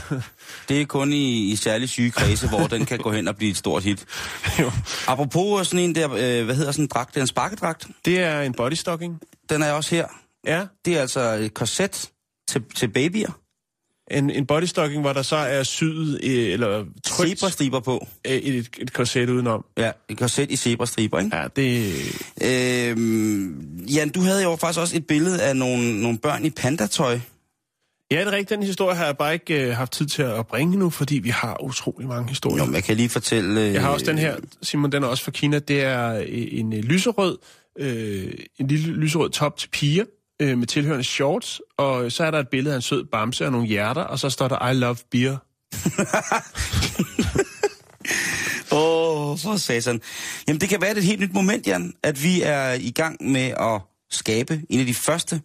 Det 0.69 0.81
er 0.81 0.85
kun 0.85 1.13
i, 1.13 1.51
i 1.51 1.55
særlig 1.55 1.89
syge 1.89 2.11
kredse, 2.11 2.47
hvor 2.47 2.67
den 2.67 2.85
kan 2.85 2.99
gå 2.99 3.11
hen 3.11 3.27
og 3.27 3.35
blive 3.35 3.51
et 3.51 3.57
stort 3.57 3.83
hit. 3.83 4.05
Jo. 4.59 4.71
Apropos 5.07 5.67
sådan 5.67 5.79
en 5.85 5.95
der, 5.95 6.05
øh, 6.13 6.45
hvad 6.45 6.55
hedder 6.55 6.71
sådan 6.71 6.83
en 6.85 6.89
dragt? 6.93 7.09
Det 7.13 7.17
er 7.17 7.21
en 7.23 7.27
sparkedragt. 7.27 7.87
Det 8.05 8.19
er 8.19 8.41
en 8.41 8.53
bodystocking. 8.53 9.19
Den 9.49 9.61
er 9.61 9.71
også 9.71 9.95
her. 9.95 10.05
Ja, 10.47 10.65
Det 10.85 10.97
er 10.97 11.01
altså 11.01 11.19
et 11.21 11.53
korset 11.53 12.09
til, 12.49 12.61
til 12.75 12.87
babyer. 12.87 13.39
en, 14.11 14.29
en 14.29 14.45
bodystocking, 14.45 15.01
hvor 15.01 15.13
der 15.13 15.21
så 15.21 15.35
er 15.35 15.63
syet, 15.63 16.19
øh, 16.23 16.31
eller 16.53 16.85
trykt 17.05 17.39
Zebrastriber 17.39 17.79
på. 17.79 18.07
øh, 18.27 18.31
et, 18.33 18.69
et 18.77 18.93
korset 18.93 19.29
udenom. 19.29 19.65
Ja, 19.77 19.91
et 20.09 20.17
korset 20.17 20.51
i 20.51 20.55
zebrastriber, 20.55 21.19
ikke? 21.19 21.35
Ja, 21.37 21.47
det... 21.55 21.93
Øhm, 22.41 23.79
Jan, 23.85 24.09
du 24.09 24.21
havde 24.21 24.43
jo 24.43 24.55
faktisk 24.55 24.79
også 24.79 24.95
et 24.97 25.07
billede 25.07 25.41
af 25.43 25.55
nogle, 25.55 26.01
nogle 26.01 26.17
børn 26.17 26.45
i 26.45 26.49
pandatøj. 26.49 27.19
Ja, 28.11 28.19
det 28.19 28.27
er 28.27 28.31
rigtigt. 28.31 28.49
Den 28.49 28.63
historie 28.63 28.95
har 28.95 29.05
jeg 29.05 29.17
bare 29.17 29.33
ikke 29.33 29.67
øh, 29.67 29.75
haft 29.75 29.91
tid 29.91 30.05
til 30.05 30.21
at 30.21 30.47
bringe 30.47 30.77
nu, 30.77 30.89
fordi 30.89 31.15
vi 31.15 31.29
har 31.29 31.63
utrolig 31.63 32.07
mange 32.07 32.29
historier. 32.29 32.65
Jo, 32.65 32.73
jeg 32.73 32.83
kan 32.83 32.95
lige 32.95 33.09
fortælle... 33.09 33.61
Øh, 33.61 33.73
Jeg 33.73 33.81
har 33.81 33.89
også 33.89 34.05
den 34.05 34.17
her, 34.17 34.35
Simon, 34.61 34.91
den 34.91 35.03
er 35.03 35.07
også 35.07 35.23
fra 35.23 35.31
Kina. 35.31 35.59
Det 35.59 35.83
er 35.83 36.13
øh, 36.15 36.25
en 36.29 36.73
øh, 36.73 36.79
lyserød, 36.79 37.37
øh, 37.79 38.33
en 38.59 38.67
lille 38.67 38.93
lyserød 38.93 39.29
top 39.29 39.57
til 39.57 39.67
piger 39.69 40.05
øh, 40.41 40.57
med 40.57 40.67
tilhørende 40.67 41.03
shorts, 41.03 41.61
og 41.77 42.11
så 42.11 42.23
er 42.23 42.31
der 42.31 42.39
et 42.39 42.47
billede 42.47 42.73
af 42.73 42.77
en 42.77 42.81
sød 42.81 43.05
bamse 43.05 43.45
og 43.45 43.51
nogle 43.51 43.67
hjerter, 43.67 44.01
og 44.01 44.19
så 44.19 44.29
står 44.29 44.47
der 44.47 44.69
I 44.69 44.73
love 44.73 44.97
beer. 45.11 45.37
Åh, 48.71 49.31
oh, 49.31 49.39
for 49.39 49.57
satan. 49.57 50.01
Jamen, 50.47 50.61
det 50.61 50.69
kan 50.69 50.81
være 50.81 50.97
et 50.97 51.03
helt 51.03 51.19
nyt 51.19 51.33
moment, 51.33 51.67
Jan, 51.67 51.93
at 52.03 52.23
vi 52.23 52.41
er 52.41 52.73
i 52.73 52.91
gang 52.91 53.31
med 53.31 53.53
at 53.59 53.81
skabe 54.11 54.61
en 54.69 54.79
af 54.79 54.85
de 54.85 54.93
første 54.93 55.41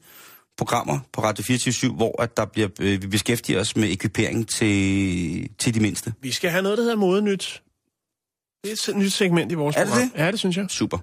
programmer 0.57 0.99
på 1.13 1.23
Radio 1.23 1.45
24 1.45 1.93
hvor 1.95 2.23
at 2.23 2.37
der 2.37 2.45
bliver, 2.45 2.69
øh, 2.81 3.03
vi 3.03 3.07
beskæftiger 3.07 3.61
os 3.61 3.77
med 3.77 3.91
ekvipering 3.91 4.49
til, 4.49 5.49
til 5.59 5.75
de 5.75 5.81
mindste. 5.81 6.13
Vi 6.21 6.31
skal 6.31 6.51
have 6.51 6.63
noget, 6.63 6.79
der 6.79 6.85
hedder 6.85 6.97
modenyt. 6.97 7.63
Det 8.65 8.73
er 8.73 8.91
et 8.91 8.97
nyt 8.97 9.13
segment 9.13 9.53
i 9.53 9.55
vores 9.55 9.77
Er 9.77 9.81
det 9.81 9.89
program. 9.93 10.11
det? 10.11 10.19
Ja, 10.19 10.31
det 10.31 10.39
synes 10.39 10.57
jeg. 10.57 10.67
Super. 10.71 10.99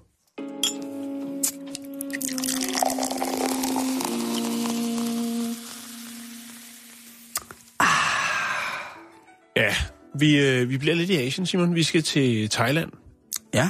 Ja, 9.55 9.75
vi, 10.19 10.37
øh, 10.39 10.69
vi 10.69 10.77
bliver 10.77 10.95
lidt 10.95 11.09
i 11.09 11.15
Asien, 11.15 11.45
Simon. 11.45 11.75
Vi 11.75 11.83
skal 11.83 12.03
til 12.03 12.49
Thailand, 12.49 12.91
Ja. 13.53 13.69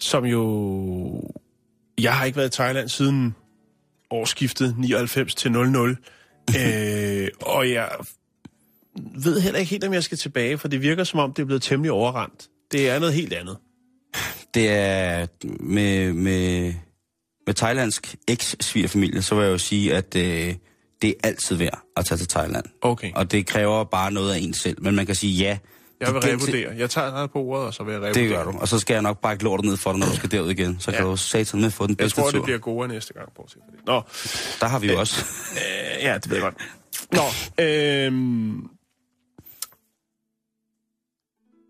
som 0.00 0.24
jo... 0.24 1.22
Jeg 1.98 2.14
har 2.16 2.24
ikke 2.24 2.36
været 2.36 2.48
i 2.48 2.56
Thailand 2.56 2.88
siden 2.88 3.34
årsskiftet 4.10 4.78
99 4.78 5.34
til 5.34 5.52
00. 5.52 5.96
øh, 6.58 7.28
og 7.40 7.70
jeg 7.70 7.88
ved 9.14 9.40
heller 9.40 9.58
ikke 9.58 9.70
helt, 9.70 9.84
om 9.84 9.92
jeg 9.92 10.04
skal 10.04 10.18
tilbage, 10.18 10.58
for 10.58 10.68
det 10.68 10.82
virker 10.82 11.04
som 11.04 11.20
om, 11.20 11.32
det 11.32 11.42
er 11.42 11.46
blevet 11.46 11.62
temmelig 11.62 11.92
overrendt. 11.92 12.48
Det 12.72 12.90
er 12.90 12.98
noget 12.98 13.14
helt 13.14 13.32
andet. 13.32 13.56
Det 14.54 14.70
er 14.70 15.26
med, 15.60 16.12
med, 16.12 16.74
med 17.46 17.54
thailandsk 17.54 18.16
eks-svigerfamilie, 18.28 19.22
så 19.22 19.34
vil 19.34 19.44
jeg 19.44 19.52
jo 19.52 19.58
sige, 19.58 19.94
at 19.94 20.16
øh, 20.16 20.54
det 21.02 21.10
er 21.10 21.14
altid 21.28 21.56
værd 21.56 21.82
at 21.96 22.04
tage 22.04 22.18
til 22.18 22.28
Thailand. 22.28 22.64
Okay. 22.82 23.12
Og 23.14 23.32
det 23.32 23.46
kræver 23.46 23.84
bare 23.84 24.12
noget 24.12 24.34
af 24.34 24.38
en 24.38 24.54
selv. 24.54 24.82
Men 24.82 24.94
man 24.94 25.06
kan 25.06 25.14
sige 25.14 25.32
ja. 25.32 25.58
Jeg 26.00 26.14
vil 26.14 26.20
revurdere. 26.22 26.74
Jeg 26.76 26.90
tager 26.90 27.10
dig 27.20 27.30
på 27.30 27.38
ordet, 27.42 27.66
og 27.66 27.74
så 27.74 27.82
vil 27.84 27.92
jeg 27.92 28.00
revurdere. 28.02 28.22
Det 28.24 28.30
gør 28.30 28.44
du. 28.44 28.58
Og 28.58 28.68
så 28.68 28.78
skal 28.78 28.94
jeg 28.94 29.02
nok 29.02 29.20
bare 29.20 29.36
lortet 29.36 29.64
ned 29.66 29.76
for 29.76 29.90
dig, 29.92 30.00
når 30.00 30.06
du 30.06 30.16
skal 30.16 30.30
derud 30.30 30.50
igen. 30.50 30.76
Så 30.80 30.90
kan 30.92 31.00
Ja. 31.00 31.06
du 31.10 31.16
satan 31.16 31.60
med 31.60 31.70
få 31.70 31.84
den 31.86 31.90
Jeg 31.90 31.96
bedste 31.96 32.20
tror, 32.20 32.30
tur. 32.30 32.38
det 32.38 32.44
bliver 32.44 32.58
godere 32.58 32.88
næste 32.88 33.12
gang, 33.14 33.28
bortset 33.36 33.62
fra 33.66 33.76
det. 33.76 33.86
Nå, 33.86 34.02
Der 34.60 34.66
har 34.66 34.78
vi 34.78 34.92
jo 34.92 34.98
også. 34.98 35.24
øh, 35.52 36.02
ja, 36.04 36.14
det 36.18 36.30
ved 36.30 36.36
jeg 36.36 36.42
godt. 36.42 36.54
Nå, 37.12 37.64
øhm, 37.64 38.68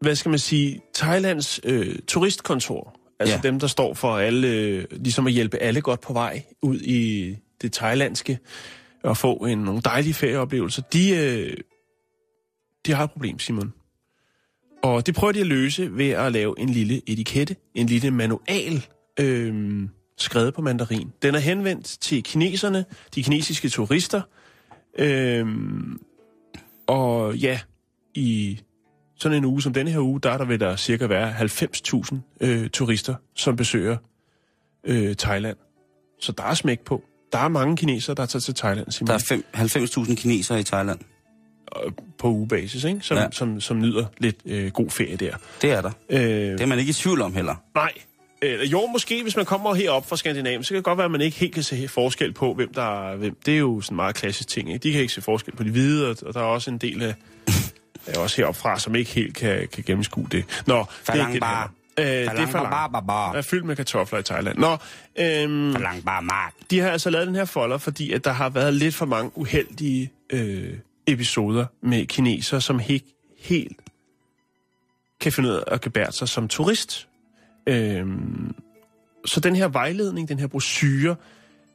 hvad 0.01 0.15
skal 0.17 0.31
man 0.31 0.39
sige? 0.39 0.83
Thailands 0.95 1.61
øh, 1.65 1.99
turistkontor, 2.09 2.97
altså 3.21 3.35
ja. 3.35 3.41
dem, 3.43 3.61
der 3.61 3.67
står 3.67 3.95
for 3.95 4.17
alle, 4.19 4.49
øh, 4.49 4.85
ligesom 4.91 5.27
at 5.27 5.33
hjælpe 5.33 5.59
alle 5.59 5.81
godt 5.81 6.01
på 6.01 6.13
vej 6.13 6.43
ud 6.63 6.81
i 6.81 7.37
det 7.63 7.73
thailandske, 7.73 8.39
og 9.05 9.17
få 9.17 9.35
en, 9.35 9.59
nogle 9.59 9.81
dejlige 9.81 10.15
ferieoplevelser, 10.15 10.83
de, 10.83 11.11
øh, 11.17 11.57
de 12.87 12.93
har 12.93 13.05
et 13.05 13.11
problem, 13.11 13.39
Simon. 13.39 13.73
Og 14.83 15.07
det 15.07 15.15
prøver 15.15 15.33
de 15.33 15.41
at 15.41 15.47
løse 15.47 15.97
ved 15.97 16.11
at 16.11 16.33
lave 16.33 16.55
en 16.61 16.69
lille 16.69 17.03
etikette, 17.07 17.57
en 17.75 17.87
lille 17.87 18.11
manual, 18.11 18.87
øh, 19.21 19.83
skrevet 20.19 20.55
på 20.55 20.63
mandarin. 20.63 21.13
Den 21.23 21.35
er 21.35 21.39
henvendt 21.39 21.87
til 22.01 22.23
kineserne, 22.23 22.85
de 23.15 23.23
kinesiske 23.23 23.69
turister, 23.69 24.23
øh, 24.99 25.47
og 26.87 27.37
ja, 27.37 27.61
i 28.15 28.61
sådan 29.19 29.39
en 29.39 29.45
uge 29.45 29.63
som 29.63 29.73
denne 29.73 29.91
her 29.91 30.01
uge, 30.01 30.21
der 30.21 30.31
er 30.31 30.39
der 30.39 30.45
vil 30.45 30.61
der 30.61 30.77
cirka 30.77 31.07
være 31.07 31.33
90.000 31.33 32.17
øh, 32.41 32.71
turister, 32.71 33.15
som 33.35 33.57
besøger 33.57 33.97
øh, 34.85 35.15
Thailand. 35.15 35.57
Så 36.21 36.33
der 36.33 36.45
er 36.45 36.55
smæk 36.55 36.81
på. 36.81 37.03
Der 37.33 37.39
er 37.39 37.49
mange 37.49 37.77
kinesere, 37.77 38.17
der 38.17 38.27
tager 38.27 38.41
til 38.41 38.55
Thailand, 38.55 38.91
Simpelthen. 38.91 39.43
Der 39.53 39.61
er 39.61 39.65
90.000 39.65 40.15
kinesere 40.15 40.61
i 40.61 40.63
Thailand 40.63 40.99
på 42.19 42.29
ugebasis, 42.29 42.85
ikke? 42.85 42.99
Som, 43.03 43.17
Ja. 43.17 43.27
som, 43.33 43.61
som 43.61 43.79
nyder 43.81 44.05
lidt 44.19 44.37
øh, 44.47 44.71
god 44.73 44.91
ferie 44.91 45.17
der. 45.17 45.37
Det 45.63 45.71
er 45.73 45.81
der. 45.81 45.91
Øh, 46.11 46.21
Det 46.21 46.61
er 46.61 46.67
man 46.67 46.79
ikke 46.79 46.91
i 46.91 46.93
tvivl 46.93 47.23
om 47.23 47.35
heller. 47.35 47.55
Nej. 47.75 47.93
Øh, 48.43 48.73
jo, 48.73 48.87
måske 48.87 49.23
hvis 49.23 49.37
man 49.37 49.45
kommer 49.45 49.75
herop 49.75 50.09
fra 50.09 50.17
Skandinavien, 50.17 50.65
så 50.65 50.69
kan 50.69 50.77
det 50.77 50.85
godt 50.85 50.99
være, 50.99 51.05
at 51.05 51.11
man 51.11 51.21
ikke 51.21 51.37
helt 51.37 51.55
kan 51.55 51.63
se 51.63 51.89
forskel 51.89 52.33
på, 52.33 52.55
hvem 52.55 52.75
der 52.75 53.11
er 53.11 53.17
hvem. 53.17 53.37
Det 53.47 53.55
er 53.55 53.59
jo 53.59 53.81
sådan 53.81 53.95
en 53.95 53.97
meget 53.97 54.15
klassisk 54.15 54.49
ting. 54.49 54.73
Ikke? 54.73 54.83
De 54.83 54.93
kan 54.93 55.01
ikke 55.01 55.13
se 55.13 55.23
forskel 55.23 55.57
på 55.57 55.63
de 55.65 55.71
hvide, 55.71 56.11
og, 56.11 56.17
og 56.27 56.35
der 56.35 56.41
er 56.41 56.45
også 56.45 56.71
en 56.71 56.79
del 56.79 57.03
af, 57.03 57.15
af 58.07 58.19
også 58.23 58.37
heroppe 58.37 58.61
fra, 58.61 58.79
som 58.79 58.95
ikke 58.95 59.11
helt 59.11 59.37
kan, 59.37 59.69
kan 59.73 59.85
gennemskue 59.87 60.27
det. 60.33 60.45
Nå, 60.67 60.75
det 60.75 60.81
er 60.83 60.87
Falang 61.13 61.35
ikke 61.35 61.47
det, 61.47 62.05
øh, 62.05 62.07
det 62.07 62.27
er 62.41 62.47
for 62.47 62.59
bar, 62.59 62.89
bar, 62.89 63.01
bar. 63.01 63.33
Er 63.33 63.43
fyldt 63.43 63.65
med 63.65 63.77
kartofler 63.77 64.19
i 64.19 64.23
Thailand. 64.23 64.59
Nå, 64.59 64.73
øhm, 65.19 65.73
Falang 65.73 66.05
bar, 66.05 66.21
mark. 66.21 66.53
de 66.71 66.79
har 66.81 66.91
altså 66.91 67.11
lavet 67.11 67.27
den 67.27 67.35
her 67.37 67.45
folder, 67.45 67.79
fordi 67.79 68.13
at 68.13 68.25
der 68.25 68.33
har 68.33 68.49
været 68.49 68.75
lidt 68.75 68.95
for 68.95 69.07
mange 69.07 69.31
uheldige 69.35 70.11
øh, 70.31 70.73
episoder 71.07 71.67
med 71.83 72.07
kinesere, 72.07 72.61
som 72.61 72.81
ikke 72.89 73.15
helt 73.39 73.81
kan 75.21 75.33
finde 75.33 75.49
ud 75.49 75.55
af 75.55 75.63
at 75.67 75.81
gebære 75.81 76.13
sig 76.13 76.29
som 76.29 76.49
turist. 76.49 77.09
Øhm, 77.67 78.55
så 79.25 79.41
den 79.41 79.57
her 79.57 79.69
vejledning, 79.69 80.29
den 80.29 80.39
her 80.39 80.47
brochure, 80.47 81.17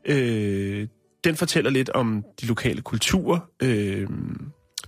øh, 0.05 0.88
den 1.23 1.36
fortæller 1.36 1.71
lidt 1.71 1.89
om 1.89 2.25
de 2.41 2.45
lokale 2.45 2.82
kulturer, 2.82 3.39
øh, 3.63 4.07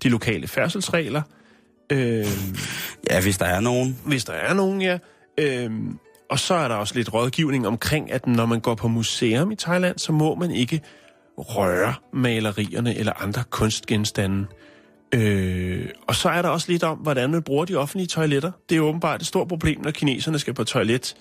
de 0.03 0.09
lokale 0.09 0.47
færdselsregler, 0.47 1.21
øh, 1.91 2.25
Ja, 3.09 3.21
hvis 3.21 3.37
der 3.37 3.45
er 3.45 3.59
nogen. 3.59 3.99
hvis 4.05 4.25
der 4.25 4.33
er 4.33 4.53
nogen, 4.53 4.81
ja. 4.81 4.97
Øhm, 5.37 5.99
og 6.29 6.39
så 6.39 6.53
er 6.53 6.67
der 6.67 6.75
også 6.75 6.95
lidt 6.95 7.13
rådgivning 7.13 7.67
omkring, 7.67 8.11
at 8.11 8.27
når 8.27 8.45
man 8.45 8.59
går 8.59 8.75
på 8.75 8.87
museum 8.87 9.51
i 9.51 9.55
Thailand, 9.55 9.97
så 9.99 10.11
må 10.11 10.35
man 10.35 10.51
ikke 10.51 10.81
røre 11.37 11.93
malerierne 12.13 12.97
eller 12.97 13.13
andre 13.23 13.43
kunstgenstande. 13.49 14.45
Øh, 15.13 15.89
og 16.07 16.15
så 16.15 16.29
er 16.29 16.41
der 16.41 16.49
også 16.49 16.71
lidt 16.71 16.83
om, 16.83 16.97
hvordan 16.97 17.29
man 17.29 17.43
bruger 17.43 17.65
de 17.65 17.75
offentlige 17.75 18.07
toiletter. 18.07 18.51
Det 18.69 18.77
er 18.77 18.81
åbenbart 18.81 19.21
et 19.21 19.27
stort 19.27 19.47
problem, 19.47 19.81
når 19.81 19.91
kineserne 19.91 20.39
skal 20.39 20.53
på 20.53 20.63
toilet 20.63 21.15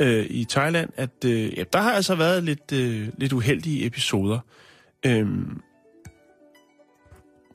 øh, 0.00 0.26
i 0.30 0.44
Thailand, 0.44 0.90
at 0.96 1.24
øh, 1.24 1.58
ja, 1.58 1.64
der 1.72 1.78
har 1.78 1.92
altså 1.92 2.14
været 2.14 2.44
lidt, 2.44 2.72
øh, 2.72 3.08
lidt 3.18 3.32
uheldige 3.32 3.86
episoder. 3.86 4.38
Øh, 5.06 5.26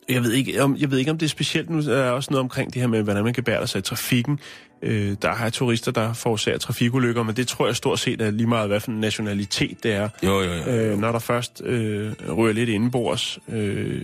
jeg 0.09 0.23
ved, 0.23 0.31
ikke, 0.31 0.63
om, 0.63 0.77
jeg 0.79 0.91
ved 0.91 0.97
ikke, 0.97 1.11
om 1.11 1.17
det 1.17 1.25
er 1.25 1.29
specielt. 1.29 1.69
Nu 1.69 1.77
er 1.77 2.09
også 2.09 2.31
noget 2.31 2.41
omkring 2.41 2.73
det 2.73 2.81
her 2.81 2.87
med, 2.87 3.03
hvordan 3.03 3.23
man 3.23 3.33
kan 3.33 3.43
bære 3.43 3.67
sig 3.67 3.79
i 3.79 3.81
trafikken. 3.81 4.39
Øh, 4.83 5.15
der 5.21 5.33
har 5.33 5.49
turister, 5.49 5.91
der 5.91 6.13
forårsager 6.13 6.57
trafikulykker, 6.57 7.23
men 7.23 7.35
det 7.35 7.47
tror 7.47 7.65
jeg 7.65 7.75
stort 7.75 7.99
set 7.99 8.21
er 8.21 8.31
lige 8.31 8.47
meget, 8.47 8.67
hvad 8.67 8.79
for 8.79 8.91
en 8.91 8.99
nationalitet 8.99 9.83
det 9.83 9.93
er. 9.93 10.09
Jo, 10.23 10.41
jo, 10.41 10.53
jo. 10.53 10.63
Øh, 10.63 10.99
når 10.99 11.11
der 11.11 11.19
først 11.19 11.61
øh, 11.65 12.13
ryger 12.37 12.53
lidt 12.53 12.69
indenbords, 12.69 13.39
øh, 13.47 14.01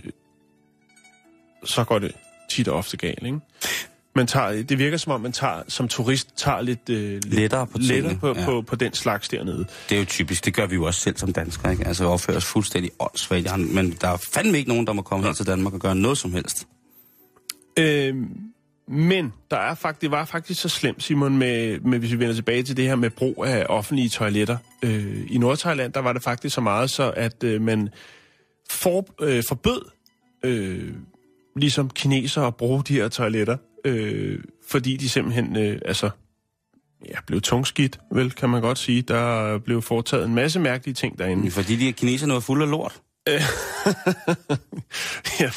så 1.64 1.84
går 1.84 1.98
det 1.98 2.12
tit 2.50 2.68
og 2.68 2.76
ofte 2.76 2.96
galt, 2.96 3.26
ikke? 3.26 3.40
Man 4.14 4.26
tager, 4.26 4.62
det 4.62 4.78
virker 4.78 4.96
som 4.96 5.12
om, 5.12 5.20
man 5.20 5.32
tager, 5.32 5.62
som 5.68 5.88
turist 5.88 6.28
tager 6.36 6.60
lidt, 6.60 6.90
øh, 6.90 6.96
lidt 6.96 7.24
Lettere 7.34 7.66
på 7.66 7.78
tingene, 7.78 8.08
lettere 8.08 8.18
på, 8.34 8.40
ja. 8.40 8.44
på, 8.44 8.62
på 8.62 8.76
den 8.76 8.92
slags 8.92 9.28
dernede. 9.28 9.66
Det 9.88 9.94
er 9.94 9.98
jo 9.98 10.04
typisk. 10.04 10.44
Det 10.44 10.54
gør 10.54 10.66
vi 10.66 10.74
jo 10.74 10.84
også 10.84 11.00
selv 11.00 11.16
som 11.16 11.32
danskere, 11.32 11.72
ikke? 11.72 11.86
Altså, 11.86 12.04
opfører 12.04 12.36
os 12.36 12.44
fuldstændig 12.44 12.90
åndssvagt. 13.00 13.74
Men 13.74 13.96
der 14.00 14.08
er 14.08 14.16
fandme 14.16 14.58
ikke 14.58 14.68
nogen, 14.68 14.86
der 14.86 14.92
må 14.92 15.02
komme 15.02 15.26
her 15.26 15.32
til 15.32 15.46
Danmark 15.46 15.74
og 15.74 15.80
gøre 15.80 15.94
noget 15.94 16.18
som 16.18 16.32
helst. 16.32 16.66
Øh, 17.78 18.14
men 18.88 19.32
der 19.50 19.56
er 19.56 19.74
faktisk, 19.74 20.02
det 20.02 20.10
var 20.10 20.24
faktisk 20.24 20.60
så 20.60 20.68
slemt, 20.68 21.02
Simon, 21.02 21.38
med, 21.38 21.80
med, 21.80 21.98
hvis 21.98 22.12
vi 22.12 22.18
vender 22.18 22.34
tilbage 22.34 22.62
til 22.62 22.76
det 22.76 22.84
her 22.84 22.96
med 22.96 23.10
brug 23.10 23.44
af 23.46 23.66
offentlige 23.68 24.08
toiletter. 24.08 24.56
Øh, 24.82 25.26
I 25.30 25.38
Nordthailand, 25.38 25.92
der 25.92 26.00
var 26.00 26.12
det 26.12 26.22
faktisk 26.22 26.54
så 26.54 26.60
meget, 26.60 26.90
så 26.90 27.12
at 27.16 27.44
øh, 27.44 27.60
man 27.60 27.88
for, 28.70 29.06
øh, 29.20 29.42
forbød 29.48 29.82
øh, 30.44 30.94
ligesom 31.56 31.90
kinesere 31.90 32.46
at 32.46 32.56
bruge 32.56 32.82
de 32.84 32.94
her 32.94 33.08
toiletter, 33.08 33.56
øh, 33.84 34.38
fordi 34.68 34.96
de 34.96 35.08
simpelthen 35.08 35.56
øh, 35.56 35.80
altså, 35.84 36.10
ja, 37.08 37.14
blev 37.26 37.40
tungskidt, 37.40 38.00
vel, 38.12 38.32
kan 38.32 38.50
man 38.50 38.62
godt 38.62 38.78
sige. 38.78 39.02
Der 39.02 39.58
blev 39.58 39.82
foretaget 39.82 40.24
en 40.24 40.34
masse 40.34 40.60
mærkelige 40.60 40.94
ting 40.94 41.18
derinde. 41.18 41.50
Fordi 41.50 41.76
de 41.76 41.84
her 41.84 41.92
kineserne 41.92 42.32
var 42.34 42.40
fulde 42.40 42.64
af 42.64 42.70
lort. 42.70 43.00
jeg, 45.40 45.52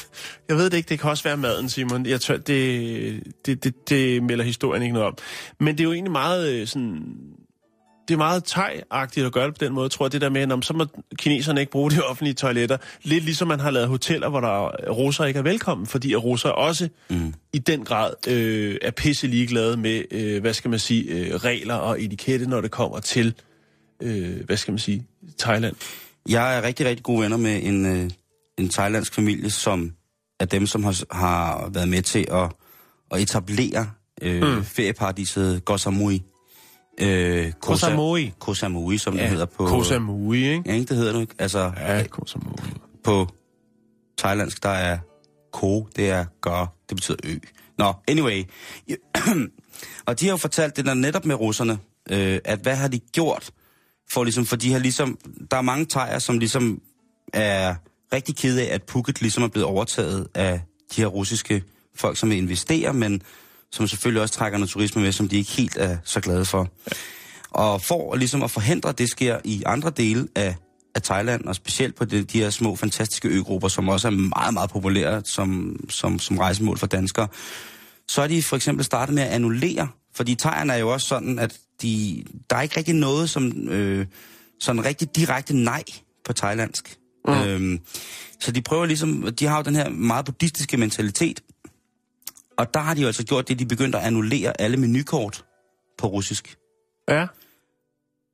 jeg 0.48 0.56
ved 0.56 0.70
det 0.70 0.76
ikke, 0.76 0.88
det 0.88 1.00
kan 1.00 1.10
også 1.10 1.24
være 1.24 1.36
maden, 1.36 1.68
Simon. 1.68 2.06
Jeg 2.06 2.20
tør, 2.20 2.36
det, 2.36 3.22
det, 3.46 3.64
det, 3.64 3.88
det 3.88 4.22
melder 4.22 4.44
historien 4.44 4.82
ikke 4.82 4.92
noget 4.92 5.08
om. 5.08 5.16
Men 5.60 5.78
det 5.78 5.80
er 5.80 5.84
jo 5.84 5.92
egentlig 5.92 6.12
meget 6.12 6.52
øh, 6.52 6.66
sådan... 6.66 7.02
Det 8.08 8.14
er 8.14 8.18
meget 8.18 8.56
thai-agtigt 8.56 9.26
at 9.26 9.32
gøre 9.32 9.46
det 9.46 9.58
på 9.58 9.64
den 9.64 9.72
måde, 9.72 9.88
tror 9.88 10.04
jeg, 10.04 10.12
det 10.12 10.20
der 10.20 10.28
med, 10.28 10.52
at 10.52 10.64
så 10.64 10.74
må 10.74 10.86
kineserne 11.16 11.60
ikke 11.60 11.72
bruge 11.72 11.90
de 11.90 12.02
offentlige 12.02 12.34
toiletter. 12.34 12.76
Lidt 13.02 13.24
ligesom 13.24 13.48
man 13.48 13.60
har 13.60 13.70
lavet 13.70 13.88
hoteller, 13.88 14.28
hvor 14.28 14.40
der 14.40 14.90
russer 14.90 15.24
ikke 15.24 15.38
er 15.38 15.42
velkommen, 15.42 15.86
fordi 15.86 16.12
at 16.12 16.24
russer 16.24 16.48
også 16.48 16.88
mm. 17.10 17.34
i 17.52 17.58
den 17.58 17.84
grad 17.84 18.28
øh, 18.28 18.76
er 18.82 18.90
pisse 18.90 19.26
ligeglade 19.26 19.76
med, 19.76 20.02
øh, 20.10 20.40
hvad 20.40 20.54
skal 20.54 20.70
man 20.70 20.78
sige, 20.78 21.04
øh, 21.04 21.34
regler 21.34 21.74
og 21.74 22.02
etikette, 22.02 22.46
når 22.46 22.60
det 22.60 22.70
kommer 22.70 23.00
til, 23.00 23.34
øh, 24.02 24.44
hvad 24.44 24.56
skal 24.56 24.72
man 24.72 24.78
sige, 24.78 25.06
Thailand. 25.38 25.76
Jeg 26.28 26.58
er 26.58 26.62
rigtig, 26.62 26.86
rigtig 26.86 27.04
gode 27.04 27.22
venner 27.22 27.36
med 27.36 27.62
en, 27.62 27.86
øh, 27.86 28.10
en 28.58 28.68
thailandsk 28.68 29.14
familie, 29.14 29.50
som 29.50 29.92
er 30.40 30.44
dem, 30.44 30.66
som 30.66 30.84
har, 30.84 31.04
har 31.10 31.68
været 31.72 31.88
med 31.88 32.02
til 32.02 32.26
at, 32.30 32.52
at 33.10 33.20
etablere 33.20 33.90
øh, 34.22 34.42
mm. 34.42 34.64
ferieparadiset 34.64 35.64
Koh 35.64 35.78
Samui. 35.78 36.22
Øh, 37.00 37.52
Koh 37.52 37.76
Samui. 37.76 38.32
Koh 38.38 38.56
Samui, 38.56 38.98
som 38.98 39.14
ja, 39.14 39.22
det 39.22 39.30
hedder 39.30 39.46
på... 39.46 39.66
Koh 39.66 39.84
Samui, 39.84 40.38
ikke? 40.38 40.62
Ja, 40.66 40.72
ikke? 40.74 40.88
Det 40.88 40.96
hedder 40.96 41.12
det 41.12 41.20
ikke. 41.20 41.34
Altså, 41.38 41.72
Ja, 41.76 42.06
Koh 42.06 42.26
Samui. 42.26 42.54
på 43.04 43.28
thailandsk, 44.18 44.62
der 44.62 44.68
er 44.68 44.98
ko, 45.52 45.88
det 45.96 46.10
er 46.10 46.24
gør, 46.40 46.74
det 46.88 46.96
betyder 46.96 47.16
ø. 47.24 47.34
Nå, 47.78 47.92
anyway. 48.08 48.44
og 50.06 50.20
de 50.20 50.24
har 50.26 50.32
jo 50.32 50.36
fortalt 50.36 50.76
det 50.76 50.86
der 50.86 50.94
netop 50.94 51.24
med 51.24 51.34
russerne, 51.34 51.78
øh, 52.10 52.38
at 52.44 52.58
hvad 52.58 52.76
har 52.76 52.88
de 52.88 52.98
gjort, 52.98 53.50
for 54.12 54.24
ligesom, 54.24 54.46
for 54.46 54.56
de 54.56 54.72
har 54.72 54.78
ligesom, 54.78 55.18
der 55.50 55.56
er 55.56 55.62
mange 55.62 55.84
tejer, 55.84 56.18
som 56.18 56.38
ligesom 56.38 56.80
er 57.32 57.74
rigtig 58.12 58.36
kede 58.36 58.62
af, 58.62 58.74
at 58.74 58.82
Phuket 58.82 59.20
ligesom 59.20 59.42
er 59.42 59.48
blevet 59.48 59.66
overtaget 59.66 60.28
af 60.34 60.60
de 60.96 61.00
her 61.00 61.06
russiske 61.06 61.62
folk, 61.94 62.16
som 62.16 62.30
vil 62.30 62.38
investere, 62.38 62.94
men 62.94 63.22
som 63.70 63.88
selvfølgelig 63.88 64.22
også 64.22 64.34
trækker 64.34 64.58
noget 64.58 64.70
turisme 64.70 65.02
med, 65.02 65.12
som 65.12 65.28
de 65.28 65.36
ikke 65.36 65.50
helt 65.50 65.76
er 65.76 65.96
så 66.04 66.20
glade 66.20 66.44
for. 66.44 66.68
Og 67.50 67.82
for 67.82 68.14
ligesom 68.14 68.42
at 68.42 68.50
forhindre, 68.50 68.88
at 68.88 68.98
det 68.98 69.10
sker 69.10 69.38
i 69.44 69.62
andre 69.66 69.90
dele 69.90 70.28
af, 70.34 70.56
af 70.94 71.02
Thailand, 71.02 71.44
og 71.44 71.54
specielt 71.54 71.94
på 71.94 72.04
de, 72.04 72.24
de 72.24 72.38
her 72.38 72.50
små, 72.50 72.76
fantastiske 72.76 73.28
øgrupper, 73.28 73.68
som 73.68 73.88
også 73.88 74.08
er 74.08 74.12
meget, 74.12 74.54
meget 74.54 74.70
populære 74.70 75.22
som, 75.24 75.76
som, 75.88 76.18
som 76.18 76.38
rejsemål 76.38 76.78
for 76.78 76.86
danskere, 76.86 77.28
så 78.08 78.22
er 78.22 78.26
de 78.26 78.42
for 78.42 78.56
eksempel 78.56 78.84
startet 78.84 79.14
med 79.14 79.22
at 79.22 79.28
annullere, 79.28 79.88
fordi 80.14 80.34
thaierne 80.34 80.72
er 80.72 80.76
jo 80.76 80.92
også 80.92 81.06
sådan, 81.06 81.38
at 81.38 81.58
de, 81.82 82.24
der 82.50 82.56
er 82.56 82.62
ikke 82.62 82.76
rigtig 82.76 82.94
noget 82.94 83.30
som 83.30 83.68
øh, 83.68 84.06
sådan 84.60 84.84
rigtig 84.84 85.16
direkte 85.16 85.56
nej 85.56 85.82
på 86.24 86.32
thailandsk. 86.32 86.98
Mm. 87.28 87.32
Øhm, 87.34 87.80
så 88.40 88.52
de 88.52 88.62
prøver 88.62 88.86
ligesom, 88.86 89.28
de 89.38 89.46
har 89.46 89.56
jo 89.56 89.62
den 89.62 89.74
her 89.74 89.88
meget 89.88 90.24
buddhistiske 90.24 90.76
mentalitet, 90.76 91.40
og 92.58 92.74
der 92.74 92.80
har 92.80 92.94
de 92.94 93.00
jo 93.00 93.06
altså 93.06 93.24
gjort 93.24 93.48
det, 93.48 93.58
de 93.58 93.66
begyndte 93.66 93.98
at 93.98 94.04
annullere 94.04 94.60
alle 94.60 94.76
menukort 94.76 95.44
på 95.98 96.06
russisk. 96.06 96.56
Ja. 97.08 97.26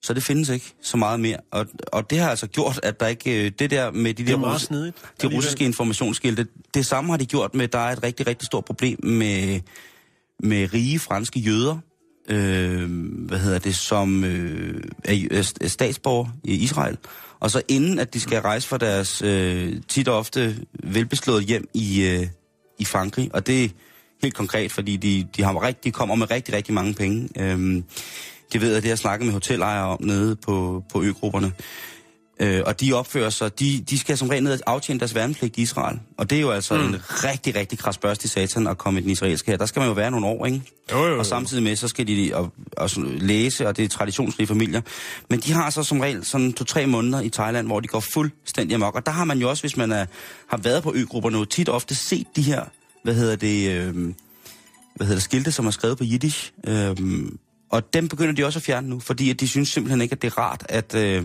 Så 0.03 0.15
det 0.15 0.23
findes 0.23 0.49
ikke 0.49 0.75
så 0.83 0.97
meget 0.97 1.21
mere. 1.21 1.37
Og, 1.51 1.67
og 1.93 2.11
det 2.11 2.19
har 2.19 2.31
altså 2.31 2.47
gjort, 2.47 2.81
at 2.83 3.01
der 3.01 3.07
ikke... 3.07 3.45
øh, 3.47 3.53
Det 3.59 3.71
der 3.71 3.91
med 3.91 4.15
de 4.15 4.25
Det 4.27 4.33
er 4.33 4.37
der 4.37 4.55
russi- 4.57 4.65
snedigt. 4.67 4.97
de 5.23 5.27
russiske 5.37 5.65
informationsskilte, 5.65 6.47
det 6.75 6.87
samme 6.87 7.11
har 7.13 7.17
de 7.17 7.27
gjort 7.27 7.55
med, 7.55 7.69
der 7.69 7.79
er 7.79 7.93
et 7.93 8.03
rigtig, 8.03 8.27
rigtig 8.27 8.47
stort 8.47 8.65
problem 8.65 8.99
med, 9.03 9.61
med 10.43 10.75
rige 10.75 10.99
franske 10.99 11.41
jøder, 11.41 11.79
øh, 12.29 12.91
hvad 13.27 13.39
hedder 13.39 13.59
det, 13.59 13.77
som 13.77 14.25
øh, 14.25 14.83
er, 15.05 15.53
er 15.61 15.69
statsborger 15.69 16.29
i 16.45 16.55
Israel. 16.55 16.97
Og 17.41 17.51
så 17.51 17.63
inden 17.69 17.99
at 17.99 18.15
de 18.15 18.21
skal 18.21 18.41
rejse 18.41 18.69
fra 18.69 18.79
deres 18.79 19.23
øh, 19.23 19.73
tit 19.89 20.09
og 20.09 20.19
ofte 20.19 20.57
velbeslåede 20.83 21.43
hjem 21.43 21.69
i, 21.75 22.03
øh, 22.07 22.27
i 22.79 22.85
Frankrig, 22.85 23.31
og 23.35 23.47
det 23.47 23.65
er 23.65 23.69
helt 24.23 24.35
konkret, 24.35 24.73
fordi 24.73 24.97
de, 24.97 25.27
de, 25.37 25.43
har 25.43 25.63
rigtig, 25.63 25.85
de 25.85 25.91
kommer 25.91 26.15
med 26.15 26.31
rigtig, 26.31 26.55
rigtig 26.55 26.75
mange 26.75 26.95
penge. 26.95 27.29
Øh, 27.37 27.83
det 28.53 28.61
ved 28.61 28.69
jeg, 28.73 28.77
det 28.77 28.85
har 28.85 28.91
jeg 28.91 28.99
snakket 28.99 29.27
med 29.27 29.33
hotelejere 29.33 29.87
om 29.87 30.03
nede 30.03 30.37
på, 30.37 30.85
på 30.93 31.03
øgrupperne. 31.03 31.53
Øh, 32.41 32.63
og 32.67 32.81
de 32.81 32.93
opfører 32.93 33.31
sig, 33.31 33.61
de, 33.61 33.85
de 33.91 33.99
skal 33.99 34.19
som 34.19 34.29
regel 34.29 34.43
ned 34.43 34.53
og 34.53 34.73
aftjene 34.73 35.01
deres 35.01 35.15
værnepligt 35.15 35.59
i 35.59 35.63
Israel. 35.63 35.99
Og 36.17 36.31
det 36.31 36.37
er 36.37 36.43
jo 36.43 36.51
altså 36.51 36.75
mm. 36.75 36.81
en 36.81 36.97
rigtig, 37.09 37.55
rigtig 37.55 37.79
krasbørst 37.79 38.25
i 38.25 38.29
satan 38.29 38.67
at 38.67 38.79
komme 38.79 39.01
i 39.01 39.03
den 39.03 39.11
israelske 39.11 39.51
her. 39.51 39.59
Der 39.59 39.67
skal 39.67 39.81
man 39.81 39.89
jo 39.89 39.95
være 39.95 40.11
nogle 40.11 40.27
år, 40.27 40.47
ikke? 40.47 40.63
Jo, 40.93 40.99
jo, 40.99 41.13
jo. 41.13 41.19
Og 41.19 41.27
samtidig 41.27 41.63
med, 41.63 41.77
så 41.77 41.89
skal 41.89 42.07
de 42.07 42.31
og, 42.35 42.53
og 42.77 42.91
læse, 43.05 43.69
og 43.69 43.77
det 43.77 43.85
er 43.85 43.89
traditionsrige 43.89 44.47
familier. 44.47 44.81
Men 45.31 45.41
de 45.41 45.53
har 45.53 45.71
så 45.71 45.83
som 45.83 46.01
regel 46.01 46.25
sådan 46.25 46.53
to-tre 46.53 46.87
måneder 46.87 47.21
i 47.21 47.29
Thailand, 47.29 47.67
hvor 47.67 47.81
de 47.81 47.89
går 47.89 48.01
fuldstændig 48.01 48.75
amok. 48.75 48.95
Og 48.95 49.07
der 49.07 49.13
har 49.13 49.25
man 49.25 49.39
jo 49.39 49.49
også, 49.49 49.63
hvis 49.63 49.77
man 49.77 49.93
er, 49.93 50.07
har 50.49 50.57
været 50.57 50.83
på 50.83 50.93
øgrupperne, 50.95 51.39
jo 51.39 51.45
tit 51.45 51.69
ofte 51.69 51.95
set 51.95 52.27
de 52.37 52.43
her, 52.43 52.65
hvad 53.05 53.15
hedder 53.15 53.37
det, 53.37 53.71
øh, 53.71 53.95
hvad 54.95 55.07
hedder 55.07 55.15
det, 55.15 55.23
skilte, 55.23 55.53
som 55.53 55.67
er 55.67 55.71
skrevet 55.71 55.99
på 55.99 56.05
jiddisch. 56.05 56.53
Øh, 56.67 56.97
og 57.71 57.95
dem 57.95 58.09
begynder 58.09 58.33
de 58.33 58.45
også 58.45 58.59
at 58.59 58.63
fjerne 58.63 58.89
nu, 58.89 59.01
fordi 59.01 59.31
at 59.31 59.41
de 59.41 59.49
synes 59.49 59.69
simpelthen 59.69 60.01
ikke, 60.01 60.13
at 60.13 60.23
det 60.23 60.33
er 60.33 60.39
rart, 60.39 60.67
at, 60.69 60.95
øh, 60.95 61.23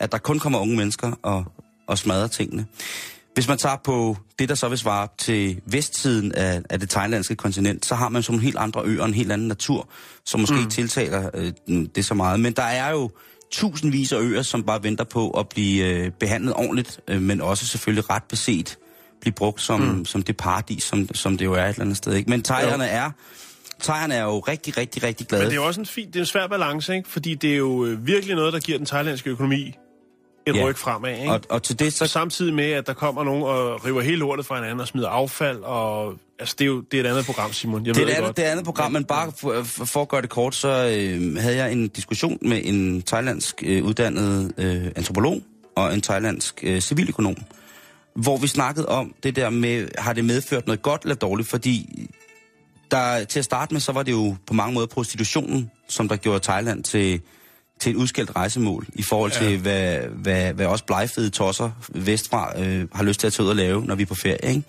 at 0.00 0.12
der 0.12 0.18
kun 0.18 0.38
kommer 0.38 0.58
unge 0.58 0.76
mennesker 0.76 1.12
og, 1.22 1.44
og 1.86 1.98
smadrer 1.98 2.26
tingene. 2.26 2.66
Hvis 3.34 3.48
man 3.48 3.58
tager 3.58 3.76
på 3.84 4.16
det, 4.38 4.48
der 4.48 4.54
så 4.54 4.68
vil 4.68 4.78
svare 4.78 5.08
til 5.18 5.60
vestsiden 5.66 6.32
af, 6.32 6.62
af 6.70 6.80
det 6.80 6.90
thailandske 6.90 7.36
kontinent, 7.36 7.86
så 7.86 7.94
har 7.94 8.08
man 8.08 8.22
sådan 8.22 8.40
helt 8.40 8.56
andre 8.56 8.82
øer 8.84 9.04
en 9.04 9.14
helt 9.14 9.32
anden 9.32 9.48
natur, 9.48 9.88
som 10.24 10.40
måske 10.40 10.54
mm. 10.54 10.60
ikke 10.60 10.70
tiltaler 10.70 11.30
øh, 11.34 11.52
det 11.94 12.04
så 12.04 12.14
meget. 12.14 12.40
Men 12.40 12.52
der 12.52 12.62
er 12.62 12.90
jo 12.90 13.10
tusindvis 13.52 14.12
af 14.12 14.20
øer, 14.20 14.42
som 14.42 14.62
bare 14.62 14.82
venter 14.82 15.04
på 15.04 15.30
at 15.30 15.48
blive 15.48 15.84
øh, 15.84 16.10
behandlet 16.20 16.54
ordentligt, 16.54 17.00
øh, 17.08 17.22
men 17.22 17.40
også 17.40 17.66
selvfølgelig 17.66 18.10
ret 18.10 18.24
beset 18.28 18.78
blive 19.20 19.32
brugt 19.32 19.60
som, 19.60 19.80
mm. 19.80 20.04
som 20.04 20.22
det 20.22 20.36
paradis, 20.36 20.82
som, 20.82 21.14
som 21.14 21.38
det 21.38 21.44
jo 21.44 21.52
er 21.52 21.64
et 21.64 21.68
eller 21.68 21.80
andet 21.80 21.96
sted. 21.96 22.14
Ikke? 22.14 22.30
Men 22.30 22.42
thaierne 22.42 22.86
er, 22.86 23.10
thaierne 23.82 24.14
er 24.14 24.22
jo 24.22 24.38
rigtig, 24.38 24.76
rigtig, 24.76 25.02
rigtig 25.02 25.26
glade. 25.26 25.42
Men 25.42 25.50
det 25.50 25.56
er 25.56 25.60
jo 25.62 25.66
også 25.66 25.80
en 25.80 25.86
fin, 25.86 26.06
det 26.06 26.16
er 26.16 26.20
en 26.20 26.26
svær 26.26 26.46
balance, 26.46 26.96
ikke? 26.96 27.08
Fordi 27.08 27.34
det 27.34 27.52
er 27.52 27.56
jo 27.56 27.84
øh, 27.84 28.06
virkelig 28.06 28.36
noget, 28.36 28.52
der 28.52 28.60
giver 28.60 28.78
den 28.78 28.86
thailandske 28.86 29.30
økonomi 29.30 29.74
et 30.46 30.56
Ja. 30.56 30.64
ryg 30.64 30.76
fremad, 30.78 31.18
ikke? 31.18 31.30
og, 31.32 31.40
og 31.50 31.62
til 31.62 31.78
det 31.78 31.92
Så 31.92 32.06
samtidig 32.06 32.54
med, 32.54 32.70
at 32.70 32.86
der 32.86 32.92
kommer 32.92 33.24
nogen 33.24 33.42
og 33.42 33.84
river 33.86 34.02
hele 34.02 34.16
lortet 34.16 34.46
fra 34.46 34.54
hinanden 34.54 34.80
og 34.80 34.88
smider 34.88 35.08
affald, 35.08 35.58
og 35.58 36.14
altså, 36.38 36.54
det 36.58 36.64
er 36.64 36.68
jo 36.68 36.80
det 36.80 37.00
er 37.00 37.04
et 37.04 37.08
andet 37.08 37.26
program, 37.26 37.52
Simon. 37.52 37.86
Jeg 37.86 37.94
Det 37.94 38.00
er 38.00 38.04
ved 38.04 38.12
et 38.12 38.16
andet, 38.16 38.26
godt. 38.28 38.36
det 38.36 38.44
er 38.44 38.48
et 38.48 38.50
andet 38.52 38.64
program, 38.64 38.92
men 38.92 39.04
bare 39.04 39.32
for, 39.38 39.62
for 39.62 40.02
at 40.02 40.08
gøre 40.08 40.22
det 40.22 40.30
kort, 40.30 40.54
så 40.54 40.68
øh, 40.98 41.36
havde 41.36 41.56
jeg 41.56 41.72
en 41.72 41.88
diskussion 41.88 42.38
med 42.42 42.60
en 42.64 43.02
thailandsk 43.02 43.62
øh, 43.66 43.84
uddannet 43.84 44.52
øh, 44.58 44.86
antropolog 44.96 45.42
og 45.76 45.94
en 45.94 46.00
thailandsk 46.02 46.60
øh, 46.62 46.80
civiløkonom, 46.80 47.36
hvor 48.14 48.36
vi 48.36 48.46
snakkede 48.46 48.88
om 48.88 49.14
det 49.22 49.36
der 49.36 49.50
med, 49.50 49.88
har 49.98 50.12
det 50.12 50.24
medført 50.24 50.66
noget 50.66 50.82
godt 50.82 51.02
eller 51.02 51.14
dårligt, 51.14 51.48
fordi 51.48 52.06
der, 52.90 53.24
til 53.24 53.38
at 53.38 53.44
starte 53.44 53.74
med, 53.74 53.80
så 53.80 53.92
var 53.92 54.02
det 54.02 54.12
jo 54.12 54.36
på 54.46 54.54
mange 54.54 54.74
måder 54.74 54.86
prostitutionen, 54.86 55.70
som 55.88 56.08
der 56.08 56.16
gjorde 56.16 56.40
Thailand 56.40 56.84
til, 56.84 57.20
til 57.80 57.90
et 57.90 57.96
udskældt 57.96 58.36
rejsemål, 58.36 58.86
i 58.94 59.02
forhold 59.02 59.30
til, 59.30 59.50
ja. 59.50 59.56
hvad, 59.56 59.98
hvad, 59.98 60.52
hvad 60.52 60.66
også 60.66 60.84
blegfede 60.84 61.30
tosser 61.30 61.70
vestfra 61.88 62.60
øh, 62.60 62.88
har 62.92 63.02
lyst 63.04 63.20
til 63.20 63.26
at 63.26 63.32
tage 63.32 63.44
ud 63.44 63.50
og 63.50 63.56
lave, 63.56 63.84
når 63.84 63.94
vi 63.94 64.02
er 64.02 64.06
på 64.06 64.14
ferie. 64.14 64.48
Ikke? 64.48 64.62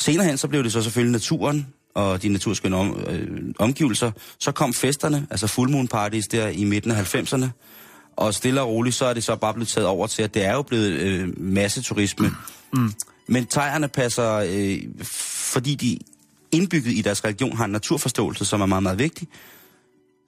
Senere 0.00 0.26
hen, 0.26 0.38
så 0.38 0.48
blev 0.48 0.64
det 0.64 0.72
så 0.72 0.82
selvfølgelig 0.82 1.12
naturen 1.12 1.66
og 1.94 2.22
de 2.22 2.28
naturskønne 2.28 2.76
om, 2.76 3.04
øh, 3.08 3.54
omgivelser. 3.58 4.10
Så 4.38 4.52
kom 4.52 4.74
festerne, 4.74 5.26
altså 5.30 5.46
full 5.46 5.70
moon 5.70 5.88
parties 5.88 6.26
der 6.26 6.48
i 6.48 6.64
midten 6.64 6.90
af 6.90 7.14
90'erne. 7.14 7.46
Og 8.16 8.34
stille 8.34 8.60
og 8.60 8.68
roligt, 8.68 8.96
så 8.96 9.04
er 9.04 9.14
det 9.14 9.24
så 9.24 9.36
bare 9.36 9.54
blevet 9.54 9.68
taget 9.68 9.88
over 9.88 10.06
til, 10.06 10.22
at 10.22 10.34
det 10.34 10.44
er 10.44 10.52
jo 10.52 10.62
blevet 10.62 10.90
øh, 10.90 11.40
masseturisme. 11.40 12.30
Mm. 12.72 12.92
Men 13.26 13.46
thaierne 13.46 13.88
passer, 13.88 14.32
øh, 14.34 14.78
fordi 15.52 15.74
de 15.74 15.98
indbygget 16.52 16.92
i 16.92 17.00
deres 17.00 17.24
religion 17.24 17.56
har 17.56 17.64
en 17.64 17.70
naturforståelse, 17.70 18.44
som 18.44 18.60
er 18.60 18.66
meget, 18.66 18.82
meget 18.82 18.98
vigtig, 18.98 19.28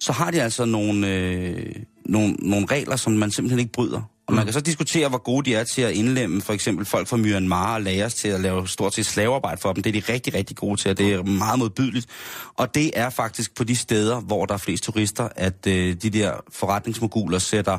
så 0.00 0.12
har 0.12 0.30
de 0.30 0.42
altså 0.42 0.64
nogle, 0.64 1.08
øh, 1.08 1.76
nogle, 2.06 2.32
nogle 2.32 2.66
regler, 2.66 2.96
som 2.96 3.12
man 3.12 3.30
simpelthen 3.30 3.58
ikke 3.58 3.72
bryder. 3.72 4.02
Og 4.26 4.34
man 4.34 4.44
kan 4.44 4.52
så 4.52 4.60
diskutere, 4.60 5.08
hvor 5.08 5.18
gode 5.18 5.50
de 5.50 5.54
er 5.54 5.64
til 5.64 5.82
at 5.82 5.92
indlemme 5.92 6.42
for 6.42 6.52
eksempel 6.52 6.86
folk 6.86 7.08
fra 7.08 7.16
Myanmar 7.16 7.74
og 7.74 7.82
læres 7.82 8.14
til 8.14 8.28
at 8.28 8.40
lave 8.40 8.68
stort 8.68 8.94
set 8.94 9.06
slavearbejde 9.06 9.60
for 9.60 9.72
dem. 9.72 9.82
Det 9.82 9.96
er 9.96 10.00
de 10.00 10.12
rigtig, 10.12 10.34
rigtig 10.34 10.56
gode 10.56 10.80
til, 10.80 10.90
og 10.90 10.98
det 10.98 11.12
er 11.12 11.22
meget 11.22 11.58
modbydeligt. 11.58 12.06
Og 12.54 12.74
det 12.74 12.90
er 12.94 13.10
faktisk 13.10 13.54
på 13.54 13.64
de 13.64 13.76
steder, 13.76 14.20
hvor 14.20 14.46
der 14.46 14.54
er 14.54 14.58
flest 14.58 14.84
turister, 14.84 15.28
at 15.36 15.66
øh, 15.66 15.94
de 16.02 16.10
der 16.10 16.32
forretningsmoguler 16.52 17.38
sætter 17.38 17.78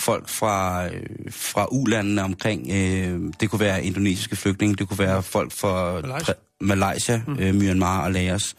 folk 0.00 0.28
fra, 0.28 0.86
øh, 0.86 1.02
fra 1.30 1.66
ulandene 1.70 2.22
omkring. 2.22 2.70
Øh, 2.70 3.20
det 3.40 3.50
kunne 3.50 3.60
være 3.60 3.84
indonesiske 3.84 4.36
flygtninge, 4.36 4.76
det 4.76 4.88
kunne 4.88 4.98
være 4.98 5.22
folk 5.22 5.52
fra 5.52 6.00
Malaysia. 6.00 6.34
Malaysia, 6.60 7.22
mm. 7.26 7.36
øh, 7.38 7.54
Myanmar 7.54 8.04
og 8.04 8.12
Laos, 8.12 8.54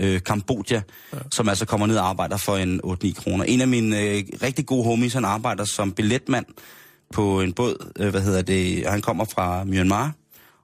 øh, 0.00 0.22
Kambodja, 0.22 0.82
ja. 1.12 1.18
som 1.30 1.48
altså 1.48 1.66
kommer 1.66 1.86
ned 1.86 1.96
og 1.96 2.08
arbejder 2.08 2.36
for 2.36 2.56
en 2.56 2.80
8-9 2.84 3.12
kroner. 3.12 3.44
En 3.44 3.60
af 3.60 3.68
mine 3.68 4.00
øh, 4.00 4.24
rigtig 4.42 4.66
gode 4.66 4.84
homies, 4.84 5.12
han 5.12 5.24
arbejder 5.24 5.64
som 5.64 5.92
billetmand 5.92 6.46
på 7.12 7.40
en 7.40 7.52
båd, 7.52 7.92
øh, 7.98 8.10
hvad 8.10 8.20
hedder 8.20 8.42
det, 8.42 8.86
og 8.86 8.92
han 8.92 9.02
kommer 9.02 9.24
fra 9.24 9.64
Myanmar, 9.64 10.12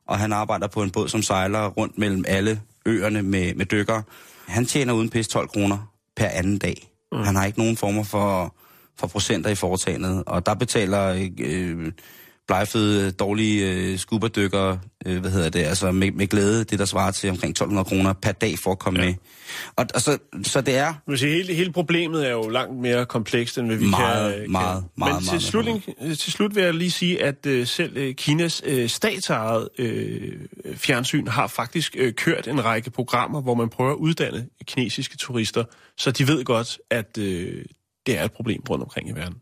og 0.07 0.19
han 0.19 0.33
arbejder 0.33 0.67
på 0.67 0.83
en 0.83 0.91
båd, 0.91 1.09
som 1.09 1.23
sejler 1.23 1.67
rundt 1.67 1.99
mellem 1.99 2.25
alle 2.29 2.61
øerne 2.87 3.23
med, 3.23 3.55
med 3.55 3.67
dykkere. 3.67 4.03
Han 4.47 4.67
tjener 4.67 4.93
uden 4.93 5.09
pis 5.09 5.29
12 5.29 5.49
kroner 5.49 5.93
per 6.17 6.27
anden 6.27 6.59
dag. 6.59 6.89
Mm. 7.13 7.19
Han 7.19 7.37
har 7.37 7.47
ikke 7.47 7.59
nogen 7.59 7.77
former 7.77 8.05
for, 8.05 8.55
for 8.99 9.07
procenter 9.07 9.51
i 9.51 9.55
foretagendet, 9.55 10.23
og 10.27 10.47
der 10.47 10.55
betaler 10.55 11.29
øh, 11.39 11.93
blegføde, 12.47 13.11
dårlige 13.11 13.73
øh, 13.73 13.99
scuba-dykkere, 13.99 14.79
øh, 15.07 15.21
hvad 15.21 15.31
hedder 15.31 15.49
det, 15.49 15.63
altså 15.63 15.93
med, 15.93 16.11
med 16.11 16.27
glæde, 16.27 16.65
det 16.65 16.79
der 16.79 16.85
svarer 16.85 17.11
til 17.11 17.31
omkring 17.31 17.51
1200 17.51 17.85
kroner 17.85 18.13
per 18.13 18.33
dag 18.33 18.59
for 18.59 18.73
at 18.73 18.79
komme 18.79 19.01
ja. 19.01 19.07
med. 19.07 19.15
Og, 19.77 19.87
og 19.95 20.01
så, 20.01 20.19
så 20.43 20.61
det 20.61 20.77
er 20.77 20.95
Man 21.09 21.19
sige, 21.19 21.33
hele, 21.33 21.55
hele 21.55 21.73
problemet 21.73 22.27
er 22.27 22.31
jo 22.31 22.49
langt 22.49 22.81
mere 22.81 23.07
komplekst, 23.07 23.59
end 23.59 23.67
hvad 23.67 23.77
vi 23.77 23.87
Meget, 23.87 24.33
kan... 24.33 24.41
kan. 24.43 24.53
meget, 24.53 24.85
meget, 24.97 25.15
Men 25.15 25.23
til, 25.23 25.33
meget 25.33 25.43
slutning, 25.43 25.85
til 26.01 26.33
slut 26.33 26.55
vil 26.55 26.65
jeg 26.65 26.75
lige 26.75 26.91
sige, 26.91 27.23
at 27.23 27.47
øh, 27.47 27.67
selv 27.67 27.97
øh, 27.97 28.15
Kinas 28.15 28.63
øh, 28.67 28.89
statsejede 28.89 29.69
øh, 29.79 30.33
fjernsyn 30.75 31.27
har 31.27 31.47
faktisk 31.47 31.97
øh, 31.99 32.13
kørt 32.13 32.49
en 32.49 32.65
række 32.65 32.91
programmer, 32.91 33.41
hvor 33.43 33.55
man 33.55 33.69
prøver 33.69 33.93
at 33.93 33.97
uddanne 33.97 34.47
kinesiske 34.67 35.17
turister, 35.17 35.65
så 35.99 36.11
de 36.11 36.29
ved 36.29 36.45
godt, 36.45 36.79
at 36.91 37.19
øh, 37.19 37.65
det 38.07 38.19
er 38.19 38.25
et 38.25 38.33
problem 38.33 38.63
rundt 38.71 38.83
omkring 38.83 39.09
i 39.09 39.13
verden. 39.13 39.37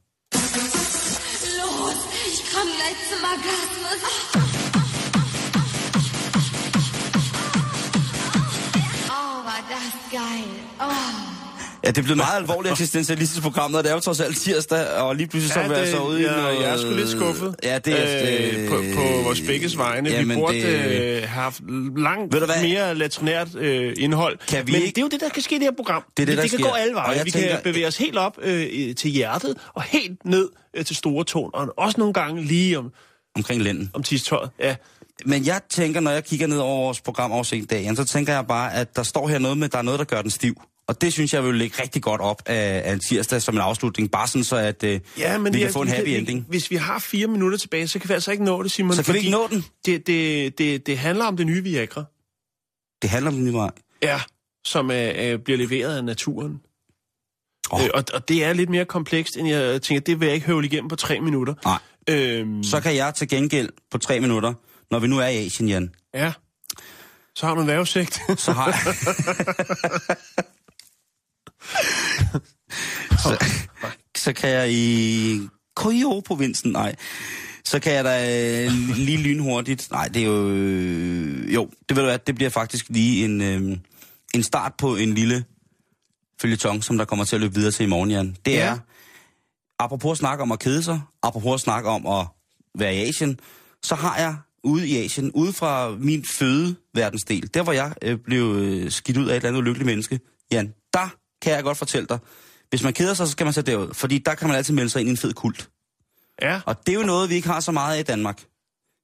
Ja, 11.84 11.88
det 11.90 11.98
er 11.98 12.02
blevet 12.02 12.16
meget 12.16 12.36
alvorligt 12.40 12.72
eksistentialistisk 12.72 13.42
program, 13.42 13.74
og 13.74 13.84
det 13.84 13.90
er 13.90 13.94
jo 13.94 14.00
trods 14.00 14.20
alt 14.20 14.36
tirsdag, 14.36 14.88
og 14.90 15.16
lige 15.16 15.26
pludselig 15.26 15.52
så 15.54 15.60
Ja, 15.60 15.68
jeg 15.70 15.76
det- 15.80 15.88
så 15.88 15.98
ude 16.02 16.20
i 16.22 16.24
jeg- 16.26 16.36
noget... 16.36 16.60
jeg 16.60 16.70
er 16.72 16.76
sgu 16.76 16.90
lidt 16.90 17.08
skuffet. 17.08 17.56
Ja, 17.62 17.78
det 17.78 17.94
er... 18.00 18.62
øh, 18.62 18.68
på, 18.68 18.74
på 18.94 19.22
vores 19.22 19.40
begges 19.40 19.78
vegne. 19.78 20.08
vi 20.10 20.14
Jamen, 20.14 20.38
burde 20.38 20.54
det- 20.56 20.64
øh, 20.64 21.16
have 21.16 21.26
haft 21.26 21.60
langt 21.96 22.34
mere 22.62 22.94
latrinært 22.94 23.54
øh, 23.54 23.94
indhold. 23.98 24.38
Kan 24.48 24.66
vi 24.66 24.72
Men 24.72 24.82
ikke- 24.82 24.94
det 24.94 24.98
er 24.98 25.02
jo 25.02 25.08
det, 25.08 25.20
der 25.20 25.28
kan 25.28 25.42
ske 25.42 25.54
i 25.54 25.58
det 25.58 25.64
her 25.66 25.72
program. 25.76 26.02
Det 26.16 26.22
er 26.22 26.26
det, 26.26 26.36
der 26.36 26.42
det 26.42 26.50
kan 26.50 26.58
sker. 26.58 26.68
gå 26.68 26.74
alle 26.74 26.94
veje. 26.94 27.24
Vi 27.24 27.30
tænker- 27.30 27.50
kan 27.50 27.60
bevæge 27.64 27.86
os 27.86 27.96
helt 27.96 28.16
op 28.18 28.38
øh, 28.42 28.94
til 28.94 29.10
hjertet, 29.10 29.54
og 29.74 29.82
helt 29.82 30.24
ned 30.24 30.48
øh, 30.76 30.84
til 30.84 30.96
store 30.96 31.24
tåen, 31.24 31.50
og 31.54 31.74
også 31.76 31.94
nogle 31.98 32.12
gange 32.14 32.42
lige 32.44 32.78
om, 32.78 32.90
Omkring 33.36 33.62
lænden. 33.62 33.90
om 33.94 34.02
tistøjet. 34.02 34.50
Ja. 34.60 34.76
Men 35.26 35.46
jeg 35.46 35.60
tænker, 35.70 36.00
når 36.00 36.10
jeg 36.10 36.24
kigger 36.24 36.46
ned 36.46 36.58
over 36.58 36.82
vores 36.84 37.00
programoversigt 37.00 37.62
i 37.62 37.66
dag, 37.66 37.82
Jan, 37.82 37.96
så 37.96 38.04
tænker 38.04 38.32
jeg 38.32 38.46
bare, 38.46 38.74
at 38.74 38.96
der 38.96 39.02
står 39.02 39.28
her 39.28 39.38
noget 39.38 39.58
med, 39.58 39.64
at 39.64 39.72
der 39.72 39.78
er 39.78 39.82
noget, 39.82 39.98
der 39.98 40.04
gør 40.04 40.22
den 40.22 40.30
stiv. 40.30 40.54
Og 40.86 41.00
det 41.00 41.12
synes 41.12 41.34
jeg 41.34 41.44
vil 41.44 41.54
lægge 41.54 41.82
rigtig 41.82 42.02
godt 42.02 42.20
op 42.20 42.42
af, 42.46 42.82
af 42.84 42.92
en 42.92 43.00
tirsdag 43.00 43.42
som 43.42 43.54
en 43.54 43.60
afslutning, 43.60 44.10
bare 44.10 44.28
sådan 44.28 44.44
så, 44.44 44.56
at 44.56 44.82
øh, 44.84 45.00
Ja, 45.18 45.38
men 45.38 45.52
vi 45.54 45.58
jeg- 45.58 45.66
kan 45.66 45.72
få 45.72 45.82
en 45.82 45.88
happy 45.88 46.08
ending. 46.08 46.46
Hvis 46.48 46.70
vi 46.70 46.76
har 46.76 46.98
fire 46.98 47.26
minutter 47.26 47.58
tilbage, 47.58 47.88
så 47.88 47.98
kan 47.98 48.08
vi 48.08 48.14
altså 48.14 48.32
ikke 48.32 48.44
nå 48.44 48.62
det, 48.62 48.70
Simon. 48.72 48.94
Så 48.96 49.02
kan 49.02 49.14
vi 49.14 49.18
ikke 49.18 49.30
nå 49.30 49.48
den? 49.50 49.64
Det, 49.86 50.06
det, 50.06 50.58
det, 50.58 50.86
det 50.86 50.98
handler 50.98 51.24
om 51.24 51.36
det 51.36 51.46
nye 51.46 51.62
Viagra. 51.62 52.04
Det 53.02 53.10
handler 53.10 53.30
om 53.30 53.36
den 53.36 53.44
nye. 53.44 53.58
Ja, 54.02 54.20
som 54.64 54.90
øh, 54.90 55.14
øh, 55.32 55.38
bliver 55.38 55.58
leveret 55.58 55.96
af 55.96 56.04
naturen. 56.04 56.60
Oh. 57.70 57.84
Øh, 57.84 57.90
og, 57.94 58.04
og 58.14 58.28
det 58.28 58.44
er 58.44 58.52
lidt 58.52 58.70
mere 58.70 58.84
komplekst, 58.84 59.36
end 59.36 59.48
jeg 59.48 59.82
tænker, 59.82 60.00
det 60.00 60.20
vil 60.20 60.26
jeg 60.26 60.34
ikke 60.34 60.46
høvle 60.46 60.66
igennem 60.66 60.88
på 60.88 60.96
tre 60.96 61.20
minutter. 61.20 61.54
Nej. 61.64 61.78
Øhm, 62.08 62.62
Så 62.62 62.80
kan 62.80 62.94
jeg 62.96 63.14
til 63.14 63.28
gengæld 63.28 63.68
på 63.90 63.98
tre 63.98 64.20
minutter, 64.20 64.54
når 64.90 64.98
vi 64.98 65.06
nu 65.06 65.18
er 65.18 65.26
i 65.26 65.46
Asien, 65.46 65.68
Jan, 65.68 65.90
Ja. 66.14 66.32
Så 67.36 67.46
har 67.46 67.54
du 67.54 67.60
en 67.60 67.66
værvesigt. 67.66 68.20
så 68.40 68.52
har 68.52 68.66
jeg... 68.66 68.76
så, 73.10 73.38
så 74.16 74.32
kan 74.32 74.50
jeg 74.50 74.72
i 74.72 75.40
Koyo-provinsen, 75.76 76.72
nej, 76.72 76.94
så 77.64 77.78
kan 77.80 77.92
jeg 77.92 78.04
da 78.04 78.64
øh, 78.64 78.70
lige 78.96 79.18
lynhurtigt, 79.18 79.90
nej, 79.90 80.08
det 80.08 80.22
er 80.22 80.26
jo, 80.26 80.48
øh, 80.48 81.54
jo, 81.54 81.70
det 81.88 81.96
ved 81.96 82.02
du 82.02 82.08
hvad, 82.08 82.18
det 82.18 82.34
bliver 82.34 82.50
faktisk 82.50 82.86
lige 82.88 83.24
en, 83.24 83.40
øh, 83.40 83.78
en 84.34 84.42
start 84.42 84.72
på 84.78 84.96
en 84.96 85.14
lille 85.14 85.44
følgetong, 86.40 86.84
som 86.84 86.98
der 86.98 87.04
kommer 87.04 87.24
til 87.24 87.36
at 87.36 87.40
løbe 87.40 87.54
videre 87.54 87.72
til 87.72 87.84
i 87.84 87.88
morgen, 87.88 88.10
Jan. 88.10 88.36
Det 88.44 88.52
Ja. 88.52 88.66
er, 88.66 88.78
apropos 89.78 90.10
at 90.10 90.18
snakke 90.18 90.42
om 90.42 90.52
at 90.52 90.58
kede 90.58 90.82
sig, 90.82 91.00
apropos 91.22 91.54
at 91.54 91.60
snakke 91.60 91.88
om 91.88 92.06
at 92.06 92.26
være 92.78 92.94
i 92.96 93.08
Asien, 93.08 93.38
så 93.82 93.94
har 93.94 94.16
jeg 94.18 94.36
ude 94.64 94.88
i 94.88 94.96
Asien, 95.04 95.30
ude 95.32 95.52
fra 95.52 95.90
min 95.90 96.24
fødeverdensdel, 96.24 97.50
der 97.54 97.62
hvor 97.62 97.72
jeg 97.72 97.94
øh, 98.02 98.18
blev 98.24 98.42
øh, 98.44 98.90
skidt 98.90 99.16
ud 99.16 99.26
af 99.26 99.30
et 99.32 99.36
eller 99.36 99.48
andet 99.48 99.60
ulykkeligt 99.60 99.86
menneske, 99.86 100.20
Jan, 100.52 100.74
der 100.92 101.14
kan 101.44 101.52
jeg 101.52 101.62
godt 101.62 101.78
fortælle 101.78 102.06
dig, 102.08 102.18
hvis 102.70 102.82
man 102.82 102.92
keder 102.92 103.14
sig, 103.14 103.26
så 103.26 103.32
skal 103.32 103.44
man 103.46 103.52
tage 103.54 103.66
derud, 103.66 103.94
fordi 103.94 104.18
der 104.18 104.34
kan 104.34 104.48
man 104.48 104.56
altid 104.56 104.74
melde 104.74 104.90
sig 104.90 105.00
ind 105.00 105.08
i 105.08 105.10
en 105.10 105.16
fed 105.16 105.32
kult. 105.32 105.68
ja. 106.42 106.60
Og 106.66 106.86
det 106.86 106.94
er 106.94 106.96
jo 107.00 107.06
noget, 107.06 107.30
vi 107.30 107.34
ikke 107.34 107.48
har 107.48 107.60
så 107.60 107.72
meget 107.72 107.96
af 107.96 108.00
i 108.00 108.02
Danmark. 108.02 108.42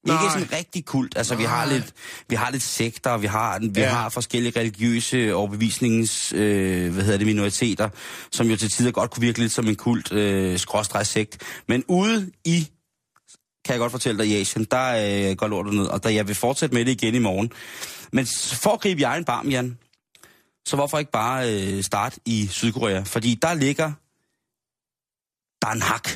Nej. 0.07 0.15
Nej. 0.17 0.25
Ikke 0.25 0.33
sådan 0.33 0.59
rigtig 0.59 0.85
kult. 0.85 1.17
Altså, 1.17 1.35
vi 1.35 1.45
har 1.45 1.65
Nej. 1.67 1.75
lidt, 1.75 1.93
vi 2.29 2.35
har 2.37 2.51
lidt 2.51 2.63
sekter, 2.63 3.17
vi 3.17 3.27
har, 3.27 3.59
vi 3.63 3.81
Ja. 3.81 3.89
har 3.89 4.09
forskellige 4.09 4.59
religiøse 4.61 5.35
overbevisnings, 5.35 6.33
øh, 6.33 6.93
hvad 6.93 7.05
hedder 7.05 7.19
det, 7.19 7.27
minoriteter, 7.27 7.89
som 8.33 8.47
jo 8.51 8.57
til 8.57 8.71
tider 8.71 8.91
godt 8.91 9.11
kunne 9.11 9.21
virke 9.21 9.39
lidt 9.39 9.53
som 9.53 9.69
en 9.69 9.77
kult, 9.77 10.13
øh, 10.13 10.59
sekt. 11.03 11.39
Men 11.69 11.85
ude 11.89 12.31
i, 12.45 12.69
kan 13.65 13.73
jeg 13.73 13.79
godt 13.79 13.93
fortælle 13.93 14.19
dig, 14.19 14.27
i 14.31 14.41
Asien, 14.41 14.65
der 14.65 15.31
øh, 15.31 15.37
går 15.37 15.49
lortet 15.49 15.75
ned, 15.75 15.87
og 15.87 16.03
der, 16.03 16.11
jeg 16.11 16.29
vil 16.29 16.35
fortsætte 16.35 16.75
med 16.75 16.85
det 16.85 17.03
igen 17.03 17.15
i 17.15 17.19
morgen. 17.19 17.53
Men 18.13 18.27
for 18.63 18.71
at 18.71 18.81
gribe 18.81 19.01
jer 19.01 19.13
en 19.13 19.25
barm, 19.25 19.49
Jan, 19.49 19.79
så 20.71 20.77
hvorfor 20.77 20.99
ikke 20.99 21.11
bare 21.11 21.55
øh, 21.55 21.83
starte 21.83 22.21
i 22.25 22.47
Sydkorea? 22.47 23.01
Fordi 23.01 23.35
der 23.35 23.55
ligger 23.55 23.93
Danhak, 25.67 26.09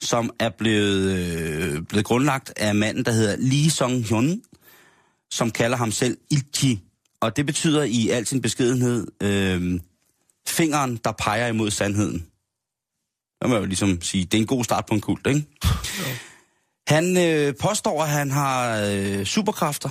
som 0.00 0.30
er 0.38 0.50
blevet, 0.58 1.12
øh, 1.12 1.82
blevet 1.82 2.06
grundlagt 2.06 2.52
af 2.56 2.74
manden, 2.74 3.04
der 3.04 3.12
hedder 3.12 3.36
Lee 3.38 3.70
Song-hyun, 3.70 4.42
som 5.30 5.50
kalder 5.50 5.76
ham 5.76 5.90
selv 5.90 6.18
Ilchi. 6.30 6.80
Og 7.20 7.36
det 7.36 7.46
betyder 7.46 7.82
i 7.82 8.08
al 8.08 8.26
sin 8.26 8.42
beskedenhed 8.42 9.06
øh, 9.22 9.80
fingeren, 10.48 10.96
der 10.96 11.12
peger 11.12 11.46
imod 11.46 11.70
sandheden. 11.70 12.26
Det 13.40 13.48
må 13.48 13.54
jeg 13.54 13.60
jo 13.60 13.66
ligesom 13.66 14.02
sige, 14.02 14.24
det 14.24 14.34
er 14.34 14.42
en 14.42 14.46
god 14.46 14.64
start 14.64 14.86
på 14.86 14.94
en 14.94 15.00
kult, 15.00 15.26
ikke? 15.26 15.46
Han 16.88 17.16
øh, 17.16 17.54
påstår, 17.60 18.02
at 18.02 18.08
han 18.08 18.30
har 18.30 18.80
øh, 18.80 19.24
superkræfter, 19.24 19.90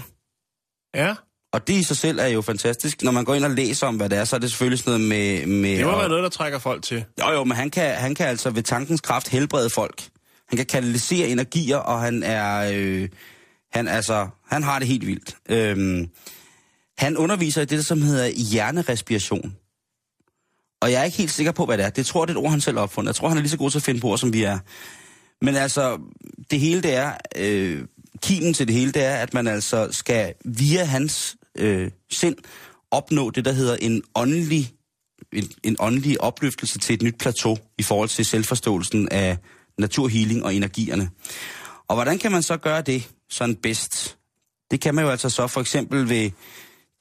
Ja, 0.96 1.16
og 1.56 1.68
det 1.68 1.74
i 1.74 1.84
sig 1.84 1.98
selv 1.98 2.20
er 2.20 2.28
jo 2.28 2.42
fantastisk. 2.42 3.02
Når 3.04 3.12
man 3.12 3.26
går 3.26 3.36
ind 3.36 3.46
og 3.46 3.52
læser 3.52 3.88
om, 3.88 3.96
hvad 3.96 4.10
det 4.10 4.18
er, 4.18 4.24
så 4.26 4.36
er 4.36 4.40
det 4.40 4.50
selvfølgelig 4.50 4.80
sådan 4.80 5.02
noget 5.02 5.08
med... 5.10 5.46
med 5.62 5.78
det 5.78 5.86
må 5.86 5.92
at- 5.92 5.98
være 6.00 6.10
noget, 6.10 6.24
der 6.24 6.30
trækker 6.30 6.60
folk 6.60 6.84
til. 6.84 7.06
Jo, 7.20 7.32
jo, 7.34 7.44
men 7.44 7.58
han 7.58 7.70
kan, 7.70 7.96
han 7.96 8.16
kan 8.16 8.28
altså 8.28 8.50
ved 8.50 8.64
tankens 8.64 9.02
kraft 9.02 9.28
helbrede 9.28 9.70
folk. 9.70 10.04
Han 10.50 10.58
kan 10.58 10.66
kanalisere 10.66 11.28
energier, 11.28 11.78
og 11.78 12.02
han 12.02 12.24
er... 12.24 12.72
Øh, 12.74 13.10
han, 13.72 13.88
altså, 13.88 14.28
han 14.48 14.64
har 14.64 14.80
det 14.80 14.88
helt 14.88 15.08
vildt. 15.08 15.36
Øhm, 15.50 16.08
han 16.98 17.18
underviser 17.18 17.62
i 17.62 17.66
det, 17.66 17.86
som 17.86 18.02
hedder 18.02 18.28
hjernerespiration. 18.28 19.56
Og 20.82 20.92
jeg 20.92 21.00
er 21.02 21.04
ikke 21.04 21.18
helt 21.18 21.32
sikker 21.32 21.52
på, 21.52 21.66
hvad 21.66 21.78
det 21.78 21.86
er. 21.86 21.90
Det 21.90 22.06
tror 22.06 22.22
jeg, 22.24 22.28
det 22.28 22.34
er 22.36 22.40
et 22.40 22.44
ord, 22.46 22.52
han 22.52 22.62
selv 22.62 22.78
har 22.78 22.84
opfundet. 22.84 23.08
Jeg 23.08 23.16
tror, 23.16 23.28
han 23.28 23.38
er 23.38 23.42
lige 23.42 23.52
så 23.52 23.58
god 23.58 23.72
til 23.72 23.80
at 23.80 23.84
finde 23.84 24.02
på 24.02 24.08
ord, 24.08 24.18
som 24.18 24.34
vi 24.34 24.44
er. 24.44 24.60
Men 25.42 25.56
altså, 25.56 25.98
det 26.52 26.60
hele 26.60 26.82
det 26.82 26.94
er... 26.96 27.12
Øh, 27.36 27.86
kimen 28.24 28.54
til 28.54 28.68
det 28.68 28.76
hele, 28.76 28.92
det 28.92 29.04
er, 29.04 29.16
at 29.16 29.34
man 29.34 29.48
altså 29.48 29.88
skal 29.92 30.34
via 30.46 30.84
hans 30.84 31.36
øh, 31.56 31.92
sind 32.12 32.36
opnå 32.92 33.30
det, 33.30 33.46
der 33.46 33.52
hedder 33.52 33.76
en 33.76 34.04
åndelig 34.16 34.72
en, 35.32 35.52
en 35.64 35.76
åndelig 35.80 36.22
opløftelse 36.22 36.80
til 36.80 36.94
et 36.94 37.02
nyt 37.02 37.18
plateau 37.20 37.58
i 37.78 37.84
forhold 37.84 38.10
til 38.10 38.26
selvforståelsen 38.26 39.10
af 39.10 39.38
naturhealing 39.78 40.44
og 40.44 40.56
energierne. 40.56 41.10
Og 41.88 41.96
hvordan 41.96 42.18
kan 42.18 42.32
man 42.32 42.44
så 42.44 42.58
gøre 42.58 42.82
det 42.82 43.10
sådan 43.30 43.56
bedst? 43.56 44.18
Det 44.72 44.82
kan 44.82 44.96
man 44.96 45.04
jo 45.04 45.12
altså 45.12 45.30
så 45.30 45.48
for 45.48 45.62
eksempel 45.62 46.10
ved 46.10 46.32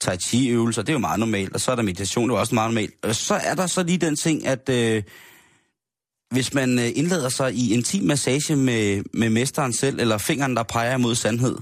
tai 0.01 0.17
chi 0.17 0.47
øvelser, 0.47 0.81
det 0.81 0.89
er 0.89 0.93
jo 0.93 0.99
meget 0.99 1.19
normalt, 1.19 1.53
og 1.53 1.61
så 1.61 1.71
er 1.71 1.75
der 1.75 1.83
meditation, 1.83 2.29
det 2.29 2.35
er 2.35 2.39
også 2.39 2.55
meget 2.55 2.69
normalt. 2.69 2.93
Og 3.03 3.15
så 3.15 3.33
er 3.33 3.55
der 3.55 3.67
så 3.67 3.83
lige 3.83 3.97
den 3.97 4.15
ting, 4.15 4.47
at 4.47 4.69
øh, 4.69 5.03
hvis 6.31 6.53
man 6.53 6.69
indleder 6.69 6.91
indlader 6.95 7.29
sig 7.29 7.53
i 7.53 7.73
intim 7.73 8.03
massage 8.03 8.55
med, 8.55 9.03
med 9.13 9.29
mesteren 9.29 9.73
selv, 9.73 9.99
eller 9.99 10.17
fingeren, 10.17 10.55
der 10.55 10.63
peger 10.63 10.97
mod 10.97 11.15
sandhed, 11.15 11.57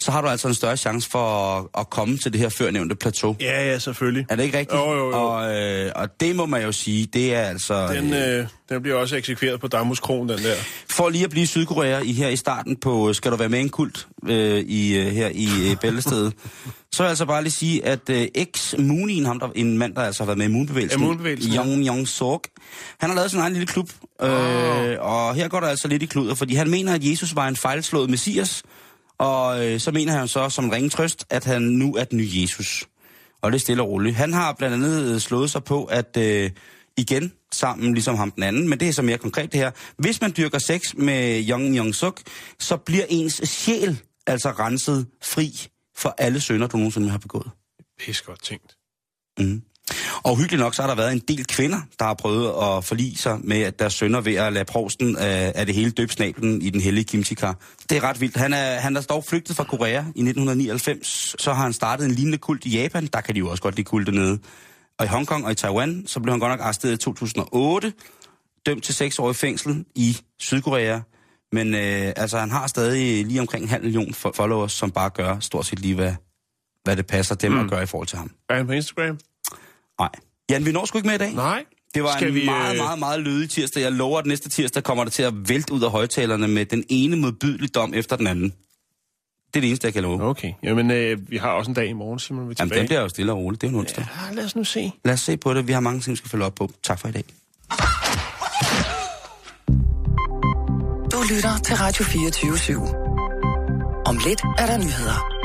så 0.00 0.10
har 0.10 0.20
du 0.20 0.28
altså 0.28 0.48
en 0.48 0.54
større 0.54 0.76
chance 0.76 1.10
for 1.10 1.56
at, 1.58 1.66
at 1.78 1.90
komme 1.90 2.18
til 2.18 2.32
det 2.32 2.40
her 2.40 2.48
førnævnte 2.48 2.94
plateau. 2.94 3.36
Ja, 3.40 3.70
ja, 3.70 3.78
selvfølgelig. 3.78 4.26
Er 4.28 4.36
det 4.36 4.42
ikke 4.42 4.58
rigtigt? 4.58 4.80
Jo, 4.80 4.92
jo, 4.92 5.10
jo. 5.10 5.16
Og, 5.16 5.56
øh, 5.56 5.92
og 5.94 6.20
det 6.20 6.36
må 6.36 6.46
man 6.46 6.62
jo 6.62 6.72
sige, 6.72 7.06
det 7.06 7.34
er 7.34 7.42
altså... 7.42 7.92
Den, 7.92 8.14
øh, 8.14 8.38
øh, 8.38 8.46
den 8.68 8.82
bliver 8.82 8.96
også 8.96 9.16
eksekveret 9.16 9.60
på 9.60 9.68
Damus 9.68 10.00
Kron, 10.00 10.28
den 10.28 10.38
der. 10.38 10.54
For 10.88 11.08
lige 11.08 11.24
at 11.24 11.30
blive 11.30 11.46
Sydkorea 11.46 12.00
i, 12.00 12.12
her 12.12 12.28
i 12.28 12.36
starten 12.36 12.76
på 12.76 13.12
Skal 13.12 13.30
du 13.32 13.36
være 13.36 13.48
med 13.48 13.60
en 13.60 13.68
kult 13.68 14.06
øh, 14.28 14.58
i, 14.58 14.98
øh, 14.98 15.06
her 15.06 15.28
i 15.34 15.48
øh, 15.70 15.76
Bæltestedet, 15.76 16.32
så 16.92 17.02
vil 17.02 17.04
jeg 17.04 17.08
altså 17.08 17.26
bare 17.26 17.42
lige 17.42 17.52
sige, 17.52 17.84
at 17.86 18.10
øh, 18.10 18.28
ex 18.34 18.74
Moonin, 18.78 19.24
ham 19.24 19.40
der, 19.40 19.48
en 19.54 19.78
mand, 19.78 19.94
der 19.94 20.02
altså 20.02 20.22
har 20.22 20.26
været 20.26 20.38
med 20.38 20.46
i 20.46 20.50
Moonbevægelsen, 20.50 21.00
Ja, 21.00 21.06
Moonbevægelsen. 21.06 21.52
Jong 21.52 21.86
Jong 21.86 22.08
Sok, 22.08 22.48
han 23.00 23.10
har 23.10 23.16
lavet 23.16 23.30
sin 23.30 23.40
egen 23.40 23.52
lille 23.52 23.66
klub, 23.66 23.90
øh, 24.22 24.28
og 25.00 25.34
her 25.34 25.48
går 25.48 25.60
der 25.60 25.66
altså 25.66 25.88
lidt 25.88 26.02
i 26.02 26.06
kluder, 26.06 26.34
fordi 26.34 26.54
han 26.54 26.70
mener, 26.70 26.94
at 26.94 27.04
Jesus 27.04 27.36
var 27.36 27.48
en 27.48 27.56
fejlslået 27.56 28.10
messias, 28.10 28.62
og 29.20 29.66
øh, 29.66 29.80
så 29.80 29.90
mener 29.90 30.12
han 30.12 30.28
så 30.28 30.48
som 30.48 30.64
en 30.64 30.72
ringe 30.72 30.88
trøst, 30.88 31.26
at 31.30 31.44
han 31.44 31.62
nu 31.62 31.96
er 31.96 32.04
den 32.04 32.18
nye 32.18 32.30
Jesus. 32.32 32.88
Og 33.40 33.52
det 33.52 33.58
er 33.58 33.60
stille 33.60 33.82
og 33.82 33.88
roligt. 33.88 34.16
Han 34.16 34.32
har 34.32 34.52
blandt 34.52 34.74
andet 34.74 35.14
øh, 35.14 35.20
slået 35.20 35.50
sig 35.50 35.64
på, 35.64 35.84
at 35.84 36.16
øh, 36.16 36.50
igen, 36.96 37.32
sammen 37.52 37.94
ligesom 37.94 38.16
ham 38.16 38.30
den 38.30 38.42
anden, 38.42 38.68
men 38.68 38.80
det 38.80 38.88
er 38.88 38.92
så 38.92 39.02
mere 39.02 39.18
konkret 39.18 39.52
det 39.52 39.60
her. 39.60 39.70
Hvis 39.96 40.20
man 40.20 40.34
dyrker 40.36 40.58
sex 40.58 40.94
med 40.94 41.40
Jong 41.40 41.76
Jong 41.76 41.94
Suk, 41.94 42.20
så 42.58 42.76
bliver 42.76 43.04
ens 43.08 43.34
sjæl 43.44 44.00
altså 44.26 44.50
renset 44.50 45.06
fri 45.22 45.68
for 45.96 46.14
alle 46.18 46.40
sønder, 46.40 46.66
du 46.66 46.76
nogensinde 46.76 47.10
har 47.10 47.18
begået. 47.18 47.50
Pis 47.98 48.22
godt 48.22 48.42
tænkt. 48.42 48.76
Mm. 49.38 49.62
Og 50.22 50.36
hyggeligt 50.36 50.60
nok, 50.60 50.74
så 50.74 50.82
har 50.82 50.88
der 50.88 50.94
været 50.94 51.12
en 51.12 51.18
del 51.18 51.46
kvinder, 51.46 51.80
der 51.98 52.04
har 52.04 52.14
prøvet 52.14 52.48
at 52.62 52.84
forlige 52.84 53.16
sig 53.16 53.38
med, 53.44 53.62
at 53.62 53.78
deres 53.78 53.94
sønner 53.94 54.20
ved 54.20 54.34
at 54.34 54.52
lade 54.52 54.64
provsten 54.64 55.16
af, 55.16 55.52
af 55.54 55.66
det 55.66 55.74
hele 55.74 55.90
døbe 55.90 56.12
snablen 56.12 56.62
i 56.62 56.70
den 56.70 56.80
hellige 56.80 57.04
kimchikar. 57.04 57.56
Det 57.90 57.96
er 57.96 58.04
ret 58.04 58.20
vildt. 58.20 58.36
Han 58.36 58.52
er, 58.52 58.80
han 58.80 58.96
er 58.96 59.00
dog 59.00 59.24
flygtet 59.24 59.56
fra 59.56 59.64
Korea 59.64 59.98
i 59.98 60.00
1999. 60.00 61.36
Så 61.38 61.52
har 61.52 61.62
han 61.62 61.72
startet 61.72 62.04
en 62.04 62.10
lignende 62.10 62.38
kult 62.38 62.64
i 62.64 62.70
Japan. 62.70 63.06
Der 63.06 63.20
kan 63.20 63.34
de 63.34 63.38
jo 63.38 63.48
også 63.48 63.62
godt 63.62 63.76
lide 63.76 63.84
kulte 63.84 64.12
nede. 64.12 64.38
Og 64.98 65.06
i 65.06 65.08
Hongkong 65.08 65.44
og 65.44 65.52
i 65.52 65.54
Taiwan, 65.54 66.04
så 66.06 66.20
blev 66.20 66.32
han 66.32 66.40
godt 66.40 66.50
nok 66.50 66.60
arresteret 66.60 66.92
i 66.92 66.96
2008. 66.96 67.92
Dømt 68.66 68.84
til 68.84 68.94
seks 68.94 69.18
år 69.18 69.30
i 69.30 69.34
fængsel 69.34 69.84
i 69.94 70.16
Sydkorea. 70.38 71.00
Men 71.52 71.74
øh, 71.74 72.12
altså, 72.16 72.38
han 72.38 72.50
har 72.50 72.66
stadig 72.66 73.26
lige 73.26 73.40
omkring 73.40 73.62
en 73.62 73.68
halv 73.68 73.82
million 73.84 74.10
fo- 74.14 74.32
followers, 74.34 74.72
som 74.72 74.90
bare 74.90 75.10
gør 75.10 75.38
stort 75.38 75.66
set 75.66 75.80
lige, 75.80 75.94
hvad, 75.94 76.14
hvad 76.84 76.96
det 76.96 77.06
passer 77.06 77.34
dem 77.34 77.52
mm. 77.52 77.60
at 77.60 77.70
gøre 77.70 77.82
i 77.82 77.86
forhold 77.86 78.08
til 78.08 78.18
ham. 78.18 78.30
Er 78.48 78.54
han 78.54 78.66
på 78.66 78.72
Instagram? 78.72 79.18
Nej. 80.00 80.08
Jan, 80.50 80.66
vi 80.66 80.72
når 80.72 80.84
sgu 80.86 80.98
ikke 80.98 81.06
med 81.08 81.14
i 81.14 81.18
dag. 81.18 81.32
Nej. 81.34 81.64
Det 81.94 82.02
var 82.02 82.12
Skal 82.16 82.28
en 82.28 82.34
vi, 82.34 82.44
meget, 82.44 82.72
øh, 82.72 82.76
meget, 82.84 82.98
meget 82.98 83.20
lødig 83.20 83.50
tirsdag. 83.50 83.82
Jeg 83.82 83.92
lover, 83.92 84.18
at 84.18 84.26
næste 84.26 84.48
tirsdag 84.48 84.82
kommer 84.82 85.04
det 85.04 85.12
til 85.12 85.22
at 85.22 85.48
vælte 85.48 85.72
ud 85.72 85.82
af 85.82 85.90
højtalerne 85.90 86.48
med 86.48 86.66
den 86.66 86.84
ene 86.88 87.16
modbydelige 87.16 87.68
dom 87.68 87.94
efter 87.94 88.16
den 88.16 88.26
anden. 88.26 88.44
Det 88.44 89.56
er 89.56 89.60
det 89.60 89.68
eneste, 89.68 89.86
jeg 89.86 89.92
kan 89.94 90.02
love. 90.02 90.22
Okay. 90.22 90.52
Jamen, 90.62 90.90
øh, 90.90 91.30
vi 91.30 91.36
har 91.36 91.50
også 91.50 91.70
en 91.70 91.74
dag 91.74 91.86
i 91.88 91.92
morgen, 91.92 92.18
Simon. 92.18 92.48
Vi 92.48 92.52
er 92.52 92.56
Jamen, 92.58 92.78
den 92.78 92.86
bliver 92.86 93.00
jo 93.00 93.08
stille 93.08 93.32
og 93.32 93.38
roligt. 93.38 93.60
Det 93.60 93.66
er 93.66 93.70
jo 93.70 93.76
en 93.76 93.80
onsdag. 93.80 94.06
Ja, 94.28 94.34
lad 94.34 94.44
os 94.44 94.56
nu 94.56 94.64
se. 94.64 94.92
Lad 95.04 95.14
os 95.14 95.20
se 95.20 95.36
på 95.36 95.54
det. 95.54 95.68
Vi 95.68 95.72
har 95.72 95.80
mange 95.80 96.00
ting, 96.00 96.10
vi 96.12 96.16
skal 96.16 96.30
følge 96.30 96.44
op 96.44 96.54
på. 96.54 96.70
Tak 96.82 96.98
for 97.00 97.08
i 97.08 97.12
dag. 97.12 97.24
Du 101.12 101.22
lytter 101.34 101.58
til 101.64 101.76
Radio 101.76 102.04
24 102.04 102.52
/7. 102.52 102.78
Om 104.06 104.18
lidt 104.26 104.42
er 104.58 104.66
der 104.66 104.78
nyheder. 104.78 105.39